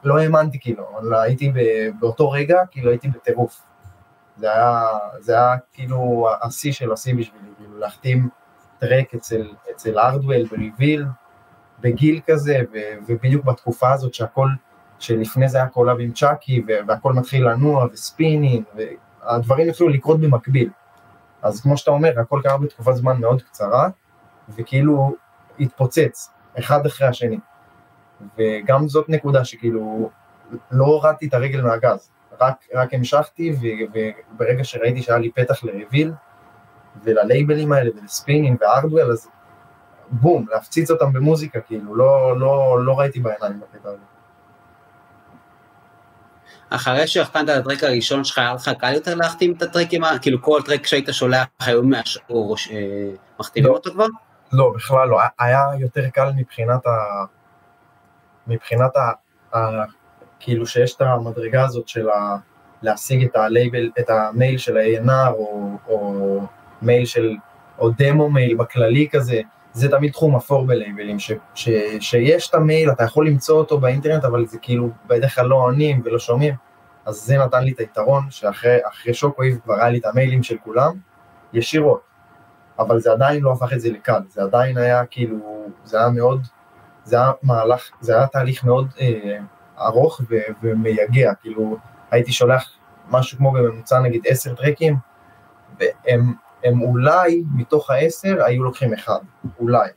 לא 0.04 0.18
האמנתי 0.18 0.60
כאילו, 0.60 0.84
הייתי 1.22 1.52
באותו 1.98 2.30
רגע, 2.30 2.60
כאילו 2.70 2.90
הייתי 2.90 3.08
בטירוף. 3.08 3.62
זה 4.36 4.52
היה, 4.52 4.82
זה 5.18 5.34
היה 5.34 5.54
כאילו 5.72 6.28
השיא 6.42 6.72
של 6.72 6.92
השיא 6.92 7.14
בשבילי, 7.14 7.48
כאילו 7.56 7.78
להחתים 7.78 8.28
טרק 8.88 9.14
אצל, 9.14 9.52
אצל 9.70 9.98
Hardwell 9.98 10.44
ב 10.44 10.50
Revealed, 10.50 11.04
בגיל 11.80 12.20
כזה, 12.26 12.58
ו, 12.72 12.78
ובדיוק 13.06 13.44
בתקופה 13.44 13.92
הזאת 13.92 14.14
שהכל, 14.14 14.48
שלפני 14.98 15.48
זה 15.48 15.58
היה 15.58 15.66
collab 15.66 15.96
עם 16.00 16.12
Chuckie, 16.12 16.62
והכל 16.86 17.12
מתחיל 17.12 17.48
לנוע, 17.48 17.86
ו 17.92 17.99
Spinnin', 17.99 18.64
והדברים 18.74 19.68
התחילו 19.68 19.88
לקרות 19.88 20.20
במקביל. 20.20 20.70
אז 21.42 21.60
כמו 21.60 21.76
שאתה 21.76 21.90
אומר, 21.90 22.20
הכל 22.20 22.40
קרה 22.42 22.58
בתקופת 22.58 22.94
זמן 22.94 23.20
מאוד 23.20 23.42
קצרה, 23.42 23.88
וכאילו 24.48 25.14
התפוצץ, 25.60 26.30
אחד 26.58 26.86
אחרי 26.86 27.06
השני. 27.08 27.38
וגם 28.38 28.88
זאת 28.88 29.08
נקודה 29.08 29.44
שכאילו 29.44 30.10
לא 30.70 30.84
הורדתי 30.84 31.26
את 31.28 31.34
הרגל 31.34 31.60
מהגז, 31.62 32.10
רק, 32.40 32.64
רק 32.74 32.94
המשכתי, 32.94 33.56
וברגע 33.60 34.64
שראיתי 34.64 35.02
שהיה 35.02 35.18
לי 35.18 35.30
פתח 35.30 35.64
לרביל, 35.64 36.12
וללייבלים 37.02 37.72
האלה 37.72 37.90
ולספינים 37.96 38.56
וארדוול, 38.60 39.12
אז 39.12 39.28
בום, 40.10 40.46
להפציץ 40.50 40.90
אותם 40.90 41.12
במוזיקה, 41.12 41.60
כאילו, 41.60 41.94
לא, 41.94 42.40
לא, 42.40 42.84
לא 42.84 42.98
ראיתי 42.98 43.20
בעיניים 43.20 43.60
בקטע 43.60 43.88
הזה. 43.88 43.98
אחרי 46.70 47.06
שהחתמת 47.06 47.44
את 47.44 47.48
הטרק 47.48 47.84
הראשון 47.84 48.24
שלך, 48.24 48.38
היה 48.38 48.54
לך 48.54 48.70
קל 48.78 48.92
יותר 48.94 49.14
להחתים 49.14 49.52
את 49.56 49.62
הטרקים, 49.62 50.02
כאילו 50.22 50.42
כל 50.42 50.60
טרק 50.66 50.86
שהיית 50.86 51.08
שולח 51.12 51.46
היו 51.60 51.82
מאש... 51.82 52.18
או 52.30 52.54
אה, 52.70 53.10
מחתימים 53.40 53.70
לא, 53.70 53.74
אותו 53.74 53.90
כבר? 53.92 54.06
לא, 54.52 54.72
בכלל 54.74 55.08
לא, 55.08 55.18
היה 55.38 55.62
יותר 55.78 56.08
קל 56.08 56.30
מבחינת 56.36 56.86
ה... 56.86 56.90
מבחינת 58.46 58.96
ה... 58.96 59.12
ה... 59.56 59.84
כאילו 60.40 60.66
שיש 60.66 60.94
את 60.94 61.00
המדרגה 61.00 61.64
הזאת 61.64 61.88
של 61.88 62.08
ה... 62.08 62.36
להשיג 62.82 63.24
את 63.24 63.36
הלייבל, 63.36 63.90
את 63.98 64.10
המייל 64.10 64.58
של 64.58 64.76
ה-A&R 64.76 65.32
או, 65.32 65.70
או 65.88 66.40
מייל 66.82 67.04
של, 67.04 67.36
או 67.78 67.90
דמו 67.90 68.30
מייל 68.30 68.56
בכללי 68.56 69.08
כזה, 69.12 69.40
זה 69.72 69.90
תמיד 69.90 70.12
תחום 70.12 70.36
אפור 70.36 70.66
בלייבלים, 70.66 71.18
ש, 71.18 71.32
ש, 71.54 71.68
שיש 72.00 72.50
את 72.50 72.54
המייל, 72.54 72.90
אתה 72.90 73.04
יכול 73.04 73.28
למצוא 73.28 73.58
אותו 73.58 73.78
באינטרנט, 73.78 74.24
אבל 74.24 74.46
זה 74.46 74.58
כאילו 74.58 74.90
בדרך 75.06 75.34
כלל 75.34 75.46
לא 75.46 75.54
עונים 75.54 76.02
ולא 76.04 76.18
שומעים, 76.18 76.54
אז 77.06 77.14
זה 77.14 77.38
נתן 77.38 77.64
לי 77.64 77.72
את 77.72 77.78
היתרון, 77.78 78.30
שאחרי 78.30 79.14
Shockwave 79.14 79.58
כבר 79.64 79.74
היה 79.74 79.90
לי 79.90 79.98
את 79.98 80.04
המיילים 80.04 80.42
של 80.42 80.56
כולם, 80.64 80.92
ישירות, 81.52 82.00
אבל 82.78 83.00
זה 83.00 83.12
עדיין 83.12 83.42
לא 83.42 83.52
הפך 83.52 83.72
את 83.72 83.80
זה 83.80 83.90
לקל, 83.90 84.20
זה 84.28 84.42
עדיין 84.42 84.78
היה 84.78 85.06
כאילו, 85.06 85.66
זה 85.84 85.98
היה 85.98 86.08
מאוד, 86.08 86.46
זה 87.04 87.16
היה 87.16 87.32
מהלך, 87.42 87.90
זה 88.00 88.16
היה 88.16 88.26
תהליך 88.26 88.64
מאוד 88.64 88.88
אה, 89.00 89.38
ארוך 89.78 90.20
ו, 90.30 90.36
ומייגע, 90.62 91.34
כאילו 91.34 91.76
הייתי 92.10 92.32
שולח 92.32 92.70
משהו 93.10 93.38
כמו 93.38 93.52
בממוצע 93.52 94.00
נגיד 94.00 94.22
עשר 94.26 94.54
טרקים, 94.54 94.96
והם 95.78 96.34
הם 96.64 96.82
אולי 96.82 97.42
מתוך 97.54 97.90
העשר 97.90 98.44
היו 98.44 98.64
לוקחים 98.64 98.94
אחד, 98.94 99.18
אולי. 99.58 99.88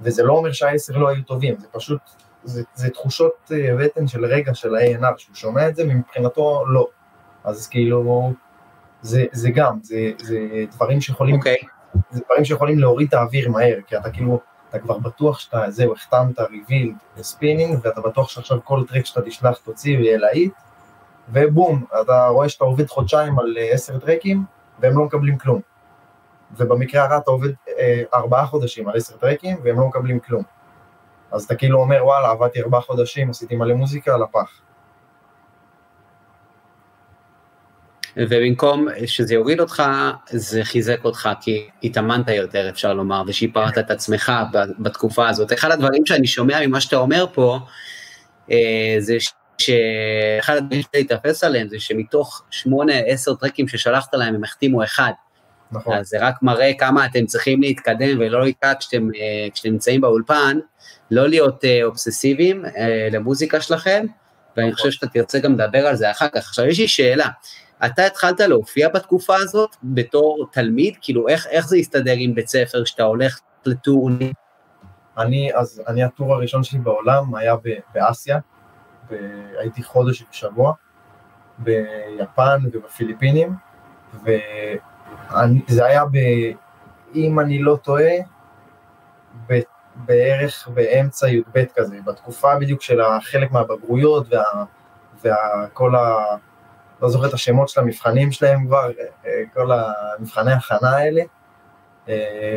וזה 0.00 0.22
לא 0.22 0.32
אומר 0.32 0.52
שהעשר 0.52 0.98
לא 0.98 1.08
היו 1.08 1.22
טובים, 1.22 1.54
זה 1.58 1.66
פשוט, 1.72 2.00
זה, 2.44 2.62
זה 2.74 2.90
תחושות 2.90 3.52
אה, 3.52 3.76
בטן 3.78 4.06
של 4.06 4.24
רגע 4.24 4.54
של 4.54 4.74
ה-ANR, 4.74 5.18
שהוא 5.18 5.34
שומע 5.34 5.68
את 5.68 5.76
זה, 5.76 5.82
ומבחינתו 5.82 6.64
לא. 6.66 6.86
אז 7.44 7.68
כאילו, 7.68 8.32
זה, 9.02 9.24
זה 9.32 9.50
גם, 9.50 9.78
זה, 9.82 10.10
זה 10.22 10.38
דברים 10.70 11.00
שיכולים, 11.00 11.34
okay. 11.34 11.38
אוקיי. 11.38 11.56
זה 12.10 12.20
דברים 12.24 12.44
שיכולים 12.44 12.78
להוריד 12.78 13.08
את 13.08 13.14
האוויר 13.14 13.50
מהר, 13.50 13.78
כי 13.86 13.96
אתה 13.96 14.10
כאילו, 14.10 14.40
אתה 14.70 14.78
כבר 14.78 14.98
בטוח 14.98 15.38
שאתה, 15.38 15.64
זהו, 15.68 15.92
החתמת 15.92 16.40
Revealed 16.40 16.94
Spinnin', 17.16 17.78
ואתה 17.82 18.00
בטוח 18.00 18.28
שעכשיו 18.28 18.58
כל 18.64 18.84
טרק 18.88 19.06
שאתה 19.06 19.22
תשלח 19.22 19.58
תוציא 19.58 19.98
ויהיה 19.98 20.18
להיט, 20.18 20.52
ובום, 21.28 21.84
אתה 22.02 22.26
רואה 22.26 22.48
שאתה 22.48 22.64
עובד 22.64 22.86
חודשיים 22.86 23.38
על 23.38 23.56
אה, 23.58 23.72
עשר 23.72 23.98
טרקים, 23.98 24.44
והם 24.84 24.98
לא 24.98 25.04
מקבלים 25.04 25.38
כלום. 25.38 25.60
ובמקרה 26.56 27.04
הרע 27.04 27.16
אתה 27.16 27.30
עובד 27.30 27.50
אה, 27.78 28.02
ארבעה 28.14 28.46
חודשים 28.46 28.88
על 28.88 28.96
עשר 28.96 29.16
טרקים, 29.16 29.56
והם 29.64 29.80
לא 29.80 29.86
מקבלים 29.86 30.20
כלום. 30.20 30.42
אז 31.32 31.44
אתה 31.44 31.54
כאילו 31.54 31.80
אומר, 31.80 32.04
וואלה, 32.04 32.30
עבדתי 32.30 32.62
ארבעה 32.62 32.80
חודשים, 32.80 33.30
עשיתי 33.30 33.56
מלא 33.56 33.74
מוזיקה, 33.74 34.16
לפח. 34.16 34.60
ובמקום 38.16 38.86
שזה 39.06 39.34
יוריד 39.34 39.60
אותך, 39.60 39.82
זה 40.30 40.64
חיזק 40.64 41.04
אותך, 41.04 41.28
כי 41.40 41.68
התאמנת 41.82 42.28
יותר, 42.28 42.68
אפשר 42.68 42.94
לומר, 42.94 43.22
ושיפרת 43.26 43.78
את 43.78 43.90
עצמך 43.90 44.32
בתקופה 44.78 45.28
הזאת. 45.28 45.52
אחד 45.52 45.70
הדברים 45.70 46.06
שאני 46.06 46.26
שומע 46.26 46.66
ממה 46.66 46.80
שאתה 46.80 46.96
אומר 46.96 47.26
פה, 47.32 47.58
אה, 48.50 48.96
זה 48.98 49.16
שאחד 49.66 50.56
הדברים 50.56 50.82
שאתה 50.82 50.98
להתאפס 50.98 51.44
עליהם, 51.44 51.68
זה 51.68 51.80
שמתוך 51.80 52.42
שמונה, 52.50 52.92
עשר 53.06 53.34
טרקים 53.34 53.68
ששלחת 53.68 54.14
להם, 54.14 54.34
הם 54.34 54.44
החתימו 54.44 54.84
אחד. 54.84 55.12
נכון. 55.72 55.96
אז 55.96 56.08
זה 56.08 56.16
רק 56.20 56.42
מראה 56.42 56.72
כמה 56.78 57.06
אתם 57.06 57.26
צריכים 57.26 57.60
להתקדם 57.60 58.18
ולא 58.18 58.44
לקראת 58.44 58.78
כשאתם, 58.78 59.08
אה, 59.14 59.46
כשאתם 59.54 59.68
נמצאים 59.68 60.00
באולפן, 60.00 60.58
לא 61.10 61.28
להיות 61.28 61.64
אה, 61.64 61.84
אובססיביים 61.84 62.64
למוזיקה 63.12 63.60
שלכם, 63.60 64.06
ואני 64.56 64.68
נכון. 64.68 64.76
חושב 64.76 64.90
שאתה 64.90 65.06
תרצה 65.06 65.38
גם 65.38 65.52
לדבר 65.52 65.86
על 65.86 65.96
זה 65.96 66.10
אחר 66.10 66.28
כך. 66.28 66.36
עכשיו 66.36 66.66
יש 66.66 66.80
לי 66.80 66.88
שאלה, 66.88 67.28
אתה 67.86 68.06
התחלת 68.06 68.40
להופיע 68.40 68.88
בתקופה 68.88 69.36
הזאת 69.36 69.76
בתור 69.82 70.46
תלמיד? 70.52 70.94
כאילו, 71.00 71.28
איך, 71.28 71.46
איך 71.46 71.68
זה 71.68 71.76
הסתדר 71.76 72.14
עם 72.16 72.34
בית 72.34 72.48
ספר 72.48 72.84
שאתה 72.84 73.02
הולך 73.02 73.40
לטורני? 73.66 74.32
אני, 75.18 75.54
אז 75.54 75.82
אני 75.88 76.02
הטור 76.02 76.34
הראשון 76.34 76.64
שלי 76.64 76.78
בעולם 76.78 77.34
היה 77.34 77.54
באסיה, 77.94 78.38
הייתי 79.58 79.82
חודש 79.82 80.24
ושבוע, 80.30 80.72
ביפן 81.58 82.60
ובפיליפינים, 82.72 83.54
וזה 84.24 85.84
היה, 85.84 86.04
ב, 86.04 86.16
אם 87.14 87.40
אני 87.40 87.62
לא 87.62 87.76
טועה, 87.82 88.12
ב, 89.46 89.60
בערך 89.94 90.68
באמצע 90.74 91.28
י"ב 91.28 91.64
כזה, 91.74 91.96
בתקופה 92.04 92.58
בדיוק 92.58 92.82
של 92.82 93.00
חלק 93.20 93.52
מהבגרויות 93.52 94.26
וכל 95.22 95.94
ה... 95.96 96.24
לא 97.02 97.08
זוכר 97.08 97.28
את 97.28 97.32
השמות 97.32 97.68
של 97.68 97.80
המבחנים 97.80 98.32
שלהם 98.32 98.66
כבר, 98.66 98.90
כל 99.54 99.70
המבחני 99.72 100.52
הכנה 100.52 100.90
האלה. 100.90 101.22
אה, 102.08 102.56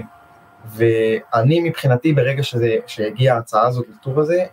ואני 0.66 1.70
מבחינתי, 1.70 2.14
ברגע 2.14 2.43
שזה, 2.43 2.76
שהגיעה 2.88 3.36
ההצעה 3.36 3.68
הזאת 3.68 3.86
לטור 3.89 4.20
הזה, 4.20 4.45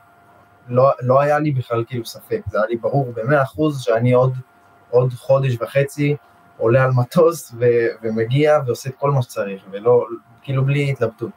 לא, 0.69 0.91
לא 1.03 1.21
היה 1.21 1.39
לי 1.39 1.51
בכלל 1.51 1.85
כאילו 1.87 2.05
ספק, 2.05 2.41
זה 2.51 2.59
היה 2.59 2.67
לי 2.67 2.77
ברור 2.77 3.13
במאה 3.15 3.43
אחוז 3.43 3.81
שאני 3.81 4.13
עוד, 4.13 4.35
עוד 4.91 5.13
חודש 5.13 5.57
וחצי 5.61 6.17
עולה 6.57 6.85
על 6.85 6.91
מטוס 6.91 7.55
ו, 7.59 7.65
ומגיע 8.03 8.59
ועושה 8.67 8.91
את 8.91 8.95
כל 8.99 9.11
מה 9.11 9.23
שצריך, 9.23 9.63
ולא, 9.71 10.07
כאילו 10.43 10.65
בלי 10.65 10.91
התלבטות. 10.91 11.31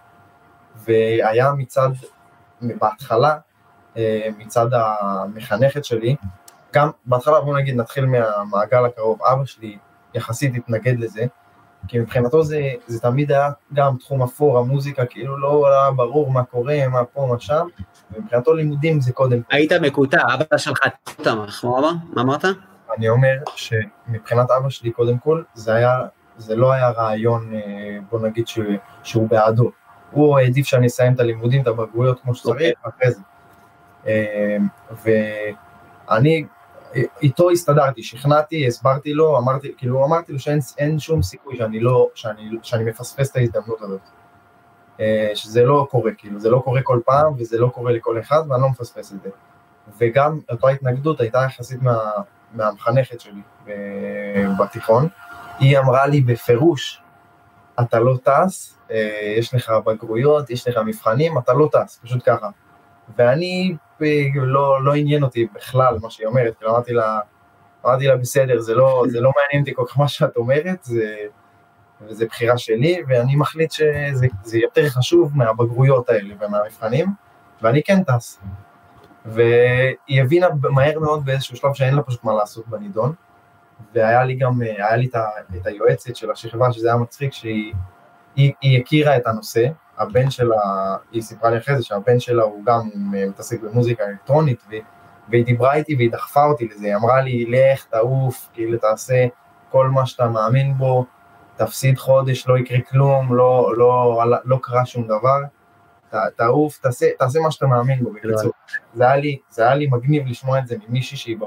והיה 0.75 1.51
מצד, 1.51 1.89
בהתחלה, 2.61 3.37
אה, 3.97 4.29
מצד 4.37 4.67
המחנכת 4.73 5.85
שלי, 5.85 6.15
גם 6.73 6.89
בהתחלה 7.05 7.41
בוא 7.41 7.57
נגיד 7.57 7.75
נתחיל 7.75 8.05
מהמעגל 8.05 8.85
הקרוב, 8.85 9.23
אבא 9.23 9.45
שלי 9.45 9.77
יחסית 10.13 10.55
התנגד 10.55 10.99
לזה, 10.99 11.25
כי 11.87 11.99
מבחינתו 11.99 12.43
זה, 12.43 12.71
זה 12.87 12.99
תמיד 12.99 13.31
היה 13.31 13.49
גם 13.73 13.97
תחום 13.97 14.23
אפור, 14.23 14.59
המוזיקה, 14.59 15.05
כאילו 15.05 15.37
לא 15.37 15.67
היה 15.67 15.91
ברור 15.91 16.31
מה 16.31 16.43
קורה, 16.43 16.87
מה 16.87 17.03
פה, 17.03 17.27
מה 17.31 17.39
שם, 17.39 17.67
ומבחינתו 18.11 18.53
לימודים 18.53 19.01
זה 19.01 19.13
קודם. 19.13 19.41
היית 19.49 19.71
מקוטע, 19.73 20.21
אבא 20.33 20.57
שלך 20.57 20.79
אותם, 21.19 21.37
מה 22.13 22.21
אמרת? 22.21 22.45
אני 22.97 23.09
אומר 23.09 23.35
שמבחינת 23.55 24.51
אבא 24.51 24.69
שלי 24.69 24.91
קודם 24.91 25.17
כל, 25.17 25.43
זה 25.53 25.73
היה, 25.73 26.01
זה 26.37 26.55
לא 26.55 26.71
היה 26.71 26.89
רעיון, 26.89 27.53
אה, 27.53 27.97
בוא 28.09 28.19
נגיד 28.19 28.47
ש, 28.47 28.59
שהוא 29.03 29.29
בעדו. 29.29 29.71
הוא 30.11 30.37
העדיף 30.37 30.67
שאני 30.67 30.87
אסיים 30.87 31.13
את 31.13 31.19
הלימודים, 31.19 31.61
את 31.61 31.67
הבגרויות 31.67 32.19
כמו 32.19 32.35
שצריך, 32.35 32.77
okay. 32.77 32.85
אוקיי. 32.85 33.07
אחרי 33.07 33.11
זה. 33.11 33.21
אה, 34.07 34.57
ואני 36.09 36.45
איתו 37.21 37.49
הסתדרתי, 37.49 38.03
שכנעתי, 38.03 38.67
הסברתי 38.67 39.13
לו, 39.13 39.37
אמרתי, 39.37 39.73
כאילו 39.77 40.05
אמרתי 40.05 40.33
לו 40.33 40.39
שאין 40.39 40.99
שום 40.99 41.21
סיכוי 41.21 41.57
שאני 41.57 41.79
לא, 41.79 42.09
שאני, 42.15 42.49
שאני 42.63 42.83
מפספס 42.83 43.31
את 43.31 43.35
ההזדמנות 43.35 43.81
הזאת. 43.81 44.01
אה, 44.99 45.31
שזה 45.35 45.63
לא 45.63 45.87
קורה, 45.91 46.11
כאילו, 46.17 46.39
זה 46.39 46.49
לא 46.49 46.59
קורה 46.59 46.81
כל 46.83 46.99
פעם 47.05 47.33
וזה 47.37 47.57
לא 47.57 47.67
קורה 47.67 47.91
לכל 47.91 48.19
אחד 48.19 48.41
ואני 48.49 48.61
לא 48.61 48.69
מפספס 48.69 49.13
את 49.13 49.21
זה. 49.23 49.29
וגם 49.97 50.39
אותה 50.51 50.69
התנגדות 50.69 51.21
הייתה 51.21 51.43
יחסית 51.45 51.81
מה, 51.81 51.97
מהמחנכת 52.53 53.19
שלי 53.19 53.41
בתיכון, 54.59 55.07
היא 55.59 55.79
אמרה 55.79 56.07
לי 56.07 56.21
בפירוש, 56.21 57.01
אתה 57.79 57.99
לא 57.99 58.17
טס, 58.23 58.77
אה, 58.91 59.33
יש 59.37 59.53
לך 59.53 59.71
בגרויות, 59.85 60.49
יש 60.49 60.67
לך 60.67 60.77
מבחנים, 60.85 61.37
אתה 61.37 61.53
לא 61.53 61.69
טס, 61.71 61.99
פשוט 62.03 62.21
ככה. 62.25 62.49
ואני 63.17 63.75
לא, 64.35 64.83
לא 64.83 64.93
עניין 64.93 65.23
אותי 65.23 65.47
בכלל 65.55 65.97
מה 66.01 66.09
שהיא 66.09 66.27
אומרת, 66.27 66.55
כאילו 66.57 66.71
אמרתי 66.71 66.93
לה, 66.93 67.19
אמרתי 67.85 68.07
לה 68.07 68.17
בסדר, 68.17 68.59
זה 68.59 68.75
לא, 68.75 69.03
זה 69.11 69.21
לא 69.21 69.31
מעניין 69.37 69.61
אותי 69.61 69.75
כל 69.75 69.83
כך 69.87 69.97
מה 69.97 70.07
שאת 70.07 70.37
אומרת, 70.37 70.83
זה, 70.83 71.15
וזה 72.01 72.25
בחירה 72.25 72.57
שלי, 72.57 73.03
ואני 73.07 73.35
מחליט 73.35 73.71
שזה 73.71 74.57
יותר 74.57 74.89
חשוב 74.89 75.37
מהבגרויות 75.37 76.09
האלה 76.09 76.33
ומהמבחנים, 76.39 77.07
ואני 77.61 77.83
כן 77.83 78.03
טס. 78.03 78.39
והיא 79.25 80.21
הבינה 80.21 80.47
מהר 80.61 80.99
מאוד 80.99 81.25
באיזשהו 81.25 81.55
שלב 81.55 81.73
שאין 81.73 81.95
לה 81.95 82.03
פשוט 82.03 82.23
מה 82.23 82.33
לעשות 82.33 82.67
בנידון, 82.67 83.13
והיה 83.93 84.23
לי 84.23 84.35
גם, 84.35 84.61
היה 84.61 84.95
לי 84.95 85.09
את 85.61 85.65
היועצת 85.65 86.15
של 86.15 86.31
השכבה, 86.31 86.73
שזה 86.73 86.87
היה 86.87 86.97
מצחיק, 86.97 87.33
שהיא 87.33 87.73
היא, 88.35 88.53
היא 88.61 88.81
הכירה 88.81 89.17
את 89.17 89.27
הנושא, 89.27 89.67
הבן 89.97 90.29
שלה, 90.29 90.55
היא 91.11 91.21
סיפרה 91.21 91.49
לי 91.49 91.57
אחרי 91.57 91.77
זה 91.77 91.83
שהבן 91.83 92.19
שלה 92.19 92.43
הוא 92.43 92.65
גם 92.65 92.89
מתעסק 92.93 93.61
במוזיקה 93.61 94.03
אלקטרונית, 94.05 94.63
והיא 95.29 95.45
דיברה 95.45 95.73
איתי 95.73 95.95
והיא 95.95 96.11
דחפה 96.11 96.45
אותי 96.45 96.67
לזה, 96.67 96.87
היא 96.87 96.95
אמרה 96.95 97.21
לי, 97.21 97.45
לך, 97.45 97.85
תעוף, 97.85 98.49
כאילו 98.53 98.77
תעשה 98.77 99.25
כל 99.71 99.87
מה 99.89 100.05
שאתה 100.05 100.27
מאמין 100.27 100.73
בו, 100.73 101.05
תפסיד 101.55 101.97
חודש, 101.97 102.47
לא 102.47 102.57
יקרה 102.57 102.81
כלום, 102.81 103.35
לא, 103.35 103.73
לא, 103.77 104.23
לא, 104.27 104.37
לא 104.45 104.59
קרה 104.61 104.85
שום 104.85 105.07
דבר, 105.07 105.39
ת, 106.11 106.15
תעוף, 106.35 106.77
תעשה, 106.77 107.05
תעשה 107.19 107.39
מה 107.39 107.51
שאתה 107.51 107.67
מאמין 107.67 108.03
בו, 108.03 108.13
בקיצור. 108.13 108.51
זה 108.93 109.03
היה 109.03 109.15
לי, 109.15 109.37
זה 109.49 109.63
היה 109.63 109.75
לי 109.75 109.87
מגניב 109.91 110.27
לשמוע 110.27 110.59
את 110.59 110.67
זה 110.67 110.75
ממישהי 110.87 111.17
שהיא 111.17 111.37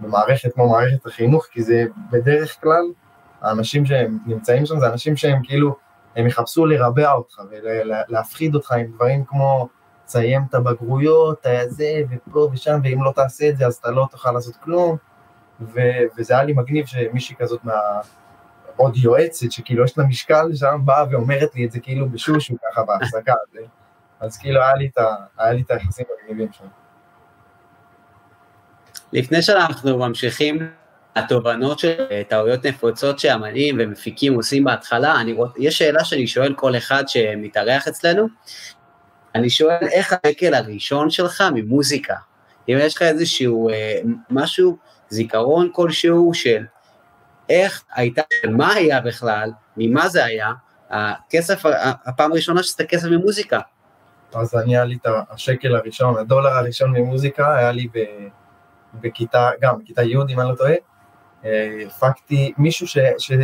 במערכת 0.00 0.54
כמו 0.54 0.68
מערכת 0.70 1.06
החינוך, 1.06 1.46
כי 1.50 1.62
זה 1.62 1.84
בדרך 2.10 2.60
כלל, 2.60 2.84
האנשים 3.40 3.86
שהם 3.86 4.18
נמצאים 4.26 4.66
שם 4.66 4.78
זה 4.78 4.86
אנשים 4.86 5.16
שהם 5.16 5.42
כאילו, 5.44 5.76
הם 6.16 6.26
יחפשו 6.26 6.66
לרבע 6.66 7.12
אותך 7.12 7.40
ולהפחיד 7.50 8.54
אותך 8.54 8.72
עם 8.72 8.86
דברים 8.86 9.24
כמו 9.24 9.68
תסיים 10.06 10.42
את 10.48 10.54
הבגרויות, 10.54 11.46
זה 11.68 12.02
ופה 12.10 12.48
ושם, 12.52 12.80
ואם 12.84 13.04
לא 13.04 13.12
תעשה 13.14 13.48
את 13.48 13.56
זה 13.56 13.66
אז 13.66 13.74
אתה 13.74 13.90
לא 13.90 14.06
תוכל 14.10 14.32
לעשות 14.32 14.56
כלום, 14.56 14.96
ו- 15.60 16.02
וזה 16.18 16.34
היה 16.34 16.44
לי 16.44 16.52
מגניב 16.52 16.86
שמישהי 16.86 17.36
כזאת 17.36 17.64
מה... 17.64 17.74
עוד 18.76 18.96
יועצת 18.96 19.52
שכאילו 19.52 19.84
יש 19.84 19.98
לה 19.98 20.04
משקל 20.04 20.54
שם 20.54 20.80
באה 20.84 21.04
ואומרת 21.10 21.54
לי 21.54 21.66
את 21.66 21.72
זה 21.72 21.80
כאילו 21.80 22.08
בשושו 22.08 22.54
ככה 22.70 22.82
בהפסקה, 22.82 23.34
אז 24.20 24.36
כאילו 24.38 24.62
היה 24.62 24.74
לי 24.74 24.86
את, 24.86 24.98
היה 25.38 25.52
לי 25.52 25.62
את 25.62 25.70
היחסים 25.70 26.06
המגניבים 26.20 26.52
שם. 26.52 26.64
לפני 29.12 29.42
שאנחנו 29.42 29.98
ממשיכים 29.98 30.70
התובנות 31.16 31.78
של 31.78 32.06
אה, 32.10 32.22
טעויות 32.28 32.66
נפוצות 32.66 33.18
שאמנים 33.18 33.76
ומפיקים 33.78 34.34
עושים 34.34 34.64
בהתחלה, 34.64 35.20
אני 35.20 35.32
רוצ... 35.32 35.50
יש 35.58 35.78
שאלה 35.78 36.04
שאני 36.04 36.26
שואל 36.26 36.54
כל 36.54 36.76
אחד 36.76 37.04
שמתארח 37.06 37.88
אצלנו, 37.88 38.26
אני 39.34 39.50
שואל 39.50 39.88
איך 39.90 40.14
השקל 40.24 40.54
הראשון 40.54 41.10
שלך 41.10 41.44
ממוזיקה, 41.54 42.14
אם 42.68 42.76
יש 42.80 42.96
לך 42.96 43.02
איזשהו 43.02 43.70
אה, 43.70 44.00
משהו, 44.30 44.76
זיכרון 45.08 45.68
כלשהו 45.72 46.34
של 46.34 46.64
איך 47.48 47.84
הייתה, 47.94 48.22
מה 48.50 48.72
היה 48.72 49.00
בכלל, 49.00 49.50
ממה 49.76 50.08
זה 50.08 50.24
היה, 50.24 50.52
הכסף, 50.90 51.62
הפעם 52.06 52.32
הראשונה 52.32 52.62
שעשית 52.62 52.80
כסף 52.88 53.08
ממוזיקה. 53.08 53.60
אז 54.34 54.54
אני 54.54 54.76
היה 54.76 54.84
לי 54.84 54.98
את 55.02 55.06
השקל 55.30 55.76
הראשון, 55.76 56.18
הדולר 56.18 56.50
הראשון 56.50 56.90
ממוזיקה, 56.90 57.56
היה 57.56 57.72
לי 57.72 57.88
בכיתה, 58.94 59.50
גם 59.60 59.78
בכיתה 59.78 60.02
י' 60.02 60.14
אם 60.14 60.40
אני 60.40 60.48
לא 60.48 60.54
טועה, 60.54 60.74
הפקתי 61.86 62.52
מישהו 62.58 62.86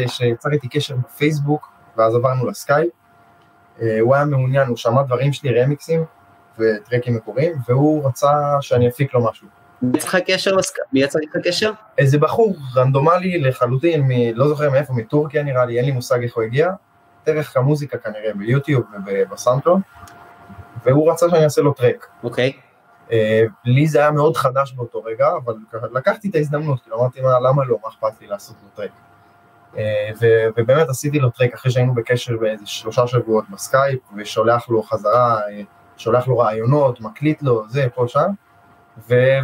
שיצר 0.06 0.50
איתי 0.52 0.68
קשר 0.68 0.96
בפייסבוק, 0.96 1.68
ואז 1.96 2.14
עברנו 2.14 2.46
לסקייפ, 2.46 2.88
אה, 3.82 4.00
הוא 4.00 4.14
היה 4.14 4.24
מעוניין, 4.24 4.68
הוא 4.68 4.76
שמע 4.76 5.02
דברים 5.02 5.32
שלי, 5.32 5.62
רמיקסים 5.62 6.04
וטרקים 6.58 7.14
מקוריים, 7.16 7.52
והוא 7.68 8.08
רצה 8.08 8.56
שאני 8.60 8.88
אפיק 8.88 9.14
לו 9.14 9.24
משהו. 9.24 9.48
מי 9.82 9.98
יצר 9.98 10.08
לך 10.08 10.16
קשר? 10.26 10.56
מי 10.92 11.00
יצר 11.00 11.18
איתך 11.18 11.36
קשר? 11.44 11.70
איזה 11.98 12.18
בחור 12.18 12.56
רנדומלי 12.76 13.38
לחלוטין, 13.38 14.02
מ... 14.02 14.10
לא 14.34 14.48
זוכר 14.48 14.70
מאיפה, 14.70 14.92
מטורקיה 14.92 15.42
נראה 15.42 15.64
לי, 15.64 15.78
אין 15.78 15.84
לי 15.84 15.92
מושג 15.92 16.22
איך 16.22 16.36
הוא 16.36 16.44
הגיע, 16.44 16.70
דרך 17.26 17.56
המוזיקה 17.56 17.98
כנראה, 17.98 18.34
ב 18.34 18.40
YouTube 18.40 18.84
וב 19.06 19.18
SoundCloud, 19.18 19.80
והוא 20.84 21.12
רצה 21.12 21.30
שאני 21.30 21.44
אעשה 21.44 21.62
לו 21.62 21.72
טרק. 21.72 22.06
אוקיי. 22.22 22.52
Okay. 22.56 22.65
אה, 23.12 23.42
לי 23.64 23.86
זה 23.86 23.98
היה 23.98 24.10
מאוד 24.10 24.36
חדש 24.36 24.72
באותו 24.72 25.02
רגע, 25.02 25.28
אבל 25.44 25.54
לקחתי 25.92 26.28
את 26.28 26.34
ההזדמנות, 26.34 26.82
כאילו 26.82 27.00
אמרתי 27.00 27.20
מה, 27.20 27.40
למה 27.40 27.64
לא, 27.64 27.78
מה 27.82 27.88
אכפת 27.88 28.20
לי 28.20 28.26
לעשות 28.26 28.56
לו 28.62 28.68
טרק. 28.74 28.90
אה, 29.78 30.10
ובאמת 30.56 30.88
עשיתי 30.88 31.18
לו 31.18 31.30
טרק 31.30 31.54
אחרי 31.54 31.72
שהיינו 31.72 31.94
בקשר 31.94 32.36
באיזה 32.36 32.66
שלושה 32.66 33.06
שבועות 33.06 33.44
בסקייפ, 33.50 34.00
ושולח 34.16 34.68
לו 34.68 34.82
חזרה, 34.82 35.40
אה, 35.40 35.62
שולח 35.96 36.28
לו 36.28 36.38
רעיונות, 36.38 37.00
מקליט 37.00 37.42
לו, 37.42 37.68
זה, 37.68 37.86
פה, 37.94 38.04
שם, 38.08 38.30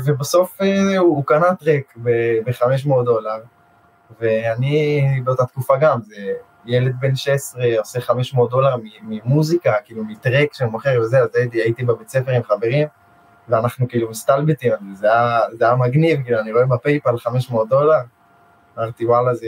ובסוף 0.05 0.61
הוא, 0.61 0.99
הוא 0.99 1.25
קנה 1.27 1.55
טרק 1.55 1.95
ב-500 1.97 3.05
דולר, 3.05 3.41
ואני 4.21 5.03
באותה 5.25 5.47
תקופה 5.47 5.77
גם, 5.77 6.03
זה 6.03 6.17
ילד 6.67 6.95
בן 7.01 7.17
16 7.17 7.65
עושה 7.79 8.01
500 8.01 8.51
דולר 8.51 8.77
ממוזיקה, 9.03 9.73
כאילו 9.85 10.05
מטרק 10.05 10.55
שמוכר 10.55 11.01
וזה, 11.03 11.19
אז 11.19 11.29
הייתי, 11.35 11.63
הייתי 11.63 11.85
בבית 11.85 12.09
ספר 12.09 12.31
עם 12.31 12.43
חברים, 12.43 12.89
ואנחנו 13.53 13.89
כאילו 13.89 14.11
מסתלבטים, 14.11 14.73
זה 14.95 15.07
היה, 15.07 15.41
זה 15.53 15.65
היה 15.65 15.77
מגניב, 15.77 16.23
כאילו 16.23 16.41
אני 16.41 16.53
רואה 16.53 16.67
בפייפל 16.67 17.19
500 17.19 17.69
דולר, 17.69 17.99
אמרתי 18.79 19.07
וואלה 19.07 19.35
זה 19.35 19.47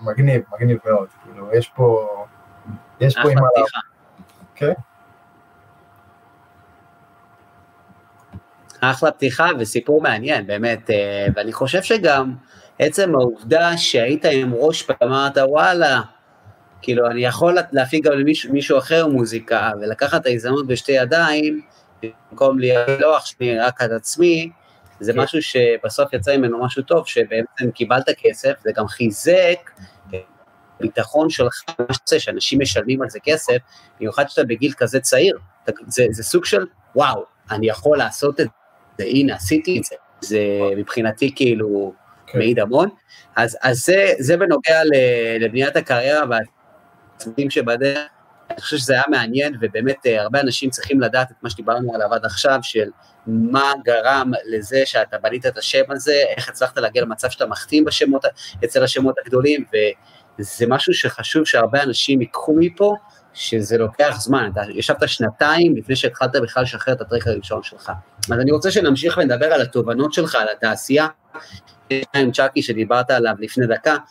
מגניב, 0.00 0.42
מגניב 0.52 0.78
מאוד, 0.84 1.08
כאילו 1.24 1.50
יש 1.54 1.68
פה, 1.68 2.08
יש 3.00 3.14
פה 3.14 3.30
עם 3.30 3.38
הלאה. 3.38 3.66
כן. 4.54 4.72
אחלה 8.80 9.10
פתיחה 9.10 9.48
וסיפור 9.58 10.02
מעניין, 10.02 10.46
באמת, 10.46 10.90
אה, 10.90 11.26
ואני 11.34 11.52
חושב 11.52 11.82
שגם 11.82 12.34
עצם 12.78 13.14
העובדה 13.14 13.76
שהיית 13.76 14.24
עם 14.24 14.54
ראש 14.54 14.86
ואמרת 14.88 15.38
וואלה, 15.38 16.00
כאילו 16.82 17.06
אני 17.06 17.24
יכול 17.24 17.58
להפיק 17.72 18.04
גם 18.04 18.12
למישהו 18.48 18.78
אחר 18.78 19.06
מוזיקה 19.06 19.70
ולקחת 19.80 20.20
את 20.20 20.26
ההזדמנות 20.26 20.66
בשתי 20.66 20.92
ידיים, 20.92 21.60
במקום 22.30 22.58
להיות 22.58 23.26
שלי 23.26 23.58
רק 23.58 23.80
עד 23.80 23.92
עצמי, 23.92 24.50
זה 25.00 25.12
כן. 25.12 25.20
משהו 25.20 25.42
שבסוף 25.42 26.12
יצא 26.12 26.36
ממנו 26.36 26.64
משהו 26.64 26.82
טוב, 26.82 27.06
שבעצם 27.06 27.70
קיבלת 27.74 28.08
כסף, 28.18 28.52
זה 28.64 28.70
גם 28.76 28.88
חיזק 28.88 29.70
ביטחון 30.80 31.30
שלך, 31.30 31.62
מה 31.78 31.94
שאתה 31.94 32.20
שאנשים 32.20 32.58
משלמים 32.60 33.02
על 33.02 33.10
זה 33.10 33.18
כסף, 33.20 33.56
במיוחד 33.98 34.28
שאתה 34.28 34.44
בגיל 34.44 34.72
כזה 34.72 35.00
צעיר, 35.00 35.38
זה, 35.86 36.06
זה 36.10 36.22
סוג 36.22 36.44
של 36.44 36.66
וואו, 36.94 37.24
אני 37.50 37.68
יכול 37.68 37.98
לעשות 37.98 38.40
את 38.40 38.46
זה, 38.98 39.04
הנה 39.04 39.34
עשיתי 39.34 39.78
את 39.78 39.84
זה, 39.84 39.96
זה 40.20 40.40
מבחינתי 40.76 41.34
כאילו 41.34 41.92
כן. 42.26 42.38
מעיד 42.38 42.58
המון, 42.58 42.88
אז, 43.36 43.58
אז 43.62 43.78
זה, 43.78 44.12
זה 44.18 44.36
בנוגע 44.36 44.80
לבניית 45.40 45.76
הקריירה 45.76 46.24
והצמדים 46.30 47.50
שבדרך, 47.50 48.08
אני 48.50 48.60
חושב 48.60 48.76
שזה 48.76 48.92
היה 48.92 49.02
מעניין, 49.08 49.56
ובאמת 49.60 50.06
אה, 50.06 50.22
הרבה 50.22 50.40
אנשים 50.40 50.70
צריכים 50.70 51.00
לדעת 51.00 51.30
את 51.30 51.36
מה 51.42 51.50
שדיברנו 51.50 51.94
עליו 51.94 52.14
עד 52.14 52.24
עכשיו, 52.24 52.58
של 52.62 52.88
מה 53.26 53.72
גרם 53.84 54.32
לזה 54.46 54.82
שאתה 54.84 55.18
בנית 55.18 55.46
את 55.46 55.58
השם 55.58 55.82
הזה, 55.90 56.22
איך 56.36 56.48
הצלחת 56.48 56.78
להגיע 56.78 57.02
למצב 57.02 57.30
שאתה 57.30 57.46
מחתים 57.46 57.84
בשמות, 57.84 58.24
אצל 58.64 58.84
השמות 58.84 59.14
הגדולים, 59.24 59.64
וזה 60.38 60.64
משהו 60.68 60.94
שחשוב 60.94 61.44
שהרבה 61.44 61.82
אנשים 61.82 62.20
ייקחו 62.20 62.56
מפה, 62.58 62.96
שזה 63.34 63.78
לוקח 63.78 64.16
זמן, 64.18 64.50
אתה 64.52 64.60
ישבת 64.74 65.08
שנתיים 65.08 65.76
לפני 65.76 65.96
שהתחלת 65.96 66.30
בכלל 66.42 66.62
לשחרר 66.62 66.94
את 66.94 67.00
הטרק 67.00 67.26
הראשון 67.26 67.62
שלך. 67.62 67.92
אז 68.32 68.38
אני 68.40 68.52
רוצה 68.52 68.70
שנמשיך 68.70 69.18
ונדבר 69.18 69.46
על 69.46 69.60
התובנות 69.60 70.12
שלך, 70.12 70.34
על 70.34 70.48
התעשייה, 70.56 71.06
עם 72.14 72.32
צ'אקי 72.32 72.62
שדיברת 72.62 73.10
עליו 73.10 73.34
לפני 73.38 73.66
דקה. 73.66 73.92
נכון. 73.92 74.02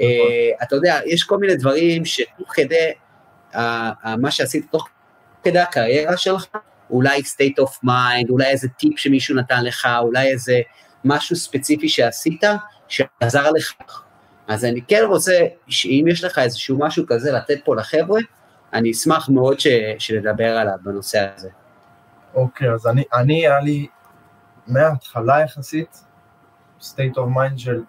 אה, 0.00 0.50
אתה 0.62 0.76
יודע, 0.76 1.00
יש 1.06 1.24
כל 1.24 1.38
מיני 1.38 1.56
דברים 1.56 2.04
שתוך 2.04 2.54
כדי 2.54 2.92
מה 4.18 4.30
שעשית 4.30 4.66
תוך 4.70 4.88
כדי 5.42 5.58
הקריירה 5.58 6.16
שלך, 6.16 6.46
אולי 6.90 7.20
state 7.20 7.62
of 7.64 7.84
mind, 7.84 8.30
אולי 8.30 8.46
איזה 8.46 8.68
טיפ 8.68 8.98
שמישהו 8.98 9.36
נתן 9.36 9.64
לך, 9.64 9.88
אולי 10.00 10.32
איזה 10.32 10.60
משהו 11.04 11.36
ספציפי 11.36 11.88
שעשית, 11.88 12.42
שעזר 12.88 13.50
לך. 13.50 13.72
אז 14.48 14.64
אני 14.64 14.82
כן 14.82 15.02
רוצה, 15.08 15.46
שאם 15.68 16.04
יש 16.08 16.24
לך 16.24 16.38
איזשהו 16.38 16.78
משהו 16.78 17.04
כזה 17.08 17.32
לתת 17.32 17.58
פה 17.64 17.76
לחבר'ה, 17.76 18.20
אני 18.72 18.90
אשמח 18.90 19.28
מאוד 19.28 19.60
ש, 19.60 19.66
שנדבר 19.98 20.56
עליו 20.56 20.74
בנושא 20.82 21.28
הזה. 21.36 21.48
אוקיי, 22.34 22.68
okay, 22.68 22.74
אז 22.74 22.86
אני, 22.86 23.04
אני, 23.14 23.46
היה 23.46 23.60
לי 23.60 23.86
מההתחלה 24.66 25.40
יחסית, 25.40 26.04
state 26.80 27.16
of 27.16 27.36
mind 27.36 27.56
של 27.58 27.82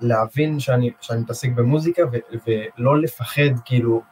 להבין 0.00 0.60
שאני, 0.60 0.90
שאני 1.00 1.20
מתעסק 1.20 1.48
במוזיקה 1.54 2.02
ו, 2.12 2.38
ולא 2.46 3.02
לפחד 3.02 3.60
כאילו 3.64 4.02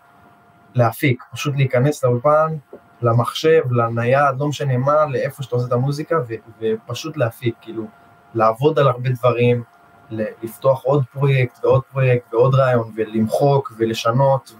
להפיק, 0.76 1.24
פשוט 1.32 1.56
להיכנס 1.56 2.04
לאולפן, 2.04 2.56
למחשב, 3.02 3.62
לנייד, 3.70 4.38
לא 4.38 4.48
משנה 4.48 4.76
מה, 4.76 5.06
לאיפה 5.06 5.42
שאתה 5.42 5.56
עושה 5.56 5.66
את 5.66 5.72
המוזיקה, 5.72 6.16
ו- 6.28 6.34
ופשוט 6.60 7.16
להפיק, 7.16 7.54
כאילו, 7.60 7.86
לעבוד 8.34 8.78
על 8.78 8.88
הרבה 8.88 9.10
דברים, 9.10 9.62
לפתוח 10.10 10.82
עוד 10.84 11.04
פרויקט 11.12 11.64
ועוד 11.64 11.82
פרויקט 11.92 12.34
ועוד 12.34 12.54
רעיון, 12.54 12.92
ולמחוק 12.96 13.72
ולשנות, 13.78 14.52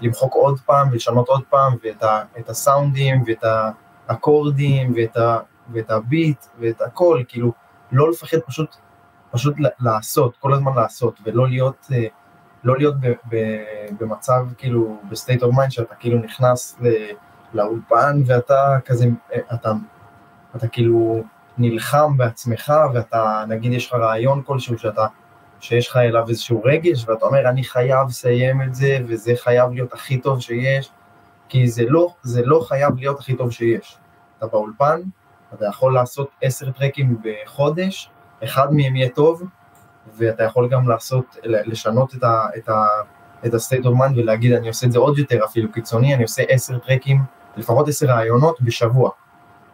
ולמחוק 0.00 0.34
עוד 0.34 0.60
פעם 0.66 0.88
ולשנות 0.92 1.28
עוד 1.28 1.42
פעם, 1.50 1.72
ואת 1.84 2.02
ה- 2.02 2.22
את 2.38 2.48
הסאונדים 2.48 3.22
ואת 3.26 3.44
האקורדים 4.08 4.92
ואת, 4.96 5.16
ה- 5.16 5.38
ואת 5.72 5.90
הביט 5.90 6.46
ואת 6.58 6.80
הכל, 6.80 7.22
כאילו, 7.28 7.52
לא 7.92 8.10
לפחד 8.10 8.38
פשוט, 8.46 8.76
פשוט 9.30 9.54
לעשות, 9.80 10.36
כל 10.36 10.52
הזמן 10.52 10.72
לעשות, 10.76 11.18
ולא 11.24 11.48
להיות... 11.48 11.86
Uh, 11.90 12.21
לא 12.64 12.78
להיות 12.78 12.94
ב, 13.00 13.12
ב, 13.28 13.36
במצב 14.00 14.46
כאילו, 14.58 15.00
ב 15.10 15.15
state 15.15 15.42
of 15.42 15.54
mind, 15.54 15.72
שאתה 15.72 15.94
כאילו 15.94 16.18
נכנס 16.18 16.76
ל, 16.80 16.88
לאולפן 17.54 18.22
ואתה 18.26 18.78
כזה, 18.84 19.06
אתה, 19.54 19.72
אתה 20.56 20.68
כאילו 20.68 21.22
נלחם 21.58 22.16
בעצמך 22.16 22.72
ואתה, 22.94 23.44
נגיד 23.48 23.72
יש 23.72 23.86
לך 23.86 23.94
רעיון 23.94 24.42
כלשהו 24.42 24.78
שאתה, 24.78 25.06
שיש 25.60 25.88
לך 25.88 25.96
אליו 25.96 26.28
איזשהו 26.28 26.62
רגש 26.64 27.08
ואתה 27.08 27.26
אומר 27.26 27.48
אני 27.48 27.64
חייב 27.64 28.08
לסיים 28.08 28.62
את 28.62 28.74
זה 28.74 28.98
וזה 29.06 29.32
חייב 29.36 29.72
להיות 29.72 29.92
הכי 29.92 30.20
טוב 30.20 30.40
שיש, 30.40 30.90
כי 31.48 31.68
זה 31.68 31.84
לא, 31.88 32.14
זה 32.22 32.42
לא 32.46 32.64
חייב 32.68 32.96
להיות 32.96 33.18
הכי 33.18 33.36
טוב 33.36 33.50
שיש. 33.50 33.98
אתה 34.38 34.46
באולפן, 34.46 35.00
אתה 35.54 35.66
יכול 35.66 35.94
לעשות 35.94 36.30
עשר 36.40 36.70
טרקים 36.70 37.18
בחודש, 37.22 38.10
אחד 38.44 38.74
מהם 38.74 38.96
יהיה 38.96 39.08
טוב, 39.08 39.42
ואתה 40.16 40.42
יכול 40.42 40.68
גם 40.68 40.88
לעשות, 40.88 41.36
לשנות 41.44 42.14
את 42.14 42.22
ה... 42.22 42.46
את 42.56 42.68
ה 42.68 42.86
את 43.46 43.54
ה-state 43.54 43.84
of 43.84 43.88
mind 43.88 44.16
ולהגיד 44.16 44.52
אני 44.52 44.68
עושה 44.68 44.86
את 44.86 44.92
זה 44.92 44.98
עוד 44.98 45.18
יותר 45.18 45.44
אפילו 45.44 45.72
קיצוני, 45.72 46.14
אני 46.14 46.22
עושה 46.22 46.42
עשר 46.48 46.78
טרקים, 46.78 47.18
לפחות 47.56 47.88
עשר 47.88 48.06
רעיונות 48.06 48.60
בשבוע. 48.60 49.10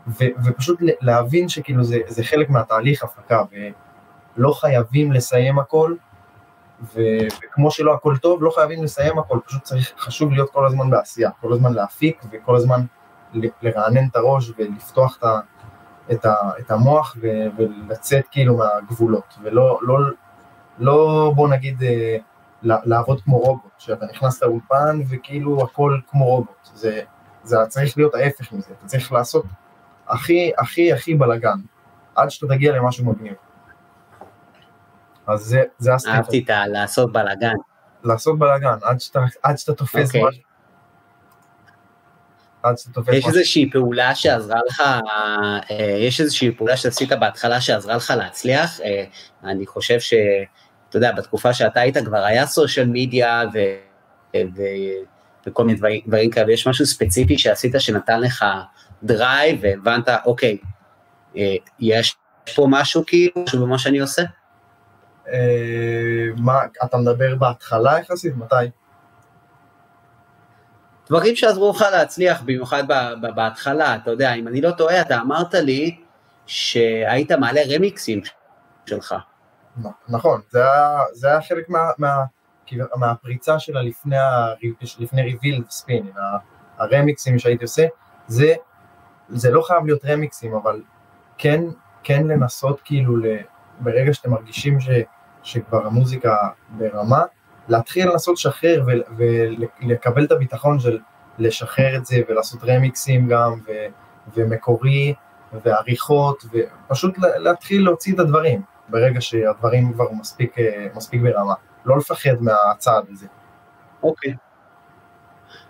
ו, 0.09 0.25
ופשוט 0.45 0.79
להבין 1.01 1.49
שכאילו 1.49 1.85
זה, 1.85 1.99
זה 2.07 2.25
חלק 2.25 2.51
מהתהליך 2.51 3.05
הפקה, 3.05 3.43
ולא 4.37 4.53
חייבים 4.53 5.13
לסיים 5.13 5.59
הכל, 5.59 5.95
ו, 6.95 7.01
וכמו 7.45 7.71
שלא 7.71 7.95
הכל 7.95 8.17
טוב, 8.17 8.43
לא 8.43 8.51
חייבים 8.51 8.85
לסיים 8.85 9.19
הכל, 9.19 9.39
פשוט 9.47 9.63
צריך, 9.63 9.93
חשוב 9.99 10.33
להיות 10.33 10.51
כל 10.51 10.67
הזמן 10.67 10.91
בעשייה, 10.91 11.31
כל 11.41 11.53
הזמן 11.53 11.73
להפיק 11.73 12.23
וכל 12.33 12.57
הזמן 12.57 12.81
לרענן 13.63 14.09
את 14.11 14.17
הראש 14.17 14.53
ולפתוח 14.59 15.17
את 15.19 15.25
ה... 15.25 15.41
את, 16.13 16.25
ה, 16.25 16.35
את 16.59 16.71
המוח 16.71 17.17
ו, 17.21 17.27
ולצאת 17.57 18.25
כאילו 18.31 18.57
מהגבולות, 18.57 19.35
ולא 19.43 19.79
לא, 19.83 19.99
לא 20.79 21.33
בוא 21.37 21.49
נגיד 21.49 21.83
אה, 21.83 22.17
לעבוד 22.63 23.21
כמו 23.21 23.39
רובוט, 23.39 23.73
שאתה 23.79 24.07
נכנס 24.07 24.43
לאולפן 24.43 25.01
וכאילו 25.09 25.63
הכל 25.63 26.01
כמו 26.11 26.25
רובוט, 26.25 26.69
זה, 26.75 27.01
זה 27.43 27.57
צריך 27.69 27.97
להיות 27.97 28.15
ההפך 28.15 28.53
מזה, 28.53 28.71
אתה 28.79 28.87
צריך 28.87 29.13
לעשות 29.13 29.45
הכי 30.09 30.53
הכי 30.59 30.93
הכי 30.93 31.15
בלאגן, 31.15 31.59
עד 32.15 32.31
שאתה 32.31 32.55
תגיע 32.55 32.77
למשהו 32.77 33.05
מגניב. 33.05 33.35
אז 35.27 35.41
זה, 35.41 35.63
זה 35.79 35.95
הסטייט. 35.95 36.17
אהבתי 36.17 36.43
את 36.45 36.51
ה... 36.51 36.67
לעשות 36.67 37.13
בלאגן. 37.13 37.55
לעשות 38.05 38.39
בלאגן, 38.39 38.79
עד 38.83 39.01
שאתה, 39.01 39.21
עד 39.43 39.59
שאתה 39.59 39.75
תופס 39.75 39.95
okay. 39.95 40.19
אוקיי. 40.19 40.29
משהו. 40.29 40.48
יש 43.13 43.27
איזושהי 43.27 43.71
פעולה 43.71 44.15
שעזרה 44.15 44.61
לך, 44.69 44.81
אה, 44.81 45.97
יש 45.99 46.21
איזושהי 46.21 46.53
פעולה 46.53 46.77
שעשית 46.77 47.13
בהתחלה 47.13 47.61
שעזרה 47.61 47.97
לך 47.97 48.13
להצליח, 48.17 48.81
אה, 48.81 49.05
אני 49.45 49.67
חושב 49.67 50.01
ש... 50.01 50.15
אתה 50.89 50.97
יודע, 50.97 51.13
בתקופה 51.13 51.55
שאתה 51.55 51.81
היית 51.81 51.97
כבר 51.99 52.25
היה 52.25 52.47
social 52.47 52.87
media 52.93 53.45
ו... 53.55 53.59
ו... 54.37 54.63
וכל 55.47 55.65
מיני 55.65 55.79
דברים, 55.79 56.01
דברים 56.07 56.31
כאלה, 56.31 56.53
יש 56.53 56.67
משהו 56.67 56.87
ספציפי 56.87 57.39
שעשית 57.39 57.75
שנתן 57.79 58.21
לך 58.21 58.45
drive 59.03 59.59
והבנת, 59.63 60.09
אוקיי, 60.27 60.59
אה, 61.37 61.55
יש 61.81 62.17
פה 62.55 62.67
משהו 62.71 63.05
כאילו, 63.07 63.33
משהו 63.37 63.67
במה 63.67 63.79
שאני 63.79 63.99
עושה? 63.99 64.23
מה, 66.37 66.59
אתה 66.85 66.97
מדבר 66.97 67.35
בהתחלה 67.35 67.99
יחסית? 67.99 68.37
מתי? 68.37 68.55
דברים 71.09 71.37
שעזרו 71.37 71.71
לך 71.71 71.85
להצליח, 71.93 72.43
במיוחד 72.43 72.85
בהתחלה, 73.35 73.97
אתה 73.97 74.11
יודע, 74.11 74.35
אם 74.35 74.49
אני 74.49 74.61
לא 74.61 74.71
טועה, 74.71 75.01
אתה 75.01 75.21
אמרת 75.21 75.55
לי 75.55 76.01
שהיית 76.47 77.33
מעלה 77.33 77.61
רמיקסים 77.75 78.21
שלך. 78.87 79.15
נכון, 80.09 80.41
זה 80.51 80.63
היה, 80.63 80.99
זה 81.13 81.29
היה 81.29 81.43
חלק 81.43 81.69
מה, 81.69 81.91
מה, 81.99 82.25
מהפריצה 82.97 83.59
שלה 83.59 83.83
לפני, 83.83 84.17
לפני 84.99 85.23
ריביל 85.23 85.63
ספין, 85.71 86.11
הרמיקסים 86.79 87.39
שהייתי 87.39 87.65
עושה, 87.65 87.87
זה 88.27 88.55
זה 89.29 89.51
לא 89.51 89.63
חייב 89.63 89.85
להיות 89.85 90.05
רמיקסים, 90.05 90.55
אבל 90.55 90.83
כן, 91.39 91.65
כן 92.03 92.27
לנסות 92.27 92.81
כאילו, 92.85 93.17
ל, 93.17 93.27
ברגע 93.81 94.13
שאתם 94.13 94.31
מרגישים 94.31 94.81
ש, 94.81 94.89
שכבר 95.43 95.87
המוזיקה 95.87 96.37
ברמה, 96.69 97.23
להתחיל 97.69 98.09
לנסות 98.11 98.35
לשחרר 98.37 98.85
ולקבל 99.17 100.25
את 100.25 100.33
הביטחון 100.33 100.81
של 100.81 100.99
לשחרר 101.39 101.97
את 101.97 102.07
זה 102.07 102.17
ולעשות 102.29 102.61
רמיקסים 102.65 103.29
גם, 103.29 103.61
ו, 103.67 103.73
ומקורי, 104.37 105.15
ועריכות, 105.65 106.45
ופשוט 106.53 107.15
להתחיל 107.19 107.85
להוציא 107.85 108.15
את 108.15 108.19
הדברים, 108.19 108.63
ברגע 108.89 109.21
שהדברים 109.21 109.93
כבר 109.93 110.13
מספיק, 110.21 110.59
אה, 110.59 110.87
מספיק 110.95 111.23
ברמה. 111.23 111.55
לא 111.85 111.99
לפחד 111.99 112.35
מהצעד 112.41 113.05
הזה. 113.13 113.27
אוקיי. 114.03 114.35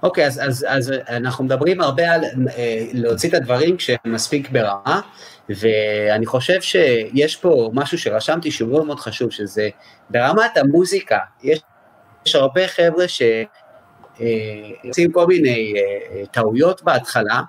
אוקיי, 0.03 0.27
אז, 0.27 0.41
אז, 0.45 0.67
אז 0.69 0.93
אנחנו 1.09 1.45
מדברים 1.45 1.81
הרבה 1.81 2.15
על 2.15 2.25
אה, 2.25 2.87
להוציא 2.93 3.29
את 3.29 3.35
הדברים 3.35 3.77
כשהם 3.77 3.99
מספיק 4.05 4.51
ברמה, 4.51 5.01
ואני 5.49 6.27
חושב 6.27 6.61
שיש 6.61 7.37
פה 7.37 7.71
משהו 7.75 7.99
שרשמתי 7.99 8.51
שהוא 8.51 8.71
מאוד 8.71 8.87
מאוד 8.87 9.01
חשוב, 9.01 9.31
שזה 9.31 9.69
ברמת 10.11 10.57
המוזיקה, 10.57 11.19
יש, 11.43 11.61
יש 12.29 12.35
הרבה 12.35 12.69
חבר'ה 12.69 13.09
שעושים 13.09 15.09
אה, 15.09 15.15
כל 15.15 15.27
מיני 15.27 15.75
אה, 15.77 16.27
טעויות 16.27 16.83
בהתחלה, 16.83 17.43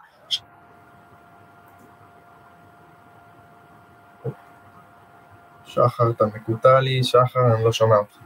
שחר, 5.65 6.09
אתה 6.09 6.25
מקוטע 6.25 6.80
לי, 6.80 7.03
שחר, 7.03 7.39
אני 7.55 7.63
לא 7.63 7.71
שומע 7.71 7.95
אותך. 7.95 8.17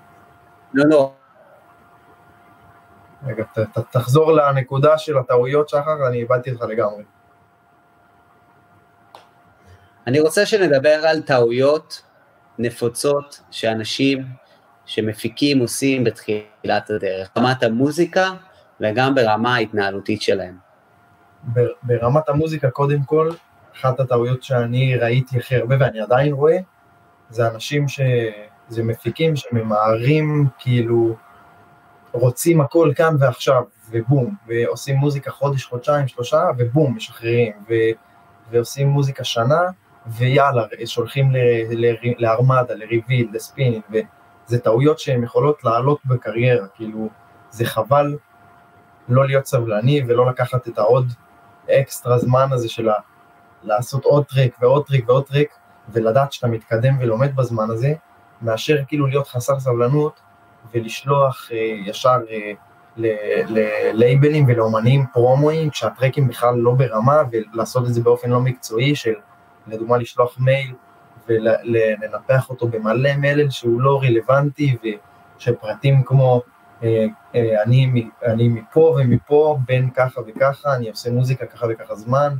לא, 0.73 0.83
לא. 0.89 1.13
רגע, 3.25 3.43
ת, 3.43 3.59
ת, 3.59 3.79
תחזור 3.91 4.31
לנקודה 4.31 4.97
של 4.97 5.17
הטעויות, 5.17 5.69
שחר, 5.69 6.07
אני 6.07 6.17
איבדתי 6.17 6.51
אותך 6.51 6.63
לגמרי. 6.63 7.03
אני 10.07 10.19
רוצה 10.19 10.45
שנדבר 10.45 11.07
על 11.07 11.21
טעויות 11.21 12.01
נפוצות 12.57 13.41
שאנשים 13.51 14.42
שמפיקים 14.85 15.59
עושים 15.59 16.03
בתחילת 16.03 16.89
הדרך, 16.89 17.29
ברמת 17.35 17.63
המוזיקה 17.63 18.29
וגם 18.81 19.15
ברמה 19.15 19.55
ההתנהלותית 19.55 20.21
שלהם. 20.21 20.57
ברמת 21.83 22.29
המוזיקה, 22.29 22.69
קודם 22.69 23.03
כל, 23.03 23.29
אחת 23.75 23.99
הטעויות 23.99 24.43
שאני 24.43 24.97
ראיתי 24.97 25.37
הכי 25.37 25.55
הרבה 25.55 25.75
ואני 25.79 26.01
עדיין 26.01 26.33
רואה, 26.33 26.57
זה 27.29 27.47
אנשים 27.47 27.87
ש... 27.87 27.99
זה 28.67 28.83
מפיקים 28.83 29.35
שממהרים, 29.35 30.47
כאילו, 30.59 31.15
רוצים 32.11 32.61
הכל 32.61 32.91
כאן 32.95 33.15
ועכשיו, 33.19 33.63
ובום, 33.89 34.35
ועושים 34.47 34.95
מוזיקה 34.95 35.31
חודש, 35.31 35.65
חודשיים, 35.65 36.07
שלושה, 36.07 36.49
ובום, 36.57 36.95
משחררים, 36.95 37.53
ו... 37.69 37.73
ועושים 38.51 38.87
מוזיקה 38.87 39.23
שנה, 39.23 39.61
ויאללה, 40.07 40.63
שולחים 40.85 41.31
ל... 41.31 41.37
ל... 41.71 41.95
ל 42.17 42.24
Armada, 42.24 42.73
ל 42.73 42.79
Revealed, 42.79 43.27
ל 43.33 43.38
Spinnin', 43.38 43.83
וזה 44.47 44.59
טעויות 44.59 44.99
שהן 44.99 45.23
יכולות 45.23 45.63
לעלות 45.63 45.99
בקריירה, 46.05 46.67
כאילו, 46.67 47.09
זה 47.49 47.65
חבל 47.65 48.17
לא 49.09 49.25
להיות 49.27 49.45
סבלני 49.45 50.01
ולא 50.07 50.25
לקחת 50.25 50.67
את 50.67 50.77
העוד 50.77 51.13
אקסטרה 51.69 52.17
זמן 52.17 52.47
הזה 52.51 52.69
של 52.69 52.89
ה... 52.89 52.93
לעשות 53.63 54.05
עוד 54.05 54.25
טרק 54.25 54.51
ועוד 54.61 54.85
טרק 54.87 55.03
ועוד 55.07 55.25
טרק, 55.25 55.47
ולדעת 55.89 56.33
שאתה 56.33 56.47
מתקדם 56.47 56.97
ולומד 56.99 57.35
בזמן 57.35 57.69
הזה, 57.69 57.93
מאשר 58.41 58.77
כאילו 58.87 59.07
להיות 59.07 59.27
חסר 59.27 59.59
סבלנות 59.59 60.19
ולשלוח 60.73 61.49
אה, 61.51 61.57
ישר 61.85 62.19
אה, 62.29 62.51
ללייבלים 62.97 64.45
ולאומנים 64.47 65.05
פרומואים 65.13 65.69
כשהטרקים 65.69 66.27
בכלל 66.27 66.55
לא 66.55 66.71
ברמה 66.71 67.23
ולעשות 67.31 67.87
את 67.87 67.93
זה 67.93 68.01
באופן 68.01 68.29
לא 68.29 68.39
מקצועי 68.39 68.95
של 68.95 69.13
לדוגמה 69.67 69.97
לשלוח 69.97 70.39
מייל 70.39 70.73
ולנפח 71.27 72.49
אותו 72.49 72.67
במלא 72.67 73.15
מלל 73.17 73.49
שהוא 73.49 73.81
לא 73.81 74.01
רלוונטי 74.01 74.77
ושפרטים 75.37 76.03
כמו 76.03 76.41
אה, 76.83 77.05
אה, 77.35 77.63
אני, 77.63 78.09
אני 78.25 78.47
מפה 78.47 78.95
ומפה 78.97 79.57
בין 79.65 79.89
ככה 79.89 80.21
וככה, 80.27 80.75
אני 80.75 80.89
עושה 80.89 81.11
מוזיקה 81.11 81.45
ככה 81.45 81.65
וככה 81.69 81.95
זמן 81.95 82.35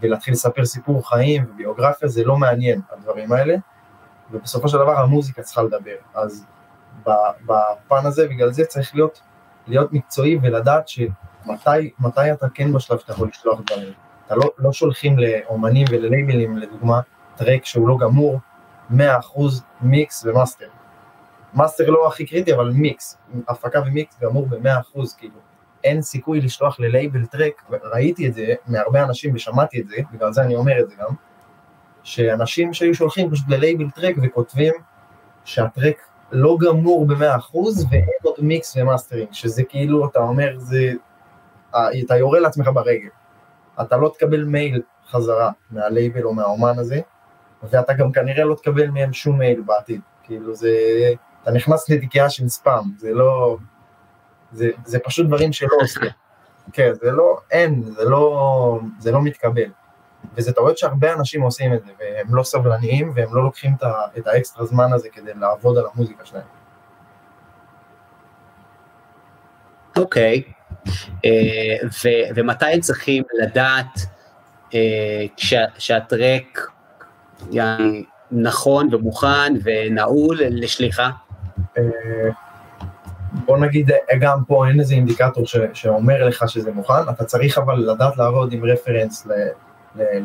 ולהתחיל 0.00 0.34
לספר 0.34 0.64
סיפור 0.64 1.08
חיים 1.08 1.44
וביוגרפיה 1.50 2.08
זה 2.08 2.24
לא 2.24 2.36
מעניין 2.36 2.80
הדברים 2.92 3.32
האלה 3.32 3.56
ובסופו 4.30 4.68
של 4.68 4.78
דבר 4.78 4.98
המוזיקה 4.98 5.42
צריכה 5.42 5.62
לדבר 5.62 5.96
אז 6.14 6.46
בפן 7.46 8.06
הזה, 8.06 8.28
בגלל 8.28 8.52
זה 8.52 8.64
צריך 8.64 8.94
להיות, 8.94 9.20
להיות 9.66 9.92
מקצועי 9.92 10.38
ולדעת 10.42 10.88
שמתי 10.88 12.32
אתה 12.32 12.46
כן 12.54 12.72
בשלב 12.72 12.98
שאתה 12.98 13.12
יכול 13.12 13.28
לשלוח 13.28 13.60
דברים. 13.66 13.92
אתה 14.26 14.36
לא, 14.36 14.50
לא 14.58 14.72
שולחים 14.72 15.16
לאומנים 15.18 15.86
וללייבלים, 15.90 16.58
לדוגמה, 16.58 17.00
טרק 17.38 17.64
שהוא 17.64 17.88
לא 17.88 17.96
גמור, 18.00 18.38
100% 18.90 18.94
מיקס 19.80 20.24
ומאסטר. 20.26 20.68
מאסטר 21.54 21.90
לא 21.90 22.08
הכי 22.08 22.26
קריטי, 22.26 22.54
אבל 22.54 22.70
מיקס, 22.70 23.18
הפקה 23.48 23.80
ומיקס 23.86 24.18
גמור 24.22 24.46
ב-100%, 24.46 25.00
כאילו. 25.18 25.34
אין 25.84 26.02
סיכוי 26.02 26.40
לשלוח 26.40 26.80
ללייבל 26.80 27.26
טרק, 27.26 27.62
ראיתי 27.70 28.28
את 28.28 28.34
זה 28.34 28.54
מהרבה 28.66 29.02
אנשים 29.02 29.34
ושמעתי 29.34 29.80
את 29.80 29.88
זה, 29.88 29.96
בגלל 30.12 30.32
זה 30.32 30.42
אני 30.42 30.56
אומר 30.56 30.80
את 30.80 30.88
זה 30.88 30.94
גם, 30.98 31.14
שאנשים 32.02 32.74
שהיו 32.74 32.94
שולחים 32.94 33.30
פשוט 33.30 33.48
ללייבל 33.48 33.90
טרק 33.90 34.16
וכותבים 34.22 34.74
שהטרק 35.44 35.96
לא 36.32 36.56
גמור 36.60 37.06
ב-100% 37.06 37.56
ואין 37.90 38.04
עוד 38.22 38.34
מיקס 38.38 38.76
ומאסטרינג, 38.76 39.28
שזה 39.32 39.62
כאילו, 39.62 40.08
אתה 40.08 40.18
אומר, 40.18 40.54
זה... 40.58 40.92
אה, 41.74 42.00
אתה 42.04 42.16
יורה 42.16 42.40
לעצמך 42.40 42.70
ברגל. 42.74 43.08
אתה 43.80 43.96
לא 43.96 44.12
תקבל 44.14 44.44
מייל 44.44 44.82
חזרה 45.10 45.50
מהלייבל 45.70 46.22
או 46.22 46.34
מהאומן 46.34 46.78
הזה, 46.78 47.00
ואתה 47.62 47.92
גם 47.92 48.12
כנראה 48.12 48.44
לא 48.44 48.54
תקבל 48.54 48.90
מהם 48.90 49.12
שום 49.12 49.38
מייל 49.38 49.60
בעתיד. 49.60 50.00
כאילו 50.22 50.54
זה... 50.54 50.70
אתה 51.42 51.50
נכנס 51.50 51.90
לתיקייה 51.90 52.30
של 52.30 52.48
ספאם, 52.48 52.84
זה 52.96 53.14
לא... 53.14 53.56
זה, 54.52 54.70
זה 54.84 54.98
פשוט 54.98 55.26
דברים 55.26 55.52
שלא 55.52 55.76
עושים. 55.80 56.02
כן, 56.72 56.92
זה 56.94 57.10
לא... 57.10 57.40
אין, 57.50 57.82
זה 57.82 58.04
לא... 58.04 58.80
זה 58.98 59.12
לא 59.12 59.22
מתקבל. 59.22 59.70
וזה 60.34 60.52
טעויות 60.52 60.78
שהרבה 60.78 61.12
אנשים 61.12 61.42
עושים 61.42 61.74
את 61.74 61.84
זה, 61.84 61.92
והם 61.98 62.34
לא 62.34 62.42
סבלניים, 62.42 63.12
והם 63.14 63.34
לא 63.34 63.44
לוקחים 63.44 63.74
את 64.18 64.26
האקסטרה 64.26 64.66
זמן 64.66 64.92
הזה 64.92 65.08
כדי 65.08 65.34
לעבוד 65.34 65.78
על 65.78 65.84
המוזיקה 65.94 66.24
שלהם. 66.24 66.42
אוקיי, 69.96 70.42
אה, 71.24 71.88
ומתי 72.34 72.66
הם 72.66 72.80
צריכים 72.80 73.22
לדעת 73.42 73.98
אה, 74.74 75.26
שה 75.78 76.12
track 76.12 76.70
נכון 78.32 78.94
ומוכן 78.94 79.54
ונעול 79.62 80.38
לשליחה? 80.40 81.10
אה, 81.78 81.82
בוא 83.32 83.58
נגיד, 83.58 83.90
גם 84.20 84.44
פה 84.46 84.68
אין 84.68 84.80
איזה 84.80 84.94
אינדיקטור 84.94 85.44
שאומר 85.72 86.24
לך 86.24 86.44
שזה 86.48 86.72
מוכן, 86.72 87.08
אתה 87.10 87.24
צריך 87.24 87.58
אבל 87.58 87.74
לדעת 87.74 88.16
לעבוד 88.16 88.52
עם 88.52 88.64
reference 88.64 89.26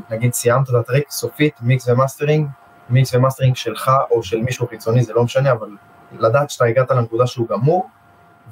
נגיד 0.10 0.34
סיימת 0.34 0.70
את 0.70 0.76
ה 0.76 0.80
track 0.80 1.04
סופית, 1.10 1.54
mix 1.62 1.88
ו 1.88 1.93
mastering, 1.93 2.48
mix 2.90 3.14
ו 3.14 3.18
mastering 3.18 3.56
שלך 3.56 3.92
או 4.12 4.24
של 4.24 4.38
מישהו 4.42 4.68
חיצוני, 4.68 5.04
זה 5.04 5.14
לא 5.14 5.24
משנה, 5.24 5.52
אבל 5.52 5.70
לדעת 6.20 6.50
שאתה 6.50 6.66
הגעת 6.66 6.92
לנקודה 6.92 7.28
שהוא 7.28 7.48
גמור, 7.48 7.90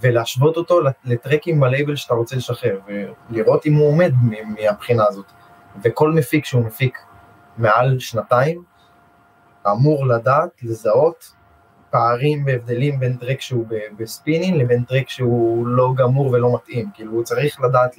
ולהשוות 0.01 0.57
אותו 0.57 0.79
לטרקים 1.05 1.59
בלייבל 1.59 1.95
שאתה 1.95 2.13
רוצה 2.13 2.35
לשחרר, 2.35 2.79
ולראות 3.29 3.65
אם 3.65 3.73
הוא 3.73 3.87
עומד 3.87 4.11
מהבחינה 4.59 5.03
הזאת. 5.07 5.25
וכל 5.83 6.11
מפיק 6.11 6.45
שהוא 6.45 6.65
מפיק 6.65 6.97
מעל 7.57 7.99
שנתיים, 7.99 8.63
אמור 9.67 10.07
לדעת, 10.07 10.49
לזהות 10.63 11.35
פערים 11.89 12.43
והבדלים 12.45 12.99
בין 12.99 13.17
track 13.17 13.41
שהוא 13.41 13.65
ב 13.97 14.04
Spinnin' 14.04 14.61
לבין 14.61 14.83
track 14.83 15.09
שהוא 15.09 15.67
לא 15.67 15.93
גמור 15.97 16.31
ולא 16.31 16.55
מתאים, 16.55 16.89
כאילו 16.93 17.11
הוא 17.11 17.23
צריך 17.23 17.61
לדעת 17.61 17.95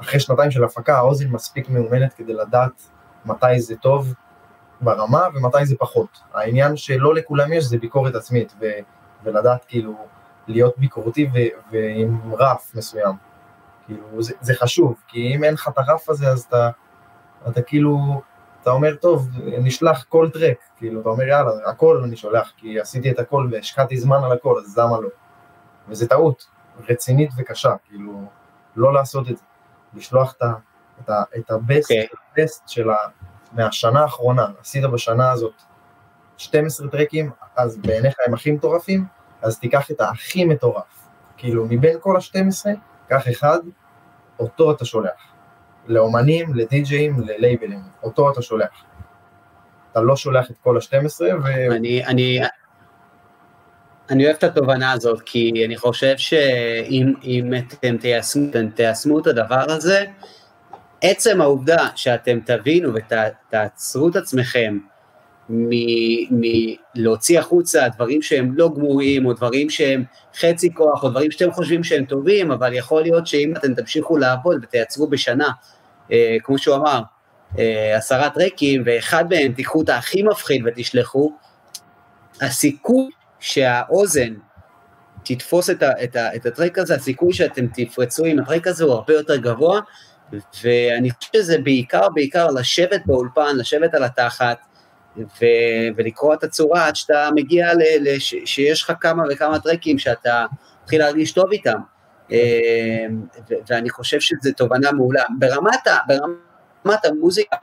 אחרי 0.00 0.20
שנתיים 0.20 0.50
של 0.50 0.64
הפקה 0.64 0.96
האוזן 0.96 1.28
מספיק 1.28 1.68
מאומנת 1.68 2.12
כדי 2.12 2.34
לדעת 2.34 2.90
מתי 3.24 3.60
זה 3.60 3.76
טוב 3.76 4.14
ברמה 4.80 5.26
ומתי 5.34 5.66
זה 5.66 5.76
פחות. 5.78 6.20
העניין 6.34 6.76
שלא 6.76 7.14
לכולם 7.14 7.52
יש 7.52 7.64
זה 7.64 7.78
ביקורת 7.78 8.14
עצמית 8.14 8.54
ו- 8.60 8.80
ולדעת 9.24 9.64
כאילו 9.64 10.06
להיות 10.46 10.78
ביקורתי 10.78 11.30
ו- 11.34 11.72
ועם 11.72 12.34
רף 12.34 12.72
מסוים. 12.74 13.14
כאילו 13.86 14.22
זה, 14.22 14.34
זה 14.40 14.54
חשוב, 14.54 14.94
כי 15.08 15.34
אם 15.34 15.44
אין 15.44 15.54
לך 15.54 15.68
את 15.68 15.78
הרף 15.78 16.08
הזה 16.08 16.28
אז 16.28 16.40
אתה, 16.48 16.70
אתה 17.48 17.62
כאילו, 17.62 18.20
אתה 18.66 18.74
אומר 18.74 18.94
טוב, 18.94 19.28
נשלח 19.44 20.04
כל 20.08 20.30
טרק, 20.32 20.56
כאילו 20.76 21.00
אתה 21.00 21.08
אומר 21.08 21.24
יאללה, 21.24 21.50
הכל 21.66 22.02
אני 22.04 22.16
שולח, 22.16 22.52
כי 22.56 22.80
עשיתי 22.80 23.10
את 23.10 23.18
הכל 23.18 23.48
והשקעתי 23.52 23.96
זמן 23.96 24.24
על 24.24 24.32
הכל, 24.32 24.58
אז 24.58 24.78
למה 24.78 25.00
לא? 25.00 25.08
וזה 25.88 26.08
טעות 26.08 26.46
רצינית 26.88 27.30
וקשה, 27.36 27.74
כאילו, 27.88 28.22
לא 28.76 28.94
לעשות 28.94 29.30
את 29.30 29.36
זה. 29.36 29.42
לשלוח 29.94 30.34
את, 30.36 30.42
את, 31.00 31.10
את 31.38 31.50
הבסט, 31.50 31.90
okay. 31.90 32.16
הבסט 32.32 32.68
של 32.68 32.90
ה, 32.90 32.96
מהשנה 33.52 34.00
האחרונה, 34.00 34.46
עשית 34.60 34.84
בשנה 34.84 35.30
הזאת 35.32 35.62
12 36.36 36.88
טרקים, 36.88 37.30
אז 37.56 37.76
בעיניך 37.76 38.14
הם 38.26 38.34
הכי 38.34 38.50
מטורפים, 38.50 39.06
אז 39.42 39.58
תיקח 39.58 39.90
את 39.90 40.00
הכי 40.00 40.44
מטורף. 40.44 41.08
כאילו, 41.36 41.66
מבין 41.70 41.96
כל 42.00 42.16
ה-12, 42.16 42.66
קח 43.08 43.28
אחד, 43.28 43.58
אותו 44.38 44.72
אתה 44.72 44.84
שולח. 44.84 45.35
לאומנים, 45.88 46.54
לדי-ג'אים, 46.54 47.20
ללייבלים, 47.26 47.80
אותו 48.02 48.32
אתה 48.32 48.42
שולח. 48.42 48.84
אתה 49.92 50.00
לא 50.00 50.16
שולח 50.16 50.50
את 50.50 50.56
כל 50.62 50.76
ה-12 50.76 51.20
ו... 51.20 51.74
אני, 51.76 52.06
אני, 52.06 52.40
אני 54.10 54.24
אוהב 54.24 54.36
את 54.36 54.44
התובנה 54.44 54.92
הזאת, 54.92 55.22
כי 55.24 55.64
אני 55.66 55.76
חושב 55.76 56.14
שאם 56.16 57.52
אתם 57.58 57.96
תיישמו, 57.96 58.46
תיישמו 58.74 59.18
את 59.18 59.26
הדבר 59.26 59.64
הזה, 59.68 60.04
עצם 61.00 61.40
העובדה 61.40 61.88
שאתם 61.96 62.40
תבינו 62.40 62.92
ותעצרו 62.94 64.08
את 64.08 64.16
עצמכם 64.16 64.78
מלהוציא 66.30 67.38
החוצה 67.38 67.88
דברים 67.94 68.22
שהם 68.22 68.52
לא 68.56 68.70
גמורים, 68.74 69.26
או 69.26 69.32
דברים 69.32 69.70
שהם 69.70 70.04
חצי 70.40 70.74
כוח, 70.74 71.04
או 71.04 71.08
דברים 71.08 71.30
שאתם 71.30 71.52
חושבים 71.52 71.84
שהם 71.84 72.04
טובים, 72.04 72.50
אבל 72.50 72.72
יכול 72.72 73.02
להיות 73.02 73.26
שאם 73.26 73.52
אתם 73.56 73.74
תמשיכו 73.74 74.16
לעבוד 74.16 74.56
ותייצרו 74.62 75.06
בשנה, 75.06 75.48
אה, 76.12 76.36
כמו 76.42 76.58
שהוא 76.58 76.76
אמר, 76.76 77.02
אה, 77.58 77.96
עשרה 77.96 78.30
טרקים, 78.30 78.82
ואחד 78.86 79.24
מהם 79.30 79.52
תיקחו 79.52 79.82
את 79.82 79.88
הכי 79.88 80.22
מפחיד 80.22 80.62
ותשלחו, 80.66 81.32
הסיכוי 82.40 83.10
שהאוזן 83.40 84.34
תתפוס 85.24 85.70
את, 85.70 85.82
ה, 85.82 86.04
את, 86.04 86.16
ה, 86.16 86.34
את 86.36 86.46
ה 86.46 86.51
track 86.51 86.78
הזה, 86.78 86.94
הסיכוי 86.94 87.32
שאתם 87.32 87.66
תפרצו 87.74 88.24
עם 88.24 88.38
ה 88.38 88.43
track 88.43 88.66
הזה 88.66 88.84
הוא 88.84 88.92
הרבה 88.92 89.14
יותר 89.14 89.36
גבוה, 89.36 89.80
ואני 90.62 91.10
חושב 91.10 91.30
שזה 91.36 91.58
בעיקר, 91.58 92.08
בעיקר 92.14 92.46
לשבת 92.46 93.00
באולפן, 93.06 93.56
לשבת 93.56 93.94
על 93.94 94.04
התחת, 94.04 94.58
ו, 95.18 95.44
ולקרוע 95.96 96.34
את 96.34 96.44
הצורה 96.44 96.86
עד 96.86 96.96
שאתה 96.96 97.28
מגיע 97.34 97.74
ל... 97.74 97.80
ל 98.00 98.18
ש, 98.18 98.34
שיש 98.44 98.82
לך 98.82 98.92
כמה 99.00 99.22
וכמה 99.30 99.58
טרקים 99.58 99.98
שאתה 99.98 100.46
מתחיל 100.82 100.98
להרגיש 100.98 101.32
טוב 101.32 101.52
איתם. 101.52 101.78
אה, 102.32 103.06
ו, 103.50 103.54
ואני 103.68 103.90
חושב 103.90 104.20
שזו 104.20 104.50
תובנה 104.56 104.92
מעולה. 104.92 105.22
ברמת, 105.38 105.86
ה, 105.86 105.96
ברמת 106.08 107.04
המוזיקה, 107.04 107.56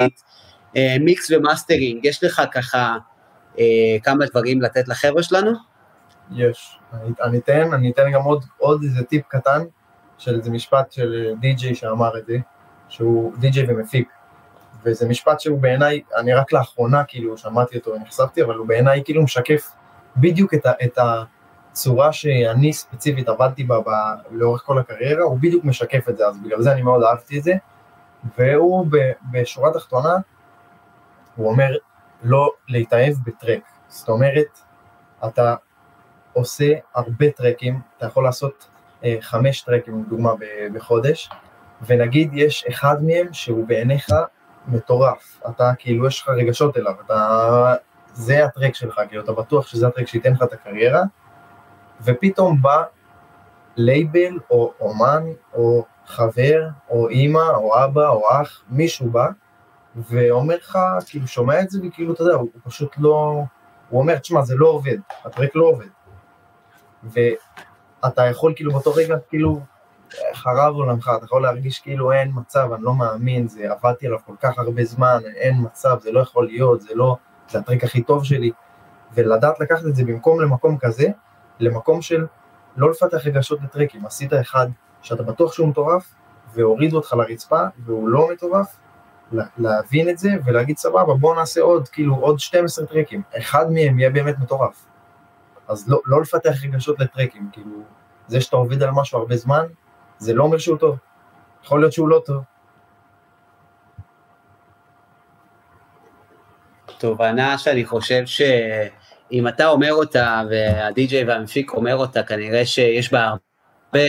אה, 0.77 0.95
mix 0.99 1.31
ו 1.31 1.38
mastering, 1.38 2.05
יש 2.05 2.23
לך 2.23 2.41
ככה 2.51 2.97
אה, 3.59 3.97
כמה 4.03 4.25
דברים 4.25 4.61
לתת 4.61 4.87
לחבר'ה 4.87 5.23
שלנו? 5.23 5.51
יש. 6.31 6.79
אני, 6.93 7.11
אני 7.23 7.37
אתן, 7.37 7.73
אני 7.73 7.91
אתן 7.91 8.11
גם 8.11 8.21
עוד, 8.21 8.45
עוד 8.57 8.83
איזה 8.83 9.03
טיפ 9.03 9.27
קטן 9.27 9.63
של 10.17 10.35
איזה 10.35 10.51
משפט 10.51 10.91
של 10.91 11.33
די.ג'יי 11.39 11.75
שאמר 11.75 12.17
את 12.17 12.25
זה, 12.25 12.37
שהוא 12.89 13.33
די.ג'יי 13.37 13.65
ומפיק. 13.67 14.09
וזה 14.85 15.07
משפט 15.07 15.39
שהוא 15.39 15.59
בעיניי, 15.59 16.01
אני 16.17 16.33
רק 16.33 16.53
לאחרונה 16.53 17.03
כאילו 17.03 17.37
שמעתי 17.37 17.77
אותו 17.77 17.91
ונחשפתי, 17.91 18.43
אבל 18.43 18.55
הוא 18.55 18.67
בעיניי 18.67 19.01
כאילו 19.05 19.23
משקף 19.23 19.71
בדיוק 20.17 20.53
את, 20.53 20.65
ה, 20.65 20.71
את 20.83 20.97
הצורה 21.73 22.13
שאני 22.13 22.73
ספציפית 22.73 23.29
עבדתי 23.29 23.63
בה 23.63 23.79
ב, 23.79 23.89
לאורך 24.31 24.61
כל 24.65 24.79
הקריירה, 24.79 25.23
הוא 25.23 25.37
בדיוק 25.37 25.65
משקף 25.65 26.09
את 26.09 26.17
זה, 26.17 26.27
אז 26.27 26.37
בגלל 26.37 26.61
זה 26.61 26.71
אני 26.71 26.81
מאוד 26.81 27.03
אהבתי 27.03 27.39
את 27.39 27.43
זה. 27.43 27.53
והוא 28.37 28.87
ב, 28.89 28.97
בשורה 29.31 29.69
התחתונה, 29.69 30.17
הוא 31.35 31.49
אומר 31.49 31.75
לא 32.23 32.51
להתאהב 32.67 33.13
בטרק. 33.25 33.61
זאת 33.87 34.09
אומרת, 34.09 34.59
אתה 35.27 35.55
עושה 36.33 36.73
הרבה 36.95 37.31
טרקים, 37.31 37.79
אתה 37.97 38.05
יכול 38.05 38.23
לעשות 38.23 38.67
אה, 39.03 39.15
חמש 39.21 39.61
טרקים 39.61 40.03
לדוגמה 40.03 40.31
בחודש, 40.73 41.29
ונגיד 41.85 42.29
יש 42.33 42.65
אחד 42.69 43.03
מהם 43.03 43.33
שהוא 43.33 43.67
בעיניך 43.67 44.09
מטורף, 44.67 45.41
אתה 45.49 45.71
כאילו 45.77 46.07
יש 46.07 46.21
לך 46.21 46.29
רגשות 46.29 46.77
אליו, 46.77 46.93
אתה... 47.05 47.73
זה 48.13 48.45
הטרק 48.45 48.75
שלך, 48.75 49.01
כאילו 49.09 49.23
אתה 49.23 49.31
בטוח 49.31 49.67
שזה 49.67 49.87
הטרק 49.87 50.07
שייתן 50.07 50.33
לך 50.33 50.43
את 50.43 50.53
הקריירה, 50.53 51.03
ופתאום 52.01 52.61
בא 52.61 52.83
לייבל 53.75 54.39
או 54.49 54.73
אומן 54.79 55.23
או 55.53 55.85
חבר 56.05 56.67
או 56.89 57.09
אימא 57.09 57.49
או 57.55 57.83
אבא 57.83 58.07
או 58.07 58.23
אח, 58.41 58.63
מישהו 58.69 59.09
בא 59.09 59.27
ואומר 59.95 60.55
לך, 60.55 60.79
כאילו 61.07 61.27
שומע 61.27 61.61
את 61.61 61.69
זה 61.69 61.79
וכאילו 61.87 62.13
אתה 62.13 62.23
יודע, 62.23 62.33
הוא 62.33 62.49
פשוט 62.63 62.95
לא, 62.97 63.43
הוא 63.89 63.99
אומר, 63.99 64.17
תשמע 64.17 64.41
זה 64.41 64.55
לא 64.55 64.67
עובד, 64.67 64.97
הטרק 65.25 65.55
לא 65.55 65.65
עובד. 65.65 65.87
ואתה 67.03 68.25
יכול 68.25 68.53
כאילו 68.55 68.71
באותו 68.71 68.93
רגע 68.93 69.15
כאילו 69.29 69.61
חרב 70.33 70.75
עולמך, 70.75 71.11
אתה 71.17 71.25
יכול 71.25 71.41
להרגיש 71.41 71.79
כאילו 71.79 72.11
אין 72.11 72.31
מצב, 72.35 72.69
אני 72.73 72.83
לא 72.83 72.93
מאמין, 72.93 73.47
זה 73.47 73.71
עבדתי 73.71 74.07
עליו 74.07 74.19
כל 74.25 74.35
כך 74.41 74.59
הרבה 74.59 74.83
זמן, 74.83 75.19
אין 75.35 75.55
מצב, 75.61 75.97
זה 76.01 76.11
לא 76.11 76.19
יכול 76.19 76.45
להיות, 76.45 76.81
זה 76.81 76.95
לא, 76.95 77.17
זה 77.49 77.59
הטריק 77.59 77.83
הכי 77.83 78.03
טוב 78.03 78.23
שלי, 78.23 78.51
ולדעת 79.13 79.59
לקחת 79.59 79.85
את 79.85 79.95
זה 79.95 80.03
במקום 80.05 80.41
למקום 80.41 80.77
כזה, 80.77 81.07
למקום 81.59 82.01
של 82.01 82.25
לא 82.77 82.89
לפתח 82.89 83.27
רגשות 83.27 83.61
לטריקים, 83.61 84.05
עשית 84.05 84.33
אחד 84.33 84.67
שאתה 85.01 85.23
בטוח 85.23 85.53
שהוא 85.53 85.67
מטורף, 85.67 86.13
והורידו 86.53 86.97
אותך 86.97 87.13
לרצפה, 87.13 87.61
והוא 87.85 88.09
לא 88.09 88.29
מטורף, 88.33 88.77
להבין 89.57 90.09
את 90.09 90.17
זה 90.17 90.29
ולהגיד 90.45 90.77
סבבה 90.77 91.13
בוא 91.13 91.35
נעשה 91.35 91.61
עוד, 91.61 91.89
כאילו 91.89 92.15
עוד 92.15 92.39
12 92.39 92.85
טרקים, 92.85 93.21
אחד 93.37 93.71
מהם 93.71 93.99
יהיה 93.99 94.09
באמת 94.09 94.39
מטורף. 94.39 94.85
אז 95.67 95.89
לא, 95.89 96.01
לא 96.05 96.21
לפתח 96.21 96.63
רגשות 96.63 96.99
לטרקים, 96.99 97.49
כאילו 97.51 97.83
זה 98.27 98.41
שאתה 98.41 98.55
עובד 98.55 98.83
על 98.83 98.91
משהו 98.91 99.19
הרבה 99.19 99.35
זמן, 99.35 99.65
זה 100.17 100.33
לא 100.33 100.43
אומר 100.43 100.57
שהוא 100.57 100.77
טוב, 100.77 100.97
יכול 101.63 101.79
להיות 101.79 101.93
שהוא 101.93 102.09
לא 102.09 102.21
טוב. 102.25 102.43
תובנה 106.97 107.57
שאני 107.57 107.85
חושב 107.85 108.25
שאם 109.33 109.47
אתה 109.47 109.67
אומר 109.67 109.93
אותה 109.93 110.41
והדי-ג'יי 110.49 111.23
והמפיק 111.23 111.71
אומר 111.71 111.95
אותה, 111.95 112.23
כנראה 112.23 112.65
שיש 112.65 113.11
בה 113.11 113.29
הרבה, 113.29 114.05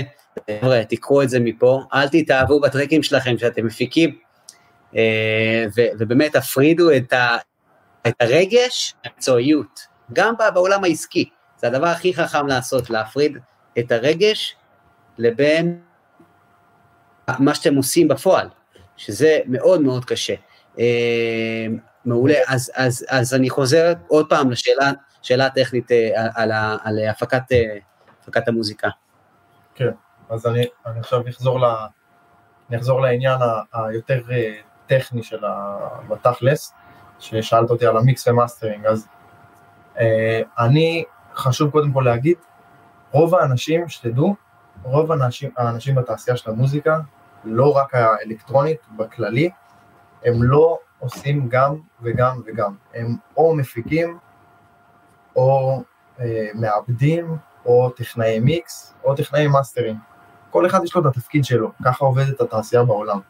חבר'ה, 0.61 0.85
תיקחו 0.85 1.23
את 1.23 1.31
זה 1.31 1.41
מפה, 1.41 1.83
אל 1.95 2.09
תתאהבו 2.09 2.61
בטרקים 2.61 3.03
שלכם 3.03 3.39
שאתם 3.39 3.67
מפיקים, 3.67 4.19
אה, 4.97 5.65
ובאמת 5.99 6.37
תפרידו 6.37 6.97
את, 6.97 7.13
ה, 7.13 7.37
את 8.07 8.15
הרגש, 8.21 8.95
המקצועיות, 9.05 9.87
גם 10.13 10.35
בעולם 10.55 10.85
העסקי, 10.85 11.29
זה 11.57 11.67
הדבר 11.67 11.87
הכי 11.87 12.15
חכם 12.15 12.47
לעשות, 12.47 12.91
להפריד 12.91 13.39
את 13.79 13.93
הרגש 13.93 14.57
לבין 15.19 15.81
מה 17.39 17.55
שאתם 17.55 17.75
עושים 17.75 18.09
בפועל, 18.09 18.49
שזה 18.97 19.39
מאוד 19.47 19.81
מאוד 19.81 20.05
קשה. 20.05 20.35
אה, 20.79 21.67
מעולה, 22.05 22.39
אז, 22.49 22.71
אז, 22.75 23.07
אז 23.09 23.35
אני 23.35 23.51
חוזר 23.51 23.93
עוד 24.09 24.29
פעם 24.29 24.51
לשאלה, 24.51 24.93
שאלה 25.25 25.51
טכנית 25.51 25.93
אה, 25.93 26.29
על, 26.35 26.53
על, 26.53 26.79
על 26.85 26.99
הפקת, 27.09 27.53
אה, 27.53 27.77
הפקת 28.23 28.49
המוזיקה. 28.49 28.89
כן, 29.75 29.91
אז 30.29 30.47
אני, 30.47 30.65
אני 30.87 31.01
עכשיו 31.01 31.29
אחזור, 31.29 31.61
ל, 31.61 31.65
אני 32.69 32.77
אחזור 32.79 33.01
לעניין 33.01 33.41
היותר 33.73 34.21
טכני 34.87 35.23
של 35.23 35.39
בתכלס, 36.09 36.75
ששאלת 37.19 37.71
אותי 37.71 37.87
על 37.87 37.97
ה 37.97 38.05
mix 38.05 38.29
ו 38.29 38.34
mastering, 38.34 38.87
אז 38.87 39.09
אני, 40.59 41.05
חשוב 41.35 41.71
קודם 41.71 41.93
כל 41.93 42.03
להגיד, 42.05 42.37
רוב 43.11 43.35
האנשים, 43.35 43.89
שתדעו, 43.89 44.37
רוב 44.83 45.13
האנשים, 45.13 45.51
האנשים 45.57 45.95
בתעשייה 45.95 46.37
של 46.37 46.51
המוזיקה, 46.51 46.99
לא 47.45 47.77
רק 47.77 47.95
האלקטרונית, 47.95 48.81
בכללי, 48.97 49.51
הם 50.25 50.43
לא 50.43 50.79
עושים 50.99 51.49
גם 51.49 51.75
וגם 52.03 52.41
וגם. 52.47 52.75
הם 52.95 53.17
או 53.37 53.55
מפיקים, 53.57 54.19
או 55.37 55.83
אה, 56.21 56.49
מעבדים, 56.55 57.37
או 57.67 57.91
טכנאי 57.91 58.41
מיקס, 58.41 58.95
או 59.05 59.15
טכנאי 59.15 59.47
מאסטרים. 59.47 59.97
כל 60.51 60.67
אחד 60.67 60.85
יש 60.85 60.95
לו 60.95 61.01
את 61.01 61.07
התפקיד 61.07 61.45
שלו, 61.45 61.71
ככה 61.85 62.05
עובדת 62.05 62.41
התעשייה 62.41 62.85
בעולם. 62.85 63.21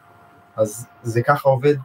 אז 0.55 0.87
זה 1.03 1.21
ככה 1.21 1.49
עובד 1.49 1.75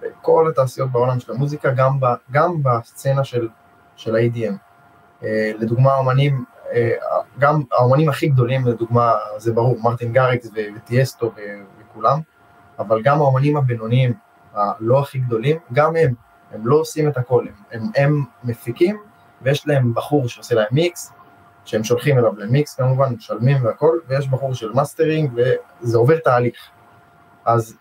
בכל 0.00 0.48
התעשיות 0.50 0.92
בעולם 0.92 1.20
של 1.20 1.32
המוזיקה, 1.32 1.70
גם, 1.72 2.00
ב, 2.00 2.06
גם 2.30 2.62
בסצנה 2.62 3.24
של, 3.24 3.48
של 3.96 4.16
ה-ADM. 4.16 4.54
אה, 5.22 5.52
לדוגמה, 5.58 5.98
אמנים 6.00 6.44
גם 7.38 7.62
האומנים 7.72 8.08
הכי 8.08 8.28
גדולים, 8.28 8.66
לדוגמה, 8.66 9.14
זה 9.36 9.52
ברור, 9.52 9.76
מרטין 9.82 10.12
גאריקס 10.12 10.50
וטיאסטו 10.76 11.32
וכולם, 11.80 12.20
אבל 12.78 13.02
גם 13.02 13.18
האומנים 13.18 13.56
הבינוניים, 13.56 14.12
הלא 14.54 15.00
הכי 15.00 15.18
גדולים, 15.18 15.58
גם 15.72 15.96
הם, 15.96 16.14
הם 16.52 16.66
לא 16.66 16.76
עושים 16.76 17.08
את 17.08 17.16
הכל, 17.16 17.44
הם, 17.48 17.82
הם, 17.82 17.90
הם 17.96 18.24
מפיקים, 18.44 18.96
ויש 19.42 19.66
להם 19.66 19.94
בחור 19.94 20.28
שעושה 20.28 20.54
להם 20.54 20.66
מיקס, 20.72 21.12
שהם 21.64 21.84
שולחים 21.84 22.18
אליו 22.18 22.38
למיקס 22.38 22.74
כמובן, 22.74 23.14
משלמים 23.14 23.64
והכל, 23.64 23.98
ויש 24.06 24.28
בחור 24.28 24.54
של 24.54 24.72
מאסטרינג, 24.72 25.32
וזה 25.34 25.98
עובר 25.98 26.18
תהליך. 26.18 26.68
אז 27.44 27.76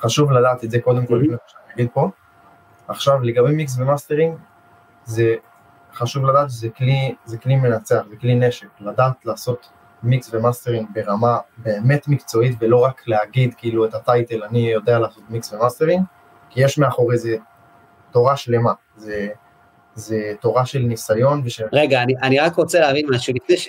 חשוב 0.00 0.32
לדעת 0.32 0.64
את 0.64 0.70
זה 0.70 0.80
קודם 0.80 1.06
כל, 1.06 1.14
לפני 1.14 1.36
שאני 1.46 1.74
אגיד 1.74 1.88
פה. 1.92 2.10
עכשיו, 2.88 3.20
לגבי 3.20 3.54
mix 3.54 3.78
ו 3.78 3.83
mastering, 3.83 4.36
זה 5.04 5.34
חשוב 5.94 6.24
לדעת 6.24 6.50
שזה 6.50 6.68
כלי, 6.68 7.14
זה 7.24 7.38
כלי 7.38 7.56
מנצח, 7.56 8.02
זה 8.10 8.16
כלי 8.16 8.34
נשק, 8.34 8.68
לדעת 8.80 9.26
לעשות 9.26 9.68
mix 10.02 10.34
ו 10.34 10.39
mastering 10.39 10.88
ברמה 10.92 11.38
באמת 11.56 12.08
מקצועית 12.08 12.56
ולא 12.60 12.84
רק 12.84 13.02
להגיד 13.06 13.54
כאילו 13.54 13.84
את 13.84 13.94
ה 13.94 14.02
title 14.02 14.44
אני 14.44 14.70
יודע 14.70 14.98
לעשות 14.98 15.22
mix 15.30 15.52
ו 15.52 15.57
mastering, 15.57 16.04
כי 16.50 16.64
יש 16.64 16.78
מאחורי 16.78 17.18
זה 17.18 17.36
תורה 18.10 18.36
שלמה, 18.36 18.72
זה, 18.96 19.28
זה 19.98 20.32
תורה 20.40 20.66
של 20.66 20.78
ניסיון 20.78 21.42
ושל... 21.44 21.64
רגע, 21.72 22.02
אני, 22.02 22.14
אני 22.22 22.40
רק 22.40 22.54
רוצה 22.54 22.80
להבין 22.80 23.06
משהו, 23.10 23.34
לפני, 23.34 23.56
ש... 23.56 23.68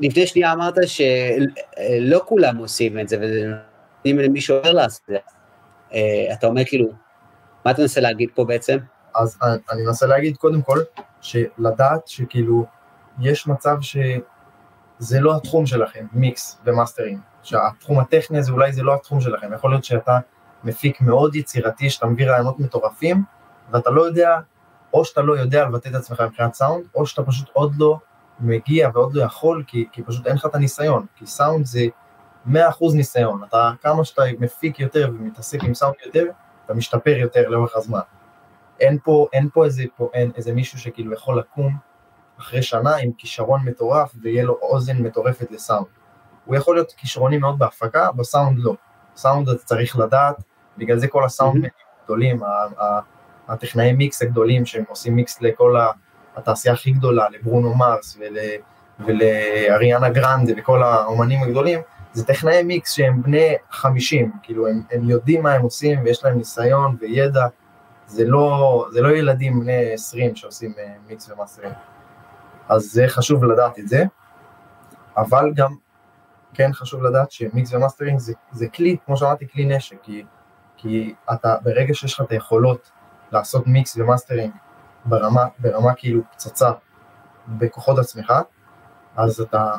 לפני 0.00 0.26
שנייה 0.26 0.52
אמרת 0.52 0.74
שלא 0.86 2.20
כולם 2.24 2.56
עושים 2.56 2.98
את 2.98 3.08
זה 3.08 3.16
ונותנים 3.20 4.18
למישהו 4.18 4.60
אחר 4.60 4.72
לעשות 4.72 5.02
את 5.02 5.06
זה. 5.08 5.18
אה, 5.92 6.32
אתה 6.32 6.46
אומר 6.46 6.64
כאילו, 6.64 6.88
מה 7.64 7.70
אתה 7.70 7.82
מנסה 7.82 8.00
להגיד 8.00 8.28
פה 8.34 8.44
בעצם? 8.44 8.78
אז 9.14 9.38
אני, 9.42 9.58
אני 9.70 9.82
מנסה 9.82 10.06
להגיד 10.06 10.36
קודם 10.36 10.62
כל, 10.62 10.80
שלדעת 11.20 12.08
שכאילו, 12.08 12.66
יש 13.20 13.46
מצב 13.46 13.76
שזה 13.80 15.20
לא 15.20 15.36
התחום 15.36 15.66
שלכם, 15.66 16.06
מיקס 16.12 16.60
ומאסטרים, 16.64 17.18
שהתחום 17.42 17.98
הטכני 17.98 18.38
הזה 18.38 18.52
אולי 18.52 18.72
זה 18.72 18.82
לא 18.82 18.94
התחום 18.94 19.20
שלכם, 19.20 19.52
יכול 19.52 19.70
להיות 19.70 19.84
שאתה 19.84 20.18
מפיק 20.64 21.00
מאוד 21.00 21.36
יצירתי, 21.36 21.90
שאתה 21.90 22.06
מביא 22.06 22.26
רעיונות 22.26 22.60
מטורפים, 22.60 23.24
ואתה 23.70 23.90
לא 23.90 24.02
יודע, 24.02 24.38
או 24.96 25.04
שאתה 25.04 25.22
לא 25.22 25.38
יודע 25.38 25.64
לבטא 25.64 25.88
את 25.88 25.94
עצמך 25.94 26.20
מבחינת 26.20 26.54
סאונד, 26.54 26.84
או 26.94 27.06
שאתה 27.06 27.22
פשוט 27.22 27.48
עוד 27.52 27.72
לא 27.78 27.98
מגיע 28.40 28.90
ועוד 28.94 29.14
לא 29.14 29.22
יכול, 29.22 29.64
כי, 29.66 29.88
כי 29.92 30.02
פשוט 30.02 30.26
אין 30.26 30.36
לך 30.36 30.46
את 30.46 30.54
הניסיון, 30.54 31.06
כי 31.16 31.26
סאונד 31.26 31.66
זה 31.66 31.86
100% 32.46 32.50
ניסיון, 32.94 33.44
אתה 33.44 33.70
כמה 33.82 34.04
שאתה 34.04 34.22
מפיק 34.38 34.80
יותר 34.80 35.10
ומתעסק 35.14 35.64
עם 35.64 35.74
סאונד 35.74 35.94
יותר, 36.06 36.24
אתה 36.64 36.74
משתפר 36.74 37.16
יותר 37.16 37.48
לאורך 37.48 37.76
הזמן. 37.76 38.00
אין 38.80 38.98
פה, 39.04 39.26
אין 39.32 39.48
פה 39.52 39.64
איזה, 39.64 39.84
פה, 39.96 40.10
אין, 40.14 40.30
איזה 40.36 40.52
מישהו 40.52 40.78
שכאילו 40.78 41.12
יכול 41.12 41.38
לקום 41.38 41.76
אחרי 42.38 42.62
שנה 42.62 42.96
עם 42.96 43.12
כישרון 43.18 43.60
מטורף 43.64 44.12
ויהיה 44.22 44.44
לו 44.44 44.58
אוזן 44.62 45.02
מטורפת 45.02 45.50
לסאונד. 45.50 45.86
הוא 46.44 46.56
יכול 46.56 46.74
להיות 46.76 46.92
כישרוני 46.92 47.38
מאוד 47.38 47.58
בהפקה, 47.58 48.12
בסאונד 48.12 48.58
לא. 48.58 48.74
סאונד 49.16 49.48
אתה 49.48 49.64
צריך 49.64 49.98
לדעת, 49.98 50.36
בגלל 50.78 50.98
זה 50.98 51.08
כל 51.08 51.24
הסאונד 51.24 51.64
mm-hmm. 51.64 52.04
גדולים, 52.04 52.42
הטכנאי 53.48 53.92
מיקס 53.92 54.22
הגדולים 54.22 54.66
שהם 54.66 54.84
עושים 54.88 55.16
מיקס 55.16 55.40
לכל 55.40 55.76
התעשייה 56.36 56.74
הכי 56.74 56.90
גדולה, 56.90 57.26
לברונו 57.30 57.74
מרס 57.74 58.18
ול, 58.20 58.36
ולאריאנה 59.00 60.08
גרנדה 60.08 60.52
וכל 60.56 60.82
האומנים 60.82 61.42
הגדולים, 61.42 61.80
זה 62.12 62.24
טכנאי 62.26 62.62
מיקס 62.62 62.92
שהם 62.92 63.22
בני 63.22 63.54
50, 63.70 64.32
כאילו 64.42 64.68
הם, 64.68 64.82
הם 64.90 65.10
יודעים 65.10 65.42
מה 65.42 65.52
הם 65.52 65.62
עושים 65.62 66.04
ויש 66.04 66.24
להם 66.24 66.38
ניסיון 66.38 66.96
וידע, 67.00 67.46
זה 68.06 68.24
לא, 68.24 68.86
זה 68.92 69.00
לא 69.00 69.08
ילדים 69.16 69.60
בני 69.60 69.92
20 69.92 70.36
שעושים 70.36 70.72
uh, 70.76 71.08
mix 71.08 71.30
ו 71.30 71.34
mastering. 71.34 71.72
אז 72.68 72.82
זה 72.82 73.04
חשוב 73.08 73.44
לדעת 73.44 73.78
את 73.78 73.88
זה, 73.88 74.04
אבל 75.16 75.52
גם 75.54 75.74
כן 76.54 76.72
חשוב 76.72 77.02
לדעת 77.02 77.30
ש 77.30 77.47
mix 77.47 77.72
ו 77.72 77.77
mastering 77.77 78.18
זה, 78.18 78.32
זה 78.52 78.68
כלי, 78.68 78.96
כמו 79.06 79.16
שאמרתי, 79.16 79.48
כלי 79.48 79.64
נשק, 79.64 79.96
כי, 80.02 80.24
כי 80.76 81.14
אתה, 81.32 81.56
ברגע 81.62 81.94
שיש 81.94 82.14
לך 82.14 82.20
את 82.20 82.30
היכולות 82.30 82.90
לעשות 83.32 83.66
mix 83.66 83.96
ו 83.96 84.02
mastering 84.02 84.52
ברמה, 85.04 85.44
ברמה 85.58 85.94
כאילו 85.94 86.22
פצצה 86.32 86.70
בכוחות 87.48 87.98
עצמך, 87.98 88.32
אז 89.16 89.40
אתה, 89.40 89.74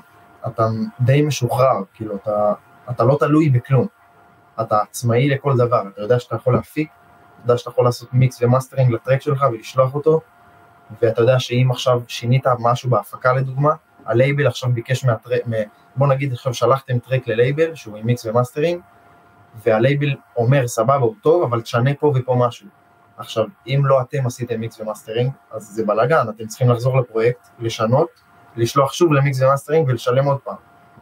אתה 0.48 0.68
די 1.00 1.22
משוחרר, 1.22 1.84
כאילו 1.94 2.16
אתה, 2.16 2.54
אתה 2.90 3.04
לא 3.04 3.18
תלוי 3.20 3.50
בכלום, 3.50 3.88
אתה 4.62 4.82
עצמאי 4.82 5.30
לכל 5.30 5.58
דבר, 5.58 5.84
אתה 5.94 6.02
יודע 6.02 6.20
שאתה 6.20 6.36
יכול 6.36 6.54
להפיק, 6.54 6.90
אתה 7.36 7.44
יודע 7.46 7.58
שאתה 7.58 7.70
יכול 7.70 7.86
לעשות 7.86 8.14
mix 8.14 8.42
ו 8.42 8.47
mastering 8.47 8.92
ל 8.92 8.97
track 8.97 9.22
שלך 9.22 9.46
ולשלוח 9.52 9.96
אותו, 9.96 10.22
ואתה 11.02 11.22
יודע 11.22 11.40
שאם 11.40 11.68
עכשיו 11.72 12.02
שינית 12.08 12.44
משהו 12.60 12.90
בהפקה 12.90 13.34
לדוגמה, 13.34 13.72
הלייבל 14.06 14.48
עכשיו 14.48 14.70
ביקש 14.74 15.06
מה 15.06 15.15
track, 15.15 15.42
בוא 15.96 16.08
נגיד 16.08 16.34
עכשיו 16.34 16.54
שלחתם 16.54 17.00
track 17.00 17.28
ללייבל 17.28 17.76
שהוא 17.76 17.98
עם 17.98 18.06
mix 18.06 18.26
ו 18.26 18.31
mastering, 18.31 18.82
והלייבל 19.66 20.16
אומר 20.36 20.68
סבבה 20.68 20.96
הוא 20.96 21.16
טוב, 21.22 21.44
אבל 21.44 21.62
תשנה 21.62 21.94
פה 21.94 22.14
ופה 22.16 22.36
משהו. 22.48 22.68
עכשיו, 23.18 23.46
אם 23.68 23.82
לא 23.86 24.02
אתם 24.02 24.26
עשיתם 24.26 24.60
mix 24.60 24.80
ו 24.80 24.84
mastering, 24.84 25.32
אז 25.52 25.64
זה 25.64 25.86
בלאגן, 25.86 26.30
אתם 26.30 26.48
צריכים 26.48 26.70
לחזור 26.70 27.02
לפרויקט, 27.02 27.48
לשנות, 27.60 28.10
לשלוח 28.56 28.94
שוב 28.94 29.14
ל 29.14 29.21
mix 29.21 29.42
ו 29.42 29.46
mastering 29.46 29.88
ולשלם 29.88 30.26
עוד 30.26 30.40
פעם. 30.44 30.56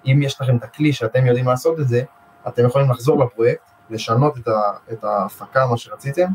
אם 0.06 0.20
יש 0.24 0.42
לכם 0.42 0.58
את 0.58 0.64
הכלי 0.64 0.94
שאתם 0.94 1.26
יודעים 1.26 1.48
לעשות 1.48 1.80
את 1.80 1.88
זה, 1.88 2.04
אתם 2.48 2.66
יכולים 2.66 2.92
לחזור 2.92 3.26
לפרויקט, 3.26 3.72
לשנות 3.90 4.38
את, 4.38 4.48
ה, 4.48 4.72
את 4.92 5.04
ההפקה, 5.04 5.66
מה 5.68 5.78
שרציתם, 5.78 6.28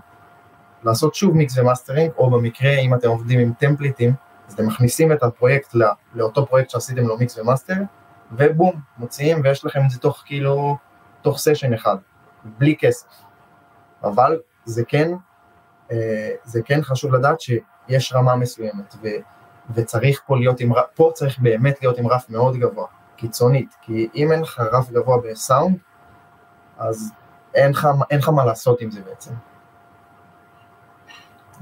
לעשות 0.82 1.14
שוב 1.14 1.36
mix 1.36 1.58
ו 1.58 1.63
mastering, 1.63 2.12
או 2.18 2.30
במקרה, 2.30 2.78
אם 2.78 2.94
אתם 2.94 3.08
עובדים 3.08 3.40
עם 3.40 3.52
טמפליטים, 3.58 4.14
אז 4.48 4.54
אתם 4.54 4.66
מכניסים 4.66 5.12
את 5.12 5.22
הפרויקט 5.22 5.74
לא, 5.74 5.86
לאותו 6.14 6.46
פרויקט 6.46 6.70
שעשיתם 6.70 7.06
לו 7.06 7.18
mix 7.18 7.38
ו 7.38 7.43
master, 7.43 7.74
ובום, 8.32 8.80
מוציאים 8.98 9.40
ויש 9.44 9.64
לכם 9.64 9.80
את 9.84 9.90
זה 9.90 9.98
תוך 9.98 10.22
כאילו, 10.26 10.76
תוך 11.22 11.38
סשן 11.38 11.74
אחד, 11.74 11.96
בלי 12.44 12.76
כסף. 12.78 13.06
אבל 14.04 14.38
זה 14.64 14.84
כן, 14.84 15.12
זה 16.44 16.62
כן 16.64 16.82
חשוב 16.82 17.14
לדעת 17.14 17.40
שיש 17.40 18.12
רמה 18.12 18.36
מסוימת, 18.36 18.94
ו, 19.02 19.08
וצריך 19.74 20.22
פה 20.26 20.36
להיות 20.36 20.60
עם, 20.60 20.72
פה 20.94 21.10
צריך 21.14 21.38
באמת 21.38 21.82
להיות 21.82 21.98
עם 21.98 22.06
רף 22.06 22.30
מאוד 22.30 22.56
גבוה, 22.56 22.86
קיצונית, 23.16 23.74
כי 23.82 24.08
אם 24.14 24.32
אין 24.32 24.40
לך 24.40 24.60
רף 24.60 24.90
גבוה 24.90 25.18
בסאונד, 25.18 25.78
אז 26.78 27.12
אין 27.54 27.70
לך, 27.70 27.88
אין 28.10 28.18
לך 28.18 28.28
מה 28.28 28.44
לעשות 28.44 28.80
עם 28.80 28.90
זה 28.90 29.00
בעצם. 29.00 29.32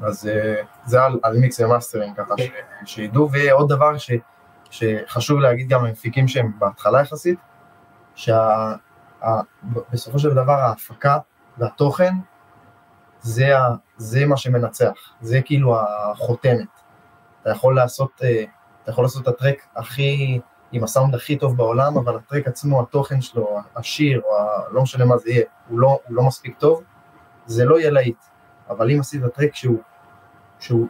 אז 0.02 0.28
אה, 0.28 0.62
זה 0.84 1.04
על, 1.04 1.20
על 1.22 1.38
mix 1.38 1.60
ו 1.60 1.66
mastering 1.66 2.16
ככה 2.16 2.34
ש, 2.38 2.50
שידעו, 2.84 3.28
ועוד 3.32 3.68
דבר 3.68 3.98
ש, 3.98 4.10
שחשוב 4.70 5.40
להגיד 5.40 5.68
גם 5.68 5.84
למפיקים 5.84 6.28
שהם 6.28 6.52
בהתחלה 6.58 7.00
יחסית, 7.00 7.38
שבסופו 8.14 10.18
של 10.18 10.34
דבר 10.34 10.52
ההפקה 10.52 11.18
והתוכן 11.58 12.12
זה, 13.20 13.58
ה, 13.58 13.74
זה 13.96 14.26
מה 14.26 14.36
שמנצח, 14.36 15.12
זה 15.20 15.40
כאילו 15.44 15.76
החותמת. 15.80 16.68
אתה 17.42 17.50
יכול 17.50 17.76
לעשות, 17.76 18.10
אה, 18.24 18.44
אתה 18.82 18.90
יכול 18.90 19.04
לעשות 19.04 19.22
את 19.22 19.28
הטרק 19.28 19.66
הכי, 19.76 20.40
עם 20.72 20.84
הסאונד 20.84 21.14
הכי 21.14 21.36
טוב 21.36 21.56
בעולם, 21.56 21.98
אבל 21.98 22.16
הטרק 22.16 22.48
עצמו, 22.48 22.80
התוכן 22.82 23.20
שלו, 23.20 23.58
השיר, 23.76 24.20
או 24.24 24.36
ה, 24.36 24.72
לא 24.72 24.82
משנה 24.82 25.04
מה 25.04 25.18
זה 25.18 25.30
יהיה, 25.30 25.44
הוא 25.68 25.80
לא, 25.80 25.98
הוא 26.06 26.16
לא 26.16 26.22
מספיק 26.22 26.58
טוב, 26.58 26.82
זה 27.46 27.64
לא 27.64 27.80
יהיה 27.80 27.90
להיט. 27.90 28.24
אבל 28.70 28.90
אם 28.90 29.00
עשית 29.00 29.22
טרק 29.34 29.54
שהוא, 29.54 29.78
שהוא 30.60 30.86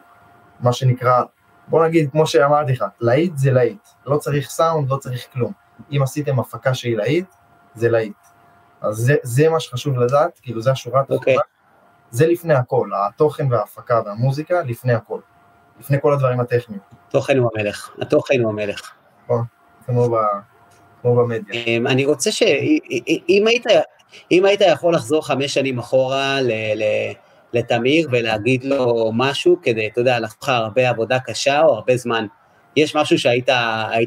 מה 0.61 0.73
שנקרא, 0.73 1.23
בוא 1.69 1.87
נגיד, 1.87 2.11
כמו 2.11 2.27
שאמרתי 2.27 2.73
לך, 2.73 2.85
להיט 3.01 3.37
זה 3.37 3.53
להיט, 3.53 3.89
לא 4.07 4.19
צריך 4.19 4.51
סאונד, 4.51 4.91
לא 4.91 4.97
צריך 4.97 5.27
כלום. 5.33 5.53
אם 5.93 6.03
עשיתם 6.03 6.41
הפקה 6.41 6.75
שהיא 6.75 6.97
להיט, 6.97 7.35
זה 7.75 7.89
להיט. 7.89 8.17
אז 8.81 8.97
זה, 8.97 9.15
זה 9.23 9.49
מה 9.49 9.61
שחשוב 9.61 9.99
לדעת, 9.99 10.39
כאילו 10.43 10.63
זה 10.63 10.71
השורה 10.71 11.01
התחתונה. 11.01 11.37
Okay. 11.37 11.58
זה 12.11 12.27
לפני 12.27 12.55
הכל, 12.55 12.91
התוכן 12.95 13.53
וההפקה 13.53 14.01
והמוזיקה 14.05 14.63
לפני 14.63 14.93
הכל. 14.93 15.21
לפני 15.81 16.01
כל 16.03 16.13
הדברים 16.13 16.41
הטכניים. 16.41 16.81
התוכן 17.09 17.39
הוא 17.39 17.51
המלך, 17.55 17.91
התוכן 18.01 18.41
הוא 18.41 18.51
המלך. 18.51 18.93
כמו, 19.87 20.11
ב, 20.11 20.17
כמו 21.03 21.17
במדיה. 21.17 21.63
אמ, 21.63 21.87
אני 21.87 22.05
רוצה 22.05 22.33
שאם 22.33 23.45
היית, 23.47 23.65
אם 24.31 24.45
היית 24.45 24.61
יכול 24.61 24.95
לחזור 24.95 25.27
חמש 25.27 25.55
שנים 25.55 25.79
אחורה 25.79 26.41
ל, 26.41 26.53
ל, 26.75 26.83
לתמיר 27.53 28.09
ולהגיד 28.13 28.65
לו 28.65 29.11
משהו 29.15 29.57
כדי, 29.63 29.87
אתה 29.87 30.01
יודע, 30.01 30.21
לך 30.21 30.35
הרבה 30.47 30.89
עבודה 30.89 31.19
קשה 31.19 31.63
או 31.63 31.75
הרבה 31.75 31.97
זמן, 31.97 32.27
יש 32.77 32.97
משהו 32.97 33.19
שהיית 33.19 33.49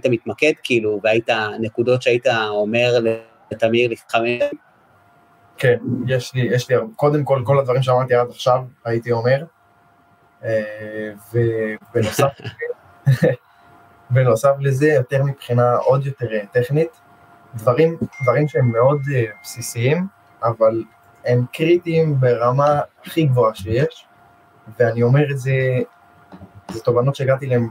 מתמקד 0.10 0.54
כאילו, 0.64 0.99
והיית 1.04 1.30
נקודות 1.60 2.02
שהיית 2.02 2.28
אומר 2.49 2.97
לתמיר 3.52 3.89
לפני 3.89 4.06
חמש 4.10 4.30
שנים? 4.39 4.70
כן, 5.62 5.78
יש 6.07 6.34
לי, 6.34 6.41
יש 6.41 6.70
לי, 6.70 6.76
קודם 6.95 7.24
כל, 7.24 7.41
כל 7.45 7.59
הדברים 7.59 7.82
שאמרתי 7.82 8.16
עד 8.16 8.30
עכשיו, 8.30 8.64
הייתי 8.86 9.12
אומר, 9.12 9.43
אה, 10.43 11.12
ובנוסף, 11.34 12.32
בנוסף 14.09 14.51
לזה, 14.59 14.88
יותר 14.88 15.24
מבחינה 15.24 15.76
עוד 15.76 16.05
יותר 16.05 16.34
אה, 16.34 16.45
טכנית, 16.51 17.01
דברים, 17.55 17.97
דברים 18.22 18.47
שהם 18.47 18.72
מאוד 18.72 19.01
אה, 19.14 19.24
בסיסיים, 19.43 20.07
אבל 20.43 20.84
הם 21.26 21.45
קריטיים 21.53 22.20
ברמה 22.20 22.82
הכי 23.05 23.26
גבוהה 23.26 23.55
שיש, 23.55 24.07
ואני 24.80 25.03
אומר 25.03 25.32
את 25.32 25.39
זה, 25.39 25.53
זה 26.72 26.84
תובנות 26.84 27.16
שהגעתי 27.16 27.45
אליהן 27.45 27.70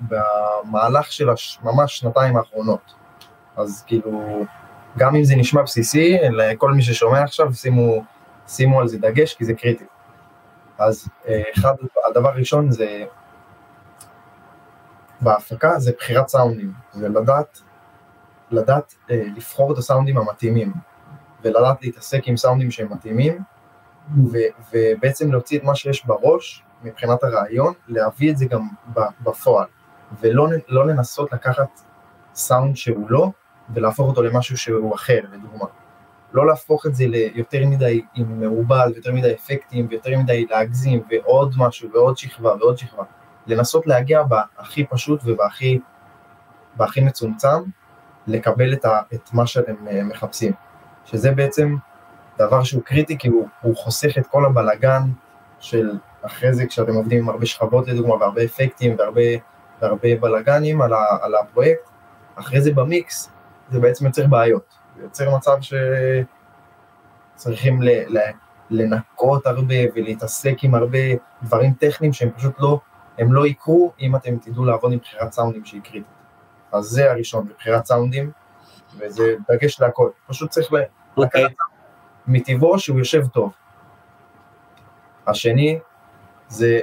במהלך 0.00 1.12
של 1.12 1.28
ממש 1.62 1.98
שנתיים 1.98 2.36
האחרונות. 2.36 2.94
אז 3.56 3.84
כאילו, 3.86 4.44
גם 4.98 5.14
אם 5.16 5.24
זה 5.24 5.36
נשמע 5.36 5.62
בסיסי, 5.62 6.16
לכל 6.32 6.72
מי 6.72 6.82
ששומע 6.82 7.22
עכשיו, 7.22 7.54
שימו, 7.54 8.04
שימו 8.48 8.80
על 8.80 8.88
זה 8.88 8.98
דגש, 8.98 9.34
כי 9.34 9.44
זה 9.44 9.54
קריטי. 9.54 9.84
אז 10.78 11.08
אה, 11.28 11.42
אחד, 11.54 11.74
הדבר 12.10 12.28
הראשון 12.28 12.70
זה, 12.70 13.04
בהפקה 15.20 15.78
זה 15.78 15.92
בחירת 15.98 16.28
סאונדים, 16.28 16.72
זה 16.92 17.08
לדעת, 17.08 17.60
לדעת 18.50 18.94
אה, 19.10 19.22
לבחור 19.36 19.72
את 19.72 19.78
הסאונדים 19.78 20.18
המתאימים, 20.18 20.72
ולדעת 21.42 21.82
להתעסק 21.82 22.20
עם 22.24 22.36
סאונדים 22.36 22.70
שהם 22.70 22.92
מתאימים, 22.92 23.42
ו, 24.32 24.38
ובעצם 24.72 25.32
להוציא 25.32 25.58
את 25.58 25.64
מה 25.64 25.74
שיש 25.74 26.06
בראש 26.06 26.64
מבחינת 26.82 27.24
הרעיון, 27.24 27.74
להביא 27.88 28.30
את 28.30 28.38
זה 28.38 28.46
גם 28.46 28.68
בפועל, 29.20 29.66
ולא 30.20 30.48
לא 30.68 30.86
לנסות 30.86 31.32
לקחת 31.32 31.80
סאונד 32.34 32.76
שהוא 32.76 33.10
לא, 33.10 33.30
ולהפוך 33.74 34.08
אותו 34.08 34.22
למשהו 34.22 34.56
שהוא 34.56 34.94
אחר, 34.94 35.20
לדוגמה. 35.32 35.66
לא 36.32 36.46
להפוך 36.46 36.86
את 36.86 36.94
זה 36.94 37.04
ליותר 37.06 37.66
מדי 37.66 38.02
עם 38.14 38.40
מעובל, 38.40 38.92
ויותר 38.94 39.12
מדי 39.12 39.34
אפקטים, 39.34 39.86
ויותר 39.90 40.18
מדי 40.18 40.46
להגזים, 40.50 41.02
ועוד 41.10 41.54
משהו, 41.58 41.90
ועוד 41.92 42.18
שכבה, 42.18 42.54
ועוד 42.60 42.78
שכבה. 42.78 43.02
לנסות 43.46 43.86
להגיע 43.86 44.22
בהכי 44.22 44.84
פשוט 44.84 45.20
ובהכי 45.24 45.80
בהכי 46.76 47.00
מצומצם, 47.00 47.62
לקבל 48.26 48.72
את, 48.72 48.84
ה, 48.84 49.00
את 49.14 49.32
מה 49.32 49.46
שאתם 49.46 49.74
אה, 49.88 50.02
מחפשים. 50.02 50.52
שזה 51.04 51.32
בעצם 51.32 51.76
דבר 52.38 52.62
שהוא 52.62 52.82
קריטי 52.82 53.18
כי 53.18 53.28
הוא, 53.28 53.48
הוא 53.60 53.76
חוסך 53.76 54.18
את 54.18 54.26
כל 54.26 54.44
הבלגן 54.44 55.02
של 55.60 55.90
אחרי 56.22 56.54
זה 56.54 56.66
כשאתם 56.66 56.94
עובדים 56.94 57.18
עם 57.18 57.28
הרבה 57.28 57.46
שכבות 57.46 57.88
לדוגמה 57.88 58.14
והרבה 58.14 58.44
אפקטים 58.44 58.96
והרבה, 58.98 59.20
והרבה 59.82 60.08
בלגנים 60.20 60.82
על, 60.82 60.92
ה, 60.92 61.04
על 61.20 61.34
הפרויקט, 61.34 61.90
אחרי 62.34 62.60
זה 62.60 62.72
במיקס 62.72 63.30
זה 63.70 63.80
בעצם 63.80 64.06
יוצר 64.06 64.26
בעיות, 64.26 64.74
זה 64.96 65.02
יוצר 65.02 65.36
מצב 65.36 65.56
שצריכים 67.36 67.82
ל, 67.82 67.88
ל, 67.88 68.18
לנקות 68.70 69.46
הרבה 69.46 69.74
ולהתעסק 69.94 70.54
עם 70.62 70.74
הרבה 70.74 70.98
דברים 71.42 71.72
טכניים 71.72 72.12
שהם 72.12 72.30
פשוט 72.30 72.54
לא, 72.58 72.80
הם 73.18 73.32
לא 73.32 73.46
יקרו 73.46 73.92
אם 74.00 74.16
אתם 74.16 74.36
תדעו 74.36 74.64
לעבוד 74.64 74.92
עם 74.92 74.98
בחירת 74.98 75.32
סאונדים 75.32 75.64
שהיא 75.64 75.82
קריטית. 75.82 76.04
אז 76.72 76.84
זה 76.84 77.10
הראשון, 77.10 77.48
בחירת 77.58 77.86
סאונדים, 77.86 78.30
וזה 78.98 79.34
דגש 79.50 79.80
להכל, 79.80 80.10
פשוט 80.26 80.50
צריך 80.50 80.72
okay. 80.72 80.76
אוקיי. 81.16 81.44
לקחת 81.44 81.54
מטבעו 82.26 82.78
שהוא 82.78 82.98
יושב 82.98 83.26
טוב. 83.26 83.52
השני 85.26 85.78
זה 86.48 86.80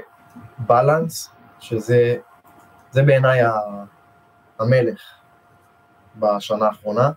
בלנס, 0.57 1.29
שזה 1.59 2.15
זה 2.91 3.03
בעיניי 3.03 3.39
המלך 4.59 5.16
בשנה 6.19 6.65
האחרונה, 6.65 7.11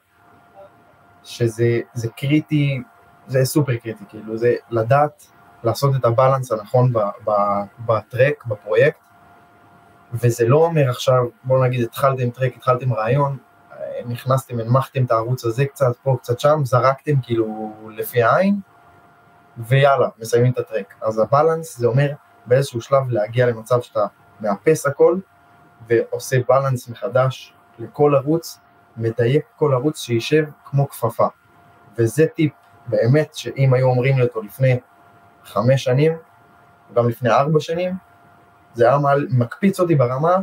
שזה 1.24 2.08
קריטי, 2.16 2.82
זה 3.26 3.44
סופר 3.44 3.76
קריטי, 3.76 4.04
כאילו 4.08 4.38
זה 4.38 4.54
לדעת 4.70 5.26
לעשות 5.64 5.96
את 5.96 6.04
הבלנס 6.04 6.52
הנכון 6.52 6.92
בטרק, 7.86 8.44
בפרויקט, 8.46 9.00
וזה 10.12 10.48
לא 10.48 10.56
אומר 10.56 10.90
עכשיו, 10.90 11.24
בואו 11.44 11.64
נגיד 11.64 11.84
התחלתם 11.84 12.30
טרק, 12.30 12.56
התחלתם 12.56 12.92
רעיון, 12.92 13.36
נכנסתם, 14.06 14.60
הנמכתם 14.60 15.04
את 15.04 15.10
הערוץ 15.10 15.44
הזה 15.44 15.64
קצת 15.66 15.96
פה, 16.02 16.16
קצת 16.20 16.40
שם, 16.40 16.60
זרקתם 16.64 17.20
כאילו 17.22 17.72
לפי 17.96 18.22
העין, 18.22 18.60
ויאללה, 19.58 20.08
מסיימים 20.18 20.52
את 20.52 20.58
הטרק. 20.58 20.94
אז 21.02 21.18
הבלנס 21.18 21.78
זה 21.78 21.86
אומר 21.86 22.12
באיזשהו 22.46 22.80
שלב 22.80 23.10
להגיע 23.10 23.46
למצב 23.46 23.80
שאתה 23.80 24.06
מאפס 24.40 24.86
הכל, 24.86 25.18
ועושה 25.86 26.36
בלנס 26.48 26.88
מחדש 26.88 27.54
לכל 27.78 28.14
ערוץ, 28.14 28.60
מדייק 29.00 29.44
כל 29.56 29.74
ערוץ 29.74 30.00
שישב 30.00 30.44
כמו 30.64 30.88
כפפה. 30.88 31.26
וזה 31.98 32.26
טיפ 32.26 32.52
באמת 32.86 33.34
שאם 33.34 33.74
היו 33.74 33.86
אומרים 33.86 34.16
לי 34.16 34.22
אותו 34.22 34.42
לפני 34.42 34.80
חמש 35.44 35.84
שנים, 35.84 36.12
גם 36.94 37.08
לפני 37.08 37.30
ארבע 37.30 37.60
שנים, 37.60 37.94
זה 38.74 38.88
היה 38.88 38.98
מקפיץ 39.30 39.80
אותי 39.80 39.94
ברמה 39.94 40.36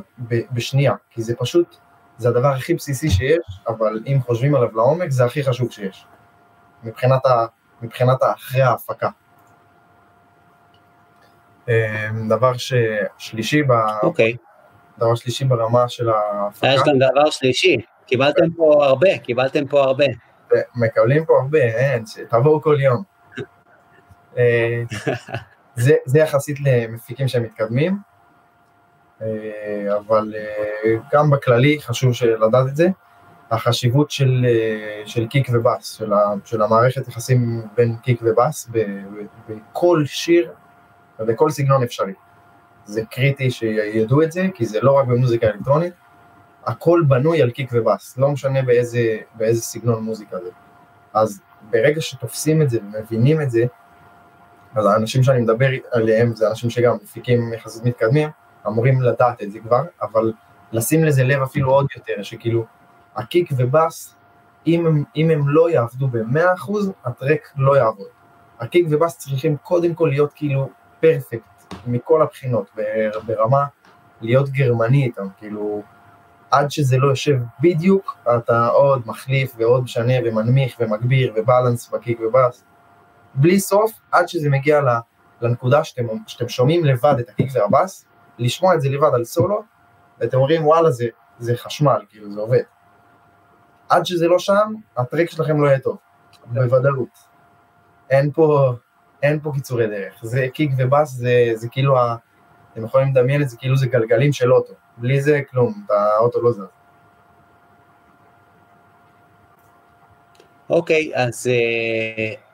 בשנייה, 0.51 0.93
כי 1.09 1.21
זה 1.21 1.35
פשוט 1.35 1.77
זה 2.17 2.29
הדבר 2.29 2.47
הכי 2.47 2.73
בסיסי 2.73 3.09
שיש, 3.09 3.61
אבל 3.67 3.99
אם 4.07 4.17
חושבים 4.21 4.55
עליו 4.55 4.75
לעומק, 4.75 5.09
זה 5.09 5.25
הכי 5.25 5.43
חשוב 5.43 5.71
שיש, 5.71 6.05
מבחינת, 6.83 7.25
ה, 7.25 7.45
מבחינת 7.81 8.17
אחרי 8.35 8.61
ההפקה. 8.61 9.09
אמ, 11.67 11.73
דבר 12.29 12.51
שלישי, 13.17 13.63
ב... 13.63 13.71
אוקיי. 14.03 14.35
דבר 14.97 15.15
שלישי 15.15 15.45
ברמה 15.45 15.89
של 15.89 16.09
ההפקה. 16.09 16.67
יש 16.67 16.81
גם 16.85 16.95
דבר 16.97 17.29
שלישי, 17.29 17.77
קיבלתם 18.07 18.49
פה 18.55 18.85
הרבה, 18.85 19.17
קיבלתם 19.17 19.67
פה 19.67 19.83
הרבה. 19.83 20.05
מקבלים 20.75 21.25
פה 21.25 21.39
הרבה, 21.41 21.59
אין, 21.59 22.03
תבואו 22.29 22.61
כל 22.61 22.77
יום. 22.79 23.03
אה, 24.37 24.83
זה, 25.75 25.93
זה 26.05 26.19
יחסית 26.19 26.57
למפיקים 26.59 27.27
שהם 27.27 27.43
מתקדמים, 27.43 27.97
אה, 29.21 29.97
אבל 29.97 30.33
אה, 30.37 30.93
גם 31.13 31.29
בכללי 31.29 31.77
חשוב 31.81 32.11
לדעת 32.25 32.67
את 32.67 32.75
זה, 32.75 32.87
החשיבות 33.51 34.11
של, 34.11 34.45
של 35.05 35.27
קיק 35.27 35.47
ובאס, 35.53 35.93
של, 35.97 36.13
ה, 36.13 36.33
של 36.45 36.61
המערכת 36.61 37.07
יחסים 37.07 37.61
בין 37.75 37.95
קיק 38.03 38.21
ובאס 38.23 38.69
בכל 39.49 40.03
שיר 40.05 40.51
ובכל 41.19 41.49
סגנון 41.49 41.83
אפשרי. 41.83 42.13
זה 42.85 43.01
קריטי 43.11 43.51
שידעו 43.51 44.21
את 44.21 44.31
זה, 44.31 44.47
כי 44.53 44.65
זה 44.65 44.79
לא 44.81 44.91
רק 44.91 45.05
במוזיקה 45.05 45.47
אלקטרונית, 45.47 45.93
הכל 46.68 47.03
בנוי 47.07 47.41
על 47.41 47.51
קיק 47.51 47.70
ובאס, 47.74 48.18
לא 48.18 48.32
משנה 48.32 48.61
באיזה, 48.61 49.18
באיזה 49.36 49.61
סגנון 49.61 50.03
מוזיקה 50.03 50.38
זה. 50.39 50.49
אז 51.13 51.41
ברגע 51.70 52.01
שתופסים 52.01 52.61
את 52.61 52.70
זה 52.70 52.80
ומבינים 52.80 53.41
את 53.41 53.51
זה, 53.51 53.65
אז 54.76 54.86
האנשים 54.86 55.24
שאני 55.24 55.41
מדבר 55.41 55.70
עליהם 55.91 56.36
זה 56.36 56.49
אנשים 56.49 56.70
שגם 56.70 56.95
מפיקים 57.03 57.53
יחסית 57.53 57.86
מתקדמים, 57.86 58.30
אמורים 58.68 59.01
לדעת 59.01 59.43
את 59.43 59.51
זה 59.51 59.59
כבר, 59.59 59.84
אבל 60.01 60.34
לשים 60.72 61.03
לזה 61.03 61.24
לב 61.24 61.41
אפילו 61.41 61.72
עוד 61.72 61.88
יותר, 61.95 62.24
שכאילו, 62.24 62.65
הקיק 63.15 63.49
ובאס, 63.57 64.15
אם 64.68 64.86
הם, 64.86 65.03
אם 65.15 65.30
הם 65.30 65.49
לא 65.49 65.70
יעבדו 65.70 66.07
ב-100%, 66.07 66.72
הטרק 67.05 67.53
לא 67.57 67.78
יעבוד. 67.78 68.07
הקיק 68.59 68.88
ובאס 68.89 69.18
צריכים 69.18 69.57
קודם 69.57 69.93
כל 69.93 70.09
להיות 70.11 70.34
כאילו 70.34 70.70
פרפקט 70.99 71.74
מכל 71.88 72.22
הבחינות, 72.22 72.70
ברמה 73.26 73.65
להיות 74.22 74.49
גרמני 74.49 75.03
איתם, 75.03 75.28
כאילו, 75.38 75.84
עד 76.51 76.71
שזה 76.71 76.97
לא 76.97 77.07
יושב 77.07 77.37
בדיוק, 77.61 78.17
אתה 78.37 78.67
עוד 78.67 79.01
מחליף 79.05 79.55
ועוד 79.57 79.83
משנה 79.83 80.13
ומנמיך 80.25 80.77
ומגביר 80.79 81.33
ובלנס 81.35 81.89
בקיק 81.89 82.19
ובאס, 82.19 82.63
בלי 83.35 83.59
סוף, 83.59 83.91
עד 84.11 84.27
שזה 84.27 84.49
מגיע 84.49 84.81
לנקודה 85.41 85.83
שאתם, 85.83 86.03
שאתם 86.27 86.49
שומעים 86.49 86.85
לבד 86.85 87.15
את 87.19 87.29
הקיק 87.29 87.49
והבאס, 87.53 88.05
לשמוע 88.39 88.75
את 88.75 88.81
זה 88.81 88.89
לבד 88.89 89.13
על 89.13 89.23
סולו, 89.23 89.63
ואתם 90.19 90.37
אומרים 90.37 90.65
וואלה 90.65 90.91
זה, 90.91 91.05
זה 91.39 91.57
חשמל, 91.57 92.01
כאילו 92.09 92.31
זה 92.31 92.39
עובד. 92.39 92.61
עד 93.89 94.05
שזה 94.05 94.27
לא 94.27 94.39
שם, 94.39 94.73
הטריק 94.97 95.29
שלכם 95.29 95.61
לא 95.61 95.67
יהיה 95.67 95.79
טוב, 95.79 95.97
בוודאות. 96.45 97.27
אין 98.09 98.31
פה, 98.31 98.73
אין 99.23 99.39
פה 99.39 99.51
קיצורי 99.53 99.87
דרך, 99.87 100.13
זה 100.21 100.47
קיק 100.53 100.71
ובאס, 100.77 101.11
זה, 101.11 101.51
זה 101.53 101.67
כאילו, 101.69 101.99
ה, 101.99 102.15
אתם 102.73 102.85
יכולים 102.85 103.07
לדמיין 103.15 103.41
את 103.41 103.49
זה 103.49 103.57
כאילו 103.57 103.77
זה 103.77 103.87
גלגלים 103.87 104.33
של 104.33 104.53
אוטו, 104.53 104.73
בלי 104.97 105.21
זה 105.21 105.41
כלום, 105.51 105.73
האוטו 105.89 106.41
לא 106.41 106.51
זז. 106.51 106.61
אוקיי, 110.69 111.11
okay, 111.13 111.17
אז 111.17 111.49
uh, 111.49 112.47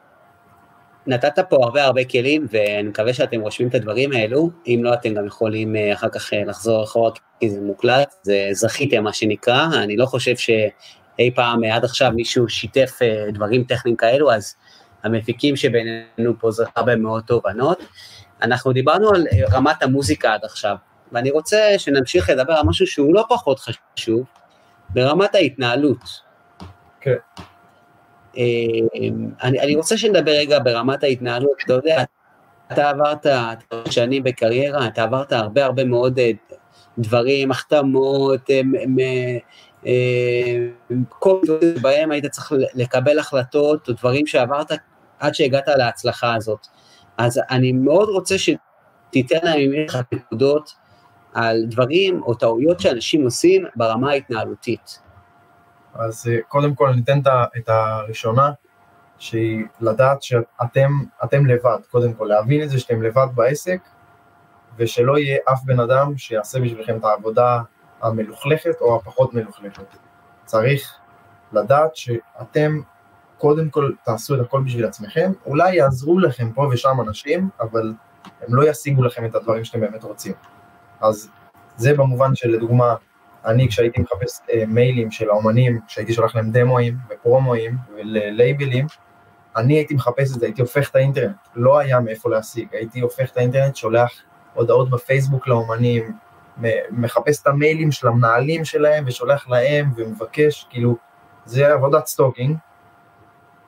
נתת 1.08 1.40
פה 1.50 1.58
הרבה 1.64 1.84
הרבה 1.84 2.06
כלים, 2.06 2.48
ואני 2.52 2.88
מקווה 2.88 3.14
שאתם 3.14 3.42
רושמים 3.42 3.70
את 3.70 3.76
הדברים 3.76 4.12
האלו, 4.12 4.50
אם 4.68 4.80
לא 4.84 4.94
אתם 4.94 5.14
גם 5.14 5.26
יכולים 5.26 5.76
אה, 5.76 5.94
אחר 5.94 6.10
כך 6.10 6.34
אה, 6.34 6.44
לחזור 6.46 6.84
אחורה, 6.84 7.12
כי 7.40 7.50
זה 7.50 7.62
מוקלט, 7.62 8.16
זה 8.22 8.50
זכיתם 8.52 9.04
מה 9.04 9.14
שנקרא, 9.14 9.68
אני 9.74 9.98
לא 9.98 10.06
חושב 10.06 10.36
שאי 10.36 11.32
פעם 11.36 11.64
אה, 11.64 11.76
עד 11.76 11.84
עכשיו 11.84 12.12
מישהו 12.12 12.50
שיתף 12.50 13.00
דברים 13.34 13.64
טכניים 13.64 13.98
כאלו, 13.98 14.32
אז 14.32 14.56
המפיקים 15.04 15.56
שבינינו 15.56 16.40
פה 16.40 16.52
זה 16.52 16.66
הרבה 16.76 16.96
מאוד 16.96 17.24
תובנות. 17.28 17.84
אנחנו 18.42 18.74
דיברנו 18.74 19.10
על 19.10 19.26
רמת 19.52 19.84
המוזיקה 19.84 20.34
עד 20.34 20.44
עכשיו, 20.44 20.76
ואני 21.14 21.32
רוצה 21.32 21.58
שנמשיך 21.78 22.30
לדבר 22.30 22.54
על 22.54 22.66
משהו 22.66 22.88
שהוא 22.88 23.16
לא 23.16 23.26
פחות 23.30 23.60
חשוב, 23.60 24.24
ברמת 24.90 25.36
ההתנהלות. 25.36 26.04
כן. 27.02 27.16
אמ, 28.38 29.30
אני, 29.44 29.60
אני 29.60 29.76
רוצה 29.76 29.98
שנדבר 29.98 30.32
רגע 30.32 30.60
ברמת 30.64 31.04
ההתנהלות, 31.04 31.58
אתה 31.66 31.74
יודע, 31.74 32.04
אתה 32.72 32.90
עברת 32.90 33.26
שנים 33.90 34.24
בקריירה, 34.24 34.88
אתה 34.88 35.04
עברת 35.04 35.34
הרבה 35.34 35.66
הרבה 35.66 35.84
מאוד 35.84 36.20
אה, 36.20 36.32
דברים, 36.98 37.52
החתמות, 37.52 38.50
אה, 38.50 38.62
כל 41.10 41.40
דברים 41.46 41.78
שבהם 41.78 42.12
היית 42.12 42.26
צריך 42.26 42.54
לקבל 42.74 43.20
החלטות, 43.20 43.88
או 43.88 43.94
דברים 43.94 44.28
שעברת 44.28 44.72
עד 45.20 45.36
שהגעת 45.36 45.68
להצלחה 45.68 46.36
הזאת. 46.36 46.68
אז 47.18 47.42
אני 47.50 47.72
מאוד 47.72 48.10
רוצה 48.10 48.36
שתיתן 48.38 49.40
להם 49.44 49.72
ממך 49.72 49.98
נקודות 50.12 50.74
על 51.34 51.66
דברים 51.66 52.24
או 52.24 52.34
טעויות 52.34 52.80
שאנשים 52.80 53.24
עושים 53.24 53.66
ברמה 53.76 54.12
ההתנהלותית. 54.12 55.00
אז 55.94 56.28
אה, 56.28 56.42
קודם 56.48 56.76
כל 56.76 56.92
ניתן 56.96 57.20
את 57.58 57.70
הראשונה, 57.70 58.52
שהיא 59.18 59.66
לדעת 59.82 60.24
שאתם 60.24 61.46
לבד, 61.46 61.78
קודם 61.92 62.14
כל 62.14 62.26
להבין 62.26 62.64
את 62.64 62.70
זה 62.70 62.80
שאתם 62.80 63.02
לבד 63.02 63.28
בעסק, 63.36 63.80
ושלא 64.78 65.18
יהיה 65.18 65.38
אף 65.54 65.64
בן 65.66 65.80
אדם 65.80 66.18
שיעשה 66.18 66.60
בשבילכם 66.60 66.98
את 66.98 67.04
העבודה 67.04 67.62
המלוכלכת 68.02 68.82
או 68.82 68.96
הפחות 68.96 69.34
מלוכלכת. 69.34 69.86
צריך 70.46 70.98
לדעת 71.54 71.96
שאתם 71.96 72.80
קודם 73.38 73.70
כל 73.70 73.92
תעשו 74.04 74.36
את 74.36 74.40
הכל 74.40 74.62
בשביל 74.66 74.86
עצמכם, 74.86 75.32
אולי 75.46 75.76
יעזרו 75.76 76.20
לכם 76.20 76.52
פה 76.52 76.70
ושם 76.72 77.02
אנשים, 77.08 77.50
אבל 77.60 77.94
הם 78.42 78.56
לא 78.56 78.70
ישיגו 78.70 79.04
לכם 79.04 79.26
את 79.26 79.36
הדברים 79.36 79.64
שאתם 79.64 79.80
באמת 79.80 80.04
רוצים. 80.04 80.34
אז 81.04 81.30
זה 81.78 81.94
במובן 81.94 82.36
של 82.36 82.50
לדוגמה, 82.50 82.96
אני 83.46 83.68
כשהייתי 83.68 84.02
מחפש 84.02 84.40
אה, 84.54 84.64
מיילים 84.68 85.12
של 85.12 85.30
האומנים, 85.30 85.80
כשהייתי 85.88 86.14
שולח 86.14 86.36
להם 86.36 86.52
דמואים 86.52 86.98
ופרומואים 87.10 87.78
ולייבלים, 87.96 88.88
אני 89.56 89.74
הייתי 89.74 89.94
מחפש 89.94 90.36
את 90.36 90.40
זה, 90.40 90.46
הייתי 90.46 90.62
הופך 90.62 90.90
את 90.90 90.96
האינטרנט, 90.96 91.36
לא 91.56 91.80
היה 91.80 92.00
מאיפה 92.00 92.30
להשיג, 92.30 92.68
הייתי 92.72 93.00
הופך 93.00 93.32
את 93.32 93.38
האינטרנט, 93.38 93.76
שולח 93.76 94.12
הודעות 94.54 94.90
בפייסבוק 94.90 95.48
לאומנים, 95.48 96.18
מחפש 96.92 97.42
את 97.42 97.48
המיילים 97.48 97.92
של 97.92 98.08
המנהלים 98.08 98.66
שלהם 98.66 99.04
ושולח 99.08 99.50
להם 99.50 99.92
ומבקש, 99.96 100.68
כאילו, 100.70 100.98
זה 101.46 101.74
עבודת 101.74 102.06
stalking, 102.06 102.58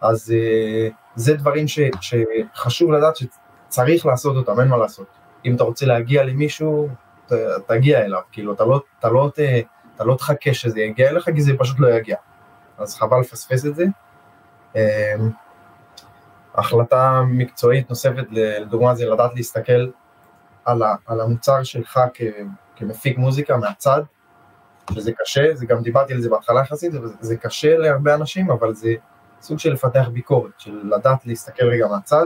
אז, 0.01 0.33
אה, 0.37 0.89
זה 1.15 1.33
דברים 1.33 1.67
ש, 1.67 1.79
שחשוב 2.01 2.91
לדעת 2.91 3.15
שצריך 3.15 4.05
לעשות 4.05 4.35
אותם, 4.35 4.59
אין 4.59 4.67
מה 4.67 4.77
לעשות. 4.77 5.07
אם 5.45 5.55
אתה 5.55 5.63
רוצה 5.63 5.85
להגיע 5.85 6.23
למישהו, 6.23 6.89
תגיע 7.67 8.01
אליו, 8.01 8.21
כאילו, 8.31 8.53
אתה 8.53 8.65
לא, 8.65 8.81
אתה, 8.99 9.09
לא, 9.09 9.31
ת, 9.35 9.39
אתה 9.95 10.03
לא 10.03 10.15
תחכה 10.15 10.53
שזה 10.53 10.79
יגיע 10.79 11.09
אליך, 11.09 11.29
כי 11.35 11.41
זה 11.41 11.51
פשוט 11.57 11.79
לא 11.79 11.87
יגיע. 11.87 12.17
אז 12.77 12.95
חבל 12.95 13.19
לפספס 13.19 13.65
את 13.65 13.75
זה. 13.75 13.85
אמ, 14.75 14.81
החלטה 16.55 17.21
מקצועית 17.27 17.89
נוספת, 17.89 18.25
לדוגמה, 18.31 18.95
זה 18.95 19.05
לדעת 19.05 19.35
להסתכל 19.35 19.89
על, 20.65 20.83
ה, 20.83 20.95
על 21.05 21.21
המוצר 21.21 21.63
שלך 21.63 21.99
כ, 22.13 22.21
כמפיק 22.75 23.17
מוזיקה 23.17 23.57
מהצד, 23.57 24.01
שזה 24.93 25.11
קשה, 25.17 25.55
זה 25.55 25.65
גם 25.65 25.81
דיברתי 25.81 26.13
על 26.13 26.21
זה 26.21 26.29
בהתחלה 26.29 26.61
יחסית, 26.61 26.91
זה, 26.91 26.99
זה 27.19 27.37
קשה 27.37 27.77
להרבה 27.77 28.15
אנשים, 28.15 28.51
אבל 28.51 28.73
זה 28.73 28.93
סוג 29.41 29.59
של 29.59 29.73
לפתח 29.73 30.07
ביקורת, 30.13 30.51
של 30.57 30.81
לדעת 30.95 31.25
להסתכל 31.25 31.65
רגע 31.65 31.87
מהצד, 31.87 32.25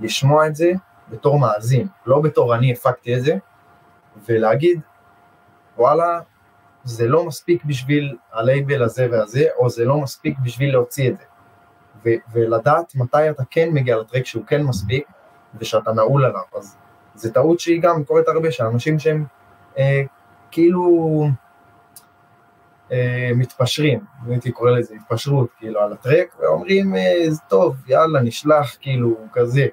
לשמוע 0.00 0.46
את 0.46 0.56
זה 0.56 0.72
בתור 1.08 1.38
מאזין, 1.38 1.88
לא 2.06 2.20
בתור 2.20 2.54
אני 2.54 2.72
הפקתי 2.72 3.16
את 3.16 3.22
זה, 3.22 3.36
ולהגיד, 4.28 4.80
וואלה, 5.76 6.20
זה 6.84 7.08
לא 7.08 7.24
מספיק 7.24 7.64
בשביל 7.64 8.16
הלייבל 8.32 8.82
הזה 8.82 9.08
והזה, 9.10 9.44
או 9.56 9.70
זה 9.70 9.84
לא 9.84 10.00
מספיק 10.00 10.38
בשביל 10.38 10.72
להוציא 10.72 11.10
את 11.10 11.16
זה. 11.16 11.24
ו- 12.04 12.32
ולדעת 12.32 12.94
מתי 12.94 13.30
אתה 13.30 13.42
כן 13.50 13.68
מגיע 13.72 13.96
לטרק 13.96 14.26
שהוא 14.26 14.44
כן 14.46 14.62
מספיק, 14.62 15.06
ושאתה 15.58 15.92
נעול 15.92 16.24
עליו. 16.24 16.42
אז 16.58 16.76
זו 17.14 17.32
טעות 17.32 17.60
שהיא 17.60 17.82
גם 17.82 18.04
קורית 18.04 18.28
הרבה, 18.28 18.50
שאנשים 18.50 18.98
שהם 18.98 19.24
אה, 19.78 20.02
כאילו 20.50 21.26
אה, 22.92 23.30
מתפשרים, 23.34 24.00
הייתי 24.28 24.52
קורא 24.52 24.70
לזה 24.70 24.94
התפשרות, 24.94 25.48
כאילו 25.58 25.80
על 25.80 25.92
הטרק, 25.92 26.36
ואומרים, 26.38 26.96
אה, 26.96 27.24
טוב, 27.48 27.76
יאללה, 27.86 28.20
נשלח, 28.20 28.76
כאילו, 28.80 29.16
כזה, 29.32 29.66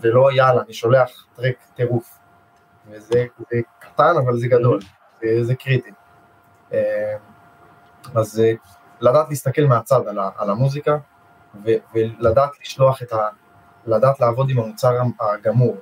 ולא 0.00 0.32
יאללה, 0.32 0.62
אני 0.62 0.72
שולח 0.72 1.26
טרק 1.36 1.56
טירוף. 1.74 2.18
וזה 2.90 3.26
קטן, 3.96 4.14
אבל 4.24 4.38
זה 4.38 4.48
גדול, 4.48 4.80
זה, 5.20 5.44
זה 5.44 5.54
קריטי. 5.54 5.90
אה, 6.72 7.16
אז 8.14 8.40
אה, 8.40 8.52
לדעת 9.00 9.28
להסתכל 9.28 9.62
מהצד 9.62 10.08
על, 10.08 10.18
על 10.36 10.50
המוזיקה, 10.50 10.96
ו, 11.64 11.70
ולדעת 11.94 12.50
לשלוח 12.60 13.02
את 13.02 13.12
ה... 13.12 13.28
לדעת 13.86 14.20
לעבוד 14.20 14.50
עם 14.50 14.58
המוצר 14.58 14.98
הגמור, 15.20 15.76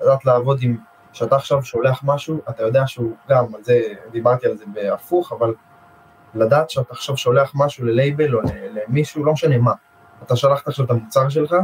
לדעת 0.00 0.24
לעבוד 0.24 0.58
עם... 0.62 0.76
כשאתה 1.12 1.36
עכשיו 1.36 1.62
שולח 1.62 2.00
משהו, 2.04 2.40
אתה 2.48 2.62
יודע 2.62 2.86
שהוא 2.86 3.16
גם, 3.28 3.54
על 3.54 3.62
זה, 3.62 3.80
דיברתי 4.10 4.46
על 4.46 4.56
זה 4.56 4.64
בהפוך, 4.72 5.32
אבל 5.32 5.54
לדעת 6.34 6.70
שאתה 6.70 6.88
עכשיו 6.90 7.16
שולח 7.16 7.52
משהו 7.54 7.84
ללייבל 7.84 8.34
או 8.34 8.40
למישהו, 8.70 9.24
לא 9.24 9.32
משנה 9.32 9.58
מה, 9.58 9.72
אתה 10.22 10.36
שלחת 10.36 10.68
עכשיו 10.68 10.84
את 10.84 10.90
המוצר 10.90 11.28
שלך, 11.28 11.56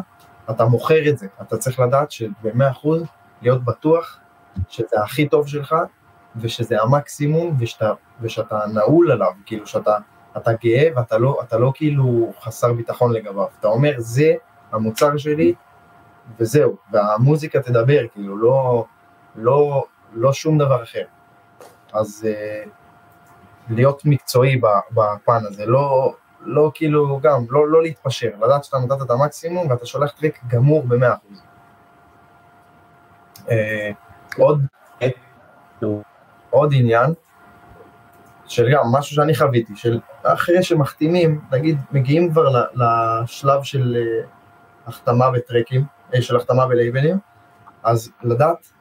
אתה 0.51 0.65
מוכר 0.65 1.09
את 1.09 1.19
זה, 1.19 1.27
אתה 1.43 1.57
צריך 1.57 1.81
לדעת 1.81 2.11
שב-100% 2.11 2.89
להיות 3.43 3.65
בטוח 3.65 4.19
שזה 4.69 5.03
הכי 5.03 5.29
טוב 5.29 5.49
שלך, 5.49 5.75
ושזה 6.37 6.83
המקסימום, 6.83 7.57
ושאתה, 7.59 7.93
ושאתה 8.21 8.61
נעול 8.75 9.13
עליו, 9.13 9.33
כאילו 9.47 9.67
שאתה 9.67 9.97
אתה 10.37 10.51
גאה 10.53 10.89
ואתה 10.97 11.19
לא, 11.19 11.39
לא 11.53 11.73
כאילו 11.75 12.33
חסר 12.41 12.73
ביטחון 12.73 13.13
לגביו, 13.13 13.47
אתה 13.61 13.69
אומר 13.69 13.95
זה 13.99 14.35
המוצר 14.73 15.17
שלי 15.17 15.55
וזהו, 16.39 16.77
והמוזיקה 16.93 17.63
תדבר, 17.63 18.01
כאילו 18.13 18.37
לא, 18.37 18.85
לא, 19.37 19.85
לא 20.13 20.33
שום 20.33 20.59
דבר 20.59 20.83
אחר. 20.83 21.05
אז 21.93 22.27
uh, 22.27 22.69
להיות 23.71 24.05
מקצועי 24.05 24.61
בפן 24.91 25.47
הזה, 25.49 25.67
לא, 25.67 26.15
לא 26.41 26.71
כאילו 26.75 27.21
גם, 27.23 27.45
לא, 27.51 27.69
לא 27.69 27.83
להתפשר, 27.83 28.31
לדעת 28.43 28.65
שאתה 28.65 28.79
נתת 28.79 29.03
את 29.03 29.11
המקסימום 29.11 29.71
ואתה 29.71 29.87
שולח 29.87 30.11
טריק 30.11 30.41
גמור 30.47 30.83
במאה 30.83 31.15
אחוז. 31.15 31.43
Uh, 33.47 33.51
עוד, 34.39 34.61
עוד 36.51 36.73
עניין, 36.74 37.15
של 38.47 38.73
גם 38.73 38.82
משהו 38.93 39.16
שאני 39.16 39.35
חוויתי, 39.35 39.77
של 39.77 40.01
אחרי 40.23 40.62
שמחתימים, 40.62 41.40
נגיד 41.52 41.78
מגיעים 41.93 42.31
כבר 42.31 42.65
לשלב 42.74 43.62
של 43.62 43.97
uh, 43.97 44.89
החתמה 44.89 45.31
בטרקים, 45.31 45.85
uh, 46.12 46.20
של 46.20 46.36
החתמה 46.36 46.66
בלייבלים, 46.66 47.19
אז 47.82 48.11
לדעת 48.23 48.73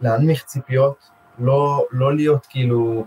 להנמיך 0.00 0.44
ציפיות, 0.44 1.10
לא, 1.38 1.86
לא 1.92 2.14
להיות 2.14 2.46
כאילו, 2.46 3.06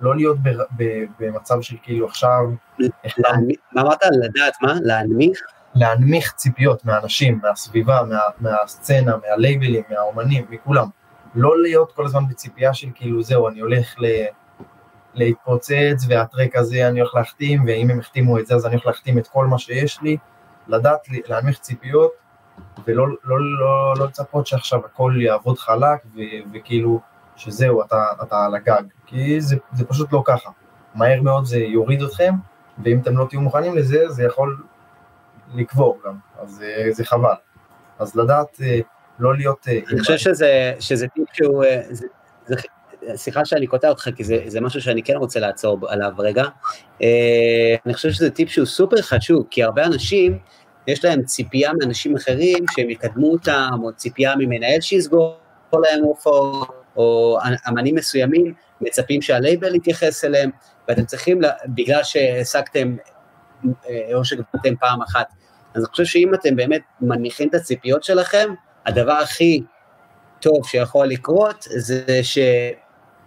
לא 0.00 0.16
להיות 0.16 0.36
ב, 0.42 0.48
ב, 0.76 1.04
במצב 1.18 1.62
של 1.62 1.76
כאילו 1.82 2.06
עכשיו... 2.06 2.44
מה 3.72 3.82
אמרת? 3.82 3.98
לדעת 4.22 4.54
מה? 4.62 4.74
להנמיך? 4.82 5.40
להנמיך 5.74 6.32
ציפיות 6.32 6.84
מהאנשים, 6.84 7.40
מהסביבה, 7.42 8.02
מה, 8.02 8.18
מהסצנה, 8.40 9.16
מהלייבלים, 9.16 9.82
מהאומנים, 9.90 10.46
מכולם. 10.50 10.88
לא 11.34 11.62
להיות 11.62 11.92
כל 11.92 12.04
הזמן 12.04 12.28
בציפייה 12.28 12.74
של 12.74 12.88
כאילו 12.94 13.22
זהו, 13.22 13.48
אני 13.48 13.60
הולך 13.60 13.94
ל... 13.98 14.06
להתפוצץ, 15.14 16.06
והטרק 16.08 16.56
הזה 16.56 16.88
אני 16.88 17.00
הולך 17.00 17.14
להחתים, 17.14 17.64
ואם 17.66 17.90
הם 17.90 17.98
החתימו 17.98 18.38
את 18.38 18.46
זה 18.46 18.54
אז 18.54 18.66
אני 18.66 18.74
הולך 18.74 18.86
להחתים 18.86 19.18
את 19.18 19.28
כל 19.28 19.46
מה 19.46 19.58
שיש 19.58 20.02
לי, 20.02 20.16
לדעת 20.68 21.00
להנמיך 21.28 21.58
ציפיות, 21.58 22.12
ולא 22.86 23.08
לא, 23.08 23.14
לא, 23.24 23.38
לא, 23.40 23.94
לא 23.98 24.06
לצפות 24.06 24.46
שעכשיו 24.46 24.80
הכל 24.84 25.14
יעבוד 25.20 25.58
חלק, 25.58 26.04
ו, 26.14 26.20
וכאילו 26.54 27.00
שזהו, 27.36 27.82
אתה, 27.82 28.04
אתה 28.22 28.44
על 28.44 28.54
הגג, 28.54 28.82
כי 29.06 29.40
זה, 29.40 29.56
זה 29.72 29.84
פשוט 29.86 30.12
לא 30.12 30.22
ככה. 30.24 30.50
מהר 30.94 31.22
מאוד 31.22 31.44
זה 31.44 31.58
יוריד 31.58 32.02
אתכם, 32.02 32.34
ואם 32.84 32.98
אתם 32.98 33.16
לא 33.16 33.26
תהיו 33.28 33.40
מוכנים 33.40 33.76
לזה, 33.76 34.08
זה 34.08 34.24
יכול 34.24 34.62
לקבור 35.54 35.98
גם, 36.04 36.14
אז 36.38 36.50
זה, 36.50 36.86
זה 36.90 37.04
חבל. 37.04 37.34
אז 37.98 38.16
לדעת 38.16 38.60
אה, 38.62 38.80
לא 39.22 39.36
להיות... 39.36 39.68
אה, 39.68 39.78
אני 39.90 40.00
חושב 40.00 40.16
שזה, 40.16 40.72
שזה 40.80 41.06
טיפ 41.08 41.28
שהוא... 41.32 41.64
אה, 41.64 41.82
זה, 41.90 42.06
זה, 42.46 42.56
סליחה 43.14 43.44
שאני 43.44 43.66
קוטע 43.66 43.88
אותך, 43.88 44.08
כי 44.16 44.24
זה, 44.24 44.38
זה 44.46 44.60
משהו 44.60 44.80
שאני 44.80 45.02
כן 45.02 45.16
רוצה 45.16 45.40
לעצור 45.40 45.78
עליו 45.88 46.12
רגע. 46.18 46.44
אה, 47.02 47.74
אני 47.86 47.94
חושב 47.94 48.10
שזה 48.10 48.30
טיפ 48.30 48.48
שהוא 48.48 48.66
סופר 48.66 49.02
חשוב, 49.02 49.46
כי 49.50 49.62
הרבה 49.62 49.84
אנשים, 49.84 50.38
יש 50.86 51.04
להם 51.04 51.22
ציפייה 51.22 51.70
מאנשים 51.80 52.16
אחרים 52.16 52.64
שהם 52.70 52.90
יקדמו 52.90 53.32
אותם, 53.32 53.70
או 53.82 53.92
ציפייה 53.92 54.36
ממנהל 54.36 54.80
שיסגור 54.80 55.36
להם 55.72 56.02
הופעות, 56.02 56.68
או 56.96 57.38
אמנים 57.68 57.94
מסוימים 57.94 58.54
מצפים 58.80 59.22
שהלייבל 59.22 59.74
יתייחס 59.74 60.24
אליהם, 60.24 60.50
ואתם 60.88 61.04
צריכים, 61.04 61.40
בגלל 61.66 62.02
שהעסקתם, 62.02 62.96
או 64.14 64.24
שגבלתם 64.24 64.76
פעם 64.80 65.02
אחת, 65.02 65.26
אז 65.74 65.82
אני 65.82 65.90
חושב 65.90 66.04
שאם 66.04 66.34
אתם 66.34 66.56
באמת 66.56 66.82
מניחים 67.00 67.48
את 67.48 67.54
הציפיות 67.54 68.02
שלכם, 68.02 68.48
הדבר 68.86 69.12
הכי 69.12 69.62
טוב 70.40 70.66
שיכול 70.66 71.06
לקרות 71.06 71.66
זה 71.70 72.18
ש... 72.22 72.38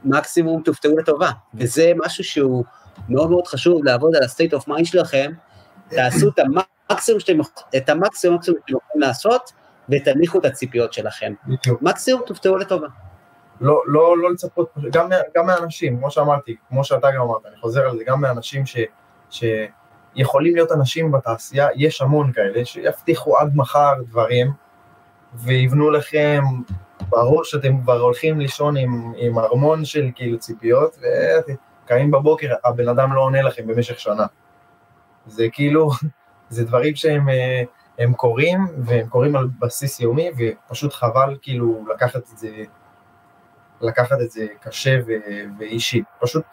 מקסימום 0.06 0.62
תופתעו 0.62 0.98
לטובה, 0.98 1.30
וזה 1.54 1.92
משהו 2.06 2.24
שהוא 2.24 2.66
מאוד 3.10 3.30
מאוד 3.30 3.48
חשוב 3.48 3.84
לעבוד 3.84 4.16
על 4.16 4.24
ה-state 4.24 4.60
of 4.60 4.70
mind 4.70 4.86
שלכם, 4.86 5.32
תעשו 5.90 6.30
את 6.30 6.40
המקסימום 6.40 7.20
שאתם, 7.20 7.40
את 7.78 7.90
המקסימום 7.90 8.42
שאתם 8.42 8.54
יכולים 8.68 9.02
לעשות, 9.02 9.52
ותניחו 9.90 10.40
את 10.40 10.46
הציפיות 10.46 10.94
שלכם. 10.94 11.34
מקסימום 11.82 12.22
תופתעו 12.26 12.58
לטובה. 12.58 12.88
לא, 13.62 13.82
לא, 13.86 14.18
לא 14.18 14.32
לצפות, 14.32 14.74
גם, 14.92 15.10
גם 15.36 15.46
מאנשים, 15.46 15.98
כמו 15.98 16.12
שאמרתי, 16.12 16.56
כמו 16.70 16.84
שאתה 16.84 17.08
גם 17.16 17.22
אמרת, 17.22 17.46
אני 17.46 17.56
חוזר 17.62 17.82
על 17.90 17.98
זה, 17.98 18.04
גם 18.08 18.22
מאנשים 18.22 18.64
ש, 18.66 18.78
שיכולים 19.30 20.56
להיות 20.56 20.72
אנשים 20.72 21.12
בתעשייה, 21.12 21.68
יש 21.76 22.02
המון 22.02 22.32
כאלה, 22.34 22.66
שיבטיחו 22.66 23.38
עד 23.38 23.52
מחר 23.56 23.94
דברים, 24.10 24.52
ויבנו 25.44 25.92
לכם 25.92 26.44
ברור 27.10 27.44
שאתם 27.44 27.82
כבר 27.82 28.00
הולכים 28.00 28.40
לישון 28.40 28.78
עם, 28.78 29.14
עם 29.18 29.40
ארמון 29.40 29.86
של 29.86 30.10
כאילו 30.16 30.40
ציפיות, 30.40 30.98
וקמים 31.86 32.12
בבוקר, 32.12 32.54
הבן 32.66 32.88
אדם 32.88 33.14
לא 33.14 33.22
עונה 33.22 33.42
לכם 33.42 33.68
במשך 33.68 34.00
שנה. 34.00 34.26
זה 35.28 35.48
כאילו, 35.52 35.90
זה 36.50 36.66
דברים 36.66 36.96
שהם 36.96 37.30
אה, 37.30 37.64
הם 38.00 38.14
קורים, 38.14 38.60
והם 38.78 39.08
קורים 39.08 39.36
על 39.36 39.48
בסיס 39.60 40.00
יומי, 40.00 40.32
ופשוט 40.38 40.94
חבל 40.94 41.38
כאילו 41.42 41.86
לקחת 41.94 42.22
את 42.34 42.38
זה, 42.38 42.50
לקחת 43.82 44.22
את 44.22 44.32
זה 44.32 44.48
קשה 44.62 45.00
ו, 45.08 45.12
ואישי. 45.60 46.04
פשוט 46.20 46.46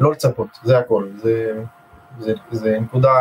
לא 0.00 0.12
לצפות, 0.12 0.58
זה 0.62 0.78
הכל. 0.78 1.08
זה, 1.16 1.62
זה, 2.18 2.34
זה 2.50 2.78
נקודה, 2.80 3.14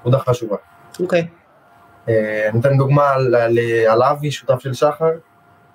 נקודה 0.00 0.18
חשובה. 0.18 0.56
אוקיי. 1.00 1.20
Okay. 1.20 1.41
אה, 2.08 2.48
אני 2.48 2.60
אתן 2.60 2.78
דוגמה 2.78 3.10
על, 3.10 3.34
על, 3.34 3.58
על 3.88 4.02
אבי, 4.02 4.30
שותף 4.30 4.60
של 4.60 4.74
שחר. 4.74 5.12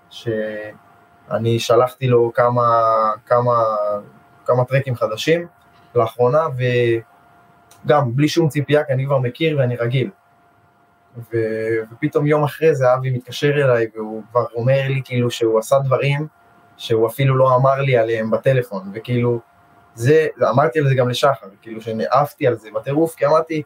שאני 0.10 1.60
שלחתי 1.60 2.08
לו 2.08 2.32
כמה, 2.36 2.82
כמה, 3.26 3.64
כמה 4.46 4.66
טרקים 4.66 4.96
חדשים 4.96 5.48
לאחרונה, 5.96 6.48
וגם 7.86 8.16
בלי 8.16 8.28
שום 8.28 8.50
ציפייה, 8.50 8.84
כי 8.84 8.94
אני 8.94 9.06
כבר 9.06 9.20
מכיר 9.20 9.58
ואני 9.60 9.76
רגיל. 9.76 10.10
ו, 11.18 11.38
ופתאום 11.92 12.28
יום 12.28 12.44
אחרי 12.44 12.76
זה 12.76 12.94
אבי 12.94 13.10
מתקשר 13.10 13.52
אליי 13.64 13.88
והוא 13.96 14.24
כבר 14.32 14.46
אומר 14.56 14.82
לי 14.88 15.02
כאילו 15.06 15.32
שהוא 15.32 15.60
עשה 15.60 15.80
דברים 15.80 16.28
שהוא 16.78 17.08
אפילו 17.08 17.38
לא 17.38 17.56
אמר 17.56 17.76
לי 17.76 17.98
עליהם 17.98 18.32
בטלפון, 18.32 18.92
וכאילו, 18.94 19.40
זה, 19.96 20.28
אמרתי 20.50 20.80
על 20.80 20.88
זה 20.88 20.96
גם 20.96 21.10
לשחר, 21.10 21.48
כאילו 21.62 21.82
שנעפתי 21.82 22.48
על 22.48 22.56
זה 22.56 22.70
בטירוף, 22.76 23.16
כי 23.16 23.26
אמרתי, 23.26 23.64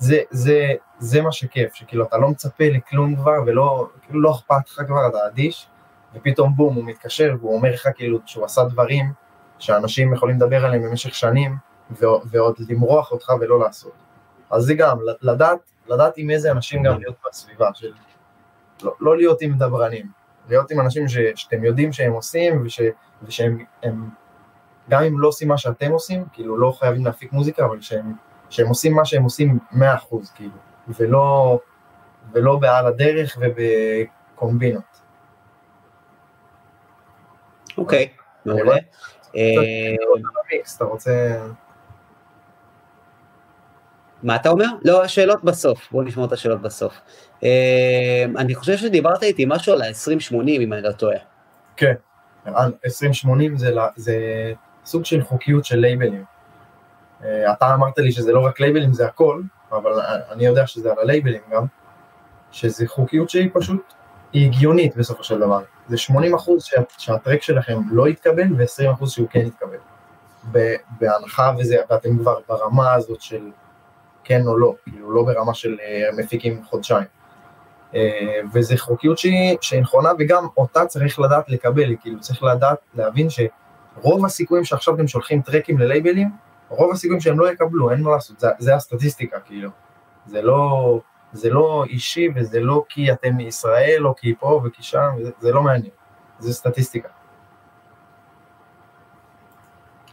זה, 0.00 0.20
זה, 0.30 0.72
זה 0.98 1.22
מה 1.22 1.32
שכיף, 1.32 1.74
שכאילו 1.74 2.04
אתה 2.04 2.18
לא 2.18 2.28
מצפה 2.28 2.64
לכלום 2.64 3.16
כבר, 3.16 3.36
ולא, 3.46 3.88
כאילו 4.02 4.20
לא 4.20 4.30
אכפת 4.30 4.68
לך 4.68 4.82
כבר, 4.86 5.08
אתה 5.08 5.18
אדיש, 5.26 5.66
ופתאום 6.14 6.56
בום, 6.56 6.74
הוא 6.74 6.84
מתקשר, 6.84 7.34
והוא 7.40 7.56
אומר 7.56 7.72
לך 7.72 7.88
כאילו 7.94 8.18
שהוא 8.26 8.44
עשה 8.44 8.64
דברים 8.64 9.12
שאנשים 9.58 10.14
יכולים 10.14 10.36
לדבר 10.36 10.64
עליהם 10.64 10.82
במשך 10.82 11.14
שנים, 11.14 11.56
ועוד 12.00 12.56
למרוח 12.68 13.12
אותך 13.12 13.32
ולא 13.40 13.60
לעשות. 13.60 13.92
אז 14.50 14.62
זה 14.62 14.74
גם, 14.74 14.98
לדעת, 15.22 15.58
לדעת 15.88 16.12
עם 16.16 16.30
איזה 16.30 16.50
אנשים 16.50 16.82
גם 16.82 16.98
להיות 16.98 17.16
בסביבה, 17.28 17.70
של 17.74 17.92
לא, 18.82 18.94
לא 19.00 19.16
להיות 19.16 19.42
עם 19.42 19.58
דברנים, 19.58 20.06
להיות 20.48 20.70
עם 20.70 20.80
אנשים 20.80 21.08
ש, 21.08 21.16
שאתם 21.34 21.64
יודעים 21.64 21.92
שהם 21.92 22.12
עושים, 22.12 22.62
וש, 22.66 22.80
ושהם, 23.22 23.64
הם, 23.82 24.08
גם 24.90 25.02
אם 25.02 25.20
לא 25.20 25.28
עושים 25.28 25.48
מה 25.48 25.58
שאתם 25.58 25.90
עושים, 25.90 26.24
כאילו 26.32 26.58
לא 26.58 26.72
חייבים 26.78 27.04
להפיק 27.04 27.32
מוזיקה, 27.32 27.64
אבל 27.64 27.80
שהם, 27.80 28.12
שהם 28.50 28.68
עושים 28.68 28.94
מה 28.94 29.04
שהם 29.04 29.22
עושים 29.22 29.58
100%, 29.72 29.76
כאילו, 30.34 30.50
ולא, 30.88 31.58
ולא 32.32 32.56
בעל 32.56 32.86
הדרך 32.86 33.38
ובקומבינות. 33.40 35.00
אוקיי, 37.78 38.08
מעולה. 38.44 38.76
אה, 39.36 39.94
אתה 40.76 40.84
רוצה... 40.84 41.46
מה 44.22 44.36
אתה 44.36 44.48
אומר? 44.48 44.66
לא, 44.84 45.04
השאלות 45.04 45.44
בסוף, 45.44 45.88
בואו 45.90 46.02
נשמור 46.02 46.26
את 46.26 46.32
השאלות 46.32 46.62
בסוף. 46.62 47.00
אה, 47.44 48.24
אני 48.36 48.54
חושב 48.54 48.76
שדיברת 48.76 49.22
איתי 49.22 49.44
משהו 49.48 49.72
על 49.72 49.82
ה-2080, 49.82 50.48
אם 50.48 50.72
אני 50.72 50.82
לא 50.82 50.92
טועה. 50.92 51.16
כן, 51.76 51.94
2080 52.46 53.56
זה, 53.56 53.74
זה 53.96 54.16
סוג 54.84 55.04
של 55.04 55.22
חוקיות 55.22 55.64
של 55.64 55.78
לייבלים. 55.78 56.24
אה, 57.24 57.52
אתה 57.52 57.74
אמרת 57.74 57.98
לי 57.98 58.12
שזה 58.12 58.32
לא 58.32 58.40
רק 58.46 58.60
לייבלים, 58.60 58.92
זה 58.92 59.06
הכל, 59.06 59.42
אבל 59.72 60.00
אני 60.30 60.46
יודע 60.46 60.66
שזה 60.66 60.92
על 60.92 60.98
הלייבלים 60.98 61.42
גם, 61.52 61.64
שזה 62.52 62.88
חוקיות 62.88 63.30
שהיא 63.30 63.50
פשוט, 63.52 63.94
היא 64.32 64.46
הגיונית 64.46 64.96
בסופו 64.96 65.24
של 65.24 65.40
דבר. 65.40 65.62
זה 65.88 65.96
80 65.96 66.34
אחוז 66.34 66.64
שה, 66.64 66.80
שהטרק 66.98 67.42
שלכם 67.42 67.78
לא 67.90 68.08
יתקבל 68.08 68.52
ו-20 68.56 68.92
אחוז 68.92 69.10
שהוא 69.12 69.28
כן 69.30 69.40
יתקבל. 69.46 69.78
בהנחה 71.00 71.52
וזה, 71.58 71.76
ואתם 71.90 72.18
כבר 72.18 72.38
ברמה 72.48 72.94
הזאת 72.94 73.20
של 73.20 73.50
כן 74.24 74.46
או 74.46 74.58
לא, 74.58 74.74
כאילו 74.84 75.10
לא 75.10 75.22
ברמה 75.22 75.54
של 75.54 75.74
uh, 75.74 76.20
מפיקים 76.20 76.64
חודשיים. 76.64 77.06
Uh, 77.92 77.96
וזו 78.52 78.74
חוקיות 78.78 79.18
שהיא 79.18 79.80
נכונה, 79.80 80.10
וגם 80.18 80.46
אותה 80.56 80.86
צריך 80.86 81.20
לדעת 81.20 81.48
לקבל, 81.48 81.96
כאילו 82.00 82.20
צריך 82.20 82.42
לדעת, 82.42 82.78
להבין 82.94 83.28
שרוב 83.30 84.24
הסיכויים 84.24 84.64
שעכשיו 84.64 84.94
אתם 84.94 85.08
שולחים 85.08 85.42
טרקים 85.42 85.78
ללייבלים, 85.78 86.30
רוב 86.70 86.92
הסיכויים 86.92 87.20
שהם 87.20 87.40
לא 87.40 87.52
יקבלו, 87.52 87.90
אין 87.90 88.00
מה 88.00 88.10
לעשות, 88.10 88.40
זה, 88.40 88.48
זה 88.58 88.74
הסטטיסטיקה, 88.74 89.40
כאילו. 89.40 89.70
זה 90.26 90.42
לא, 90.42 91.00
זה 91.32 91.50
לא 91.50 91.84
אישי 91.88 92.28
וזה 92.36 92.60
לא 92.60 92.84
כי 92.88 93.12
אתם 93.12 93.36
מישראל 93.36 94.06
או 94.06 94.16
כי 94.16 94.34
פה 94.38 94.60
וכי 94.64 94.82
שם, 94.82 95.10
זה, 95.22 95.30
זה 95.40 95.52
לא 95.52 95.62
מעניין, 95.62 95.92
זה 96.38 96.54
סטטיסטיקה. 96.54 97.08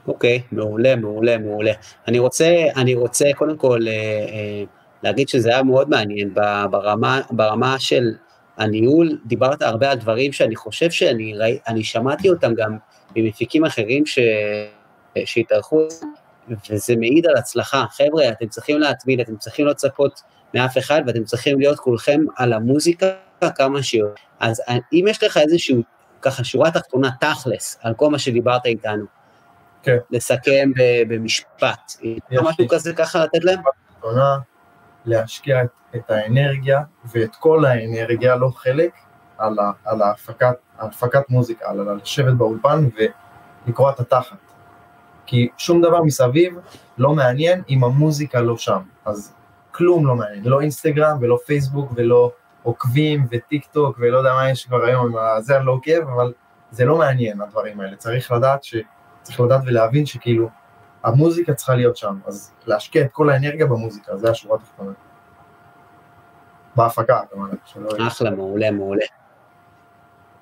אוקיי, 0.08 0.38
okay, 0.38 0.56
מעולה, 0.56 0.96
מעולה, 0.96 1.38
מעולה. 1.38 1.72
אני 2.08 2.20
רוצה, 2.20 2.56
אני 2.76 2.96
רוצה 2.96 3.26
קודם 3.36 3.58
כל 3.58 3.80
אה, 3.88 3.94
אה, 3.94 4.64
להגיד 5.04 5.30
שזה 5.30 5.50
היה 5.50 5.64
מאוד 5.64 5.90
מעניין 5.90 6.34
ברמה, 6.72 7.22
ברמה 7.32 7.76
של 7.80 8.16
הניהול, 8.58 9.20
דיברת 9.26 9.62
הרבה 9.62 9.92
על 9.92 9.98
דברים 9.98 10.32
שאני 10.32 10.56
חושב 10.56 10.92
שאני 10.92 11.34
ראי, 11.38 11.84
שמעתי 11.84 12.30
אותם 12.30 12.54
גם 12.54 12.78
ממפיקים 13.16 13.66
אחרים 13.66 14.06
ש, 14.06 14.20
שהתארחו, 15.26 15.88
וזה 16.70 16.96
מעיד 16.96 17.26
על 17.26 17.36
הצלחה. 17.38 17.86
חבר'ה, 17.92 18.30
אתם 18.30 18.48
צריכים 18.48 18.80
להתמיד, 18.80 19.20
אתם 19.20 19.38
צריכים 19.38 19.66
לא 19.66 19.72
לצפות 19.72 20.22
מאף 20.54 20.78
אחד, 20.78 21.02
ואתם 21.08 21.24
צריכים 21.24 21.60
להיות 21.60 21.80
כולכם 21.80 22.20
על 22.36 22.54
המוזיקה 22.54 23.06
כמה 23.56 23.84
שיותר. 23.84 24.22
אז 24.40 24.62
אם 24.94 25.06
יש 25.08 25.24
לך 25.24 25.38
איזשהו, 25.38 25.82
ככה, 26.22 26.44
שורה 26.44 26.72
תחתונה, 26.72 27.10
תכלס, 27.20 27.80
על 27.82 27.94
כל 27.94 28.10
מה 28.10 28.20
שדיברת 28.20 28.66
איתנו, 28.66 29.06
כן. 29.84 29.98
לסכם 30.12 30.72
במשפט. 31.08 31.92
יש 32.32 32.40
משהו 32.44 32.68
כזה 32.70 32.94
ככה 32.94 33.24
לתת 33.24 33.44
להם? 33.44 33.60
תחתונה, 33.90 34.38
להשקיע 35.06 35.64
את, 35.64 35.70
את 35.96 36.12
האנרגיה 36.12 36.82
ואת 37.12 37.36
כל 37.36 37.66
האנרגיה, 37.66 38.36
לא 38.36 38.50
חלק, 38.56 38.92
על, 39.38 39.60
ה, 39.60 39.72
על 39.86 40.02
ההפקת, 40.02 40.56
ההפקת 40.80 41.30
מוזיקה, 41.30 41.70
על 41.70 41.96
לשבת 42.02 42.34
באולפן 42.34 42.90
ולקרוע 43.66 43.92
את 43.92 44.00
התחת. 44.00 44.47
כי 45.28 45.48
שום 45.58 45.82
דבר 45.82 46.04
מסביב 46.04 46.54
לא 46.98 47.14
מעניין 47.14 47.62
אם 47.70 47.84
המוזיקה 47.84 48.42
לא 48.42 48.58
שם. 48.58 48.80
אז 49.06 49.34
כלום 49.72 50.08
לא 50.08 50.16
מעניין, 50.16 50.44
לא 50.44 50.62
אינסטגרם 50.62 51.18
ולא 51.22 51.38
פייסבוק 51.46 51.92
ולא 51.96 52.32
עוקבים 52.64 53.26
וטיק 53.32 53.66
טוק 53.66 53.98
ולא 54.00 54.18
יודע 54.18 54.34
מה 54.34 54.50
יש 54.50 54.66
כבר 54.66 54.86
היום, 54.86 55.16
זה 55.40 55.58
אני 55.58 55.66
לא 55.66 55.72
עוקב, 55.72 56.02
אבל 56.16 56.34
זה 56.72 56.86
לא 56.86 56.98
מעניין 56.98 57.42
הדברים 57.42 57.80
האלה, 57.80 57.96
צריך 57.96 58.32
לדעת 58.32 58.64
ש... 58.64 58.76
צריך 59.22 59.40
לדעת 59.40 59.62
ולהבין 59.66 60.06
שכאילו 60.06 60.50
המוזיקה 61.04 61.54
צריכה 61.54 61.76
להיות 61.76 61.98
שם, 61.98 62.20
אז 62.26 62.54
להשקיע 62.66 63.02
את 63.02 63.12
כל 63.12 63.30
האנרגיה 63.30 63.66
במוזיקה, 63.66 64.18
זה 64.18 64.32
השורה 64.32 64.58
התחתונה. 64.58 64.92
בהפקה, 66.76 67.22
כמובן. 67.32 68.08
אחלה, 68.08 68.32
מעולה, 68.32 68.72
מעולה. 68.72 69.06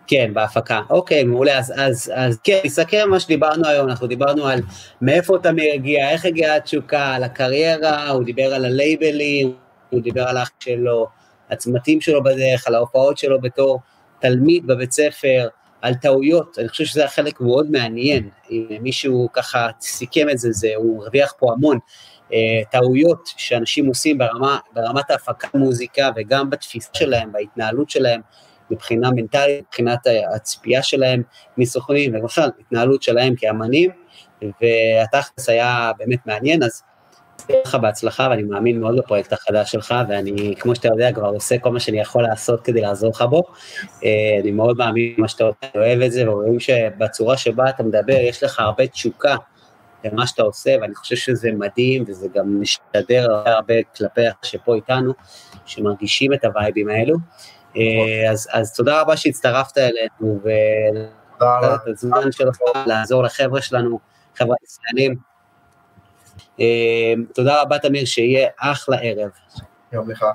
כן, 0.08 0.34
בהפקה. 0.34 0.82
אוקיי, 0.90 1.24
מעולה. 1.24 1.60
אז, 1.60 1.74
אז, 1.76 2.12
אז 2.16 2.40
כן, 2.44 2.60
נסכם 2.66 3.10
מה 3.10 3.20
שדיברנו 3.20 3.68
היום. 3.68 3.90
אנחנו 3.90 4.08
דיברנו 4.08 4.48
על 4.48 4.60
מאיפה 5.02 5.36
אתה 5.36 5.52
מגיע, 5.52 6.10
איך 6.10 6.26
הגיעה 6.26 6.56
התשוקה, 6.56 7.14
על 7.14 7.24
הקריירה, 7.24 8.10
הוא 8.10 8.24
דיבר 8.24 8.54
על 8.54 8.66
הלייבלים, 8.66 9.56
הוא 9.90 10.02
דיבר 10.02 10.28
על 10.28 10.38
אח 10.38 10.52
שלו, 10.60 11.08
הצמתים 11.50 12.02
שלו 12.02 12.24
בדרך, 12.24 12.68
על 12.68 12.76
ההופעות 12.76 13.18
שלו 13.18 13.42
בתור 13.42 13.80
תלמיד 14.20 14.68
בבית 14.68 14.92
ספר, 14.92 15.48
על 15.82 15.94
טעויות. 15.94 16.60
אני 16.60 16.70
חושב 16.70 16.86
שזה 16.86 17.06
החלק 17.06 17.42
מאוד 17.42 17.72
מעניין. 17.72 18.30
אם 18.52 18.66
מישהו 18.82 19.30
ככה 19.34 19.70
סיכם 19.82 20.30
את 20.30 20.38
זה, 20.38 20.52
זה 20.52 20.72
הוא 20.76 21.04
הרוויח 21.04 21.34
פה 21.40 21.52
המון. 21.52 21.78
אה, 22.34 22.62
טעויות 22.72 23.30
שאנשים 23.38 23.86
עושים 23.86 24.18
ברמה, 24.18 24.58
ברמת 24.74 25.12
ההפקת 25.12 25.56
מוזיקה 25.56 26.10
וגם 26.16 26.50
בתפיסה 26.50 26.90
שלהם, 26.94 27.32
בהתנהלות 27.32 27.90
שלהם, 27.90 28.22
מבחינה 28.72 29.12
מנטלית, 29.12 29.64
מבחינת 29.68 30.00
הצפייה 30.36 30.84
שלהם 30.84 31.22
מסוכנים, 31.58 32.16
ובכלל, 32.16 32.50
התנהלות 32.60 33.04
שלהם 33.04 33.36
כאמנים, 33.36 33.92
והתכלס 34.42 35.50
היה 35.50 35.92
באמת 35.98 36.20
מעניין, 36.26 36.64
אז 36.64 36.84
תהיה 37.48 37.60
לך 37.66 37.76
בהצלחה, 37.76 38.28
ואני 38.32 38.44
מאמין 38.44 38.80
מאוד 38.80 38.98
בפרויקט 38.98 39.34
החדש 39.34 39.72
שלך, 39.72 39.96
ואני, 40.08 40.56
כמו 40.60 40.76
שאתה 40.76 40.88
יודע, 40.88 41.12
כבר 41.12 41.28
עושה 41.28 41.58
כל 41.58 41.72
מה 41.72 41.80
שאני 41.80 42.00
יכול 42.00 42.24
לעשות 42.24 42.62
כדי 42.62 42.82
לעזור 42.82 43.10
לך 43.10 43.22
בו. 43.22 43.44
אה, 44.04 44.10
אני 44.42 44.52
מאוד 44.52 44.78
מאמין 44.78 45.14
במה 45.18 45.28
שאתה 45.28 45.44
עושה, 45.44 45.68
אוהב 45.76 46.02
את 46.02 46.12
זה, 46.12 46.32
ורואים 46.32 46.60
שבצורה 46.60 47.38
שבה 47.38 47.70
אתה 47.70 47.84
מדבר, 47.84 48.14
יש 48.20 48.44
לך 48.44 48.60
הרבה 48.60 48.88
תשוקה 48.88 49.36
למה 50.04 50.28
שאתה 50.28 50.44
עושה, 50.44 50.76
ואני 50.82 50.96
חושב 50.96 51.16
שזה 51.16 51.52
מדהים, 51.52 52.04
וזה 52.08 52.28
גם 52.36 52.62
משתדר 52.62 53.28
הרבה 53.46 53.74
כלפי 53.98 54.22
שפה 54.44 54.76
איתנו, 54.76 55.14
שמרגישים 55.66 56.34
את 56.34 56.46
הווייבים 56.46 56.90
האלו. 56.90 57.16
אה, 57.78 58.32
אז, 58.32 58.48
אז 58.52 58.74
תודה 58.74 59.02
רבה 59.02 59.18
שהצטרפת 59.18 59.78
אלינו, 59.78 60.40
ואת 60.44 61.88
הזמן 61.88 62.32
שלך 62.32 62.58
לעזור 62.86 63.24
לחבר'ה 63.24 63.62
שלנו, 63.62 64.00
חבר'ה 64.36 64.56
ישראלים. 64.64 65.16
אה, 66.60 67.14
תודה 67.34 67.62
רבה, 67.62 67.80
תמיר, 67.80 68.06
שיהיה 68.06 68.50
אחלה 68.60 68.98
ערב. 69.02 69.30
יום 69.94 70.12
לך. 70.12 70.26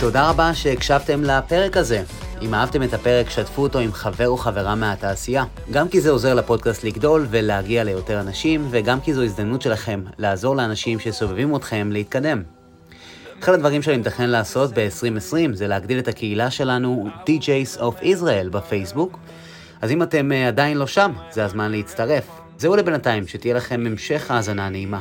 תודה 0.00 0.30
רבה 0.30 0.54
שהקשבתם 0.54 1.24
לפרק 1.24 1.76
הזה. 1.76 2.02
אם 2.42 2.54
אהבתם 2.54 2.82
את 2.82 2.94
הפרק, 2.94 3.30
שתפו 3.30 3.62
אותו 3.62 3.78
עם 3.78 3.92
חבר 3.92 4.28
או 4.28 4.36
חברה 4.36 4.74
מהתעשייה. 4.74 5.44
גם 5.70 5.88
כי 5.88 6.00
זה 6.00 6.10
עוזר 6.10 6.34
לפודקאסט 6.34 6.84
לגדול 6.84 7.26
ולהגיע 7.30 7.84
ליותר 7.84 8.20
אנשים, 8.20 8.66
וגם 8.70 9.00
כי 9.00 9.14
זו 9.14 9.22
הזדמנות 9.22 9.62
שלכם 9.62 10.04
לעזור 10.18 10.56
לאנשים 10.56 10.98
שסובבים 10.98 11.56
אתכם 11.56 11.88
להתקדם. 11.92 12.42
אחד 13.42 13.52
הדברים 13.52 13.82
שאני 13.82 13.96
מתכנן 13.96 14.30
לעשות 14.30 14.70
ב-2020 14.74 15.52
זה 15.52 15.68
להגדיל 15.68 15.98
את 15.98 16.08
הקהילה 16.08 16.50
שלנו, 16.50 17.08
DJs 17.26 17.80
of 17.80 18.02
Israel 18.02 18.48
בפייסבוק. 18.50 19.18
אז 19.82 19.90
אם 19.90 20.02
אתם 20.02 20.32
אה, 20.32 20.48
עדיין 20.48 20.76
לא 20.76 20.86
שם, 20.86 21.12
זה 21.30 21.44
הזמן 21.44 21.70
להצטרף. 21.70 22.28
זהו 22.58 22.76
לבינתיים, 22.76 23.26
שתהיה 23.26 23.54
לכם 23.54 23.86
המשך 23.86 24.30
האזנה 24.30 24.68
נעימה. 24.68 25.00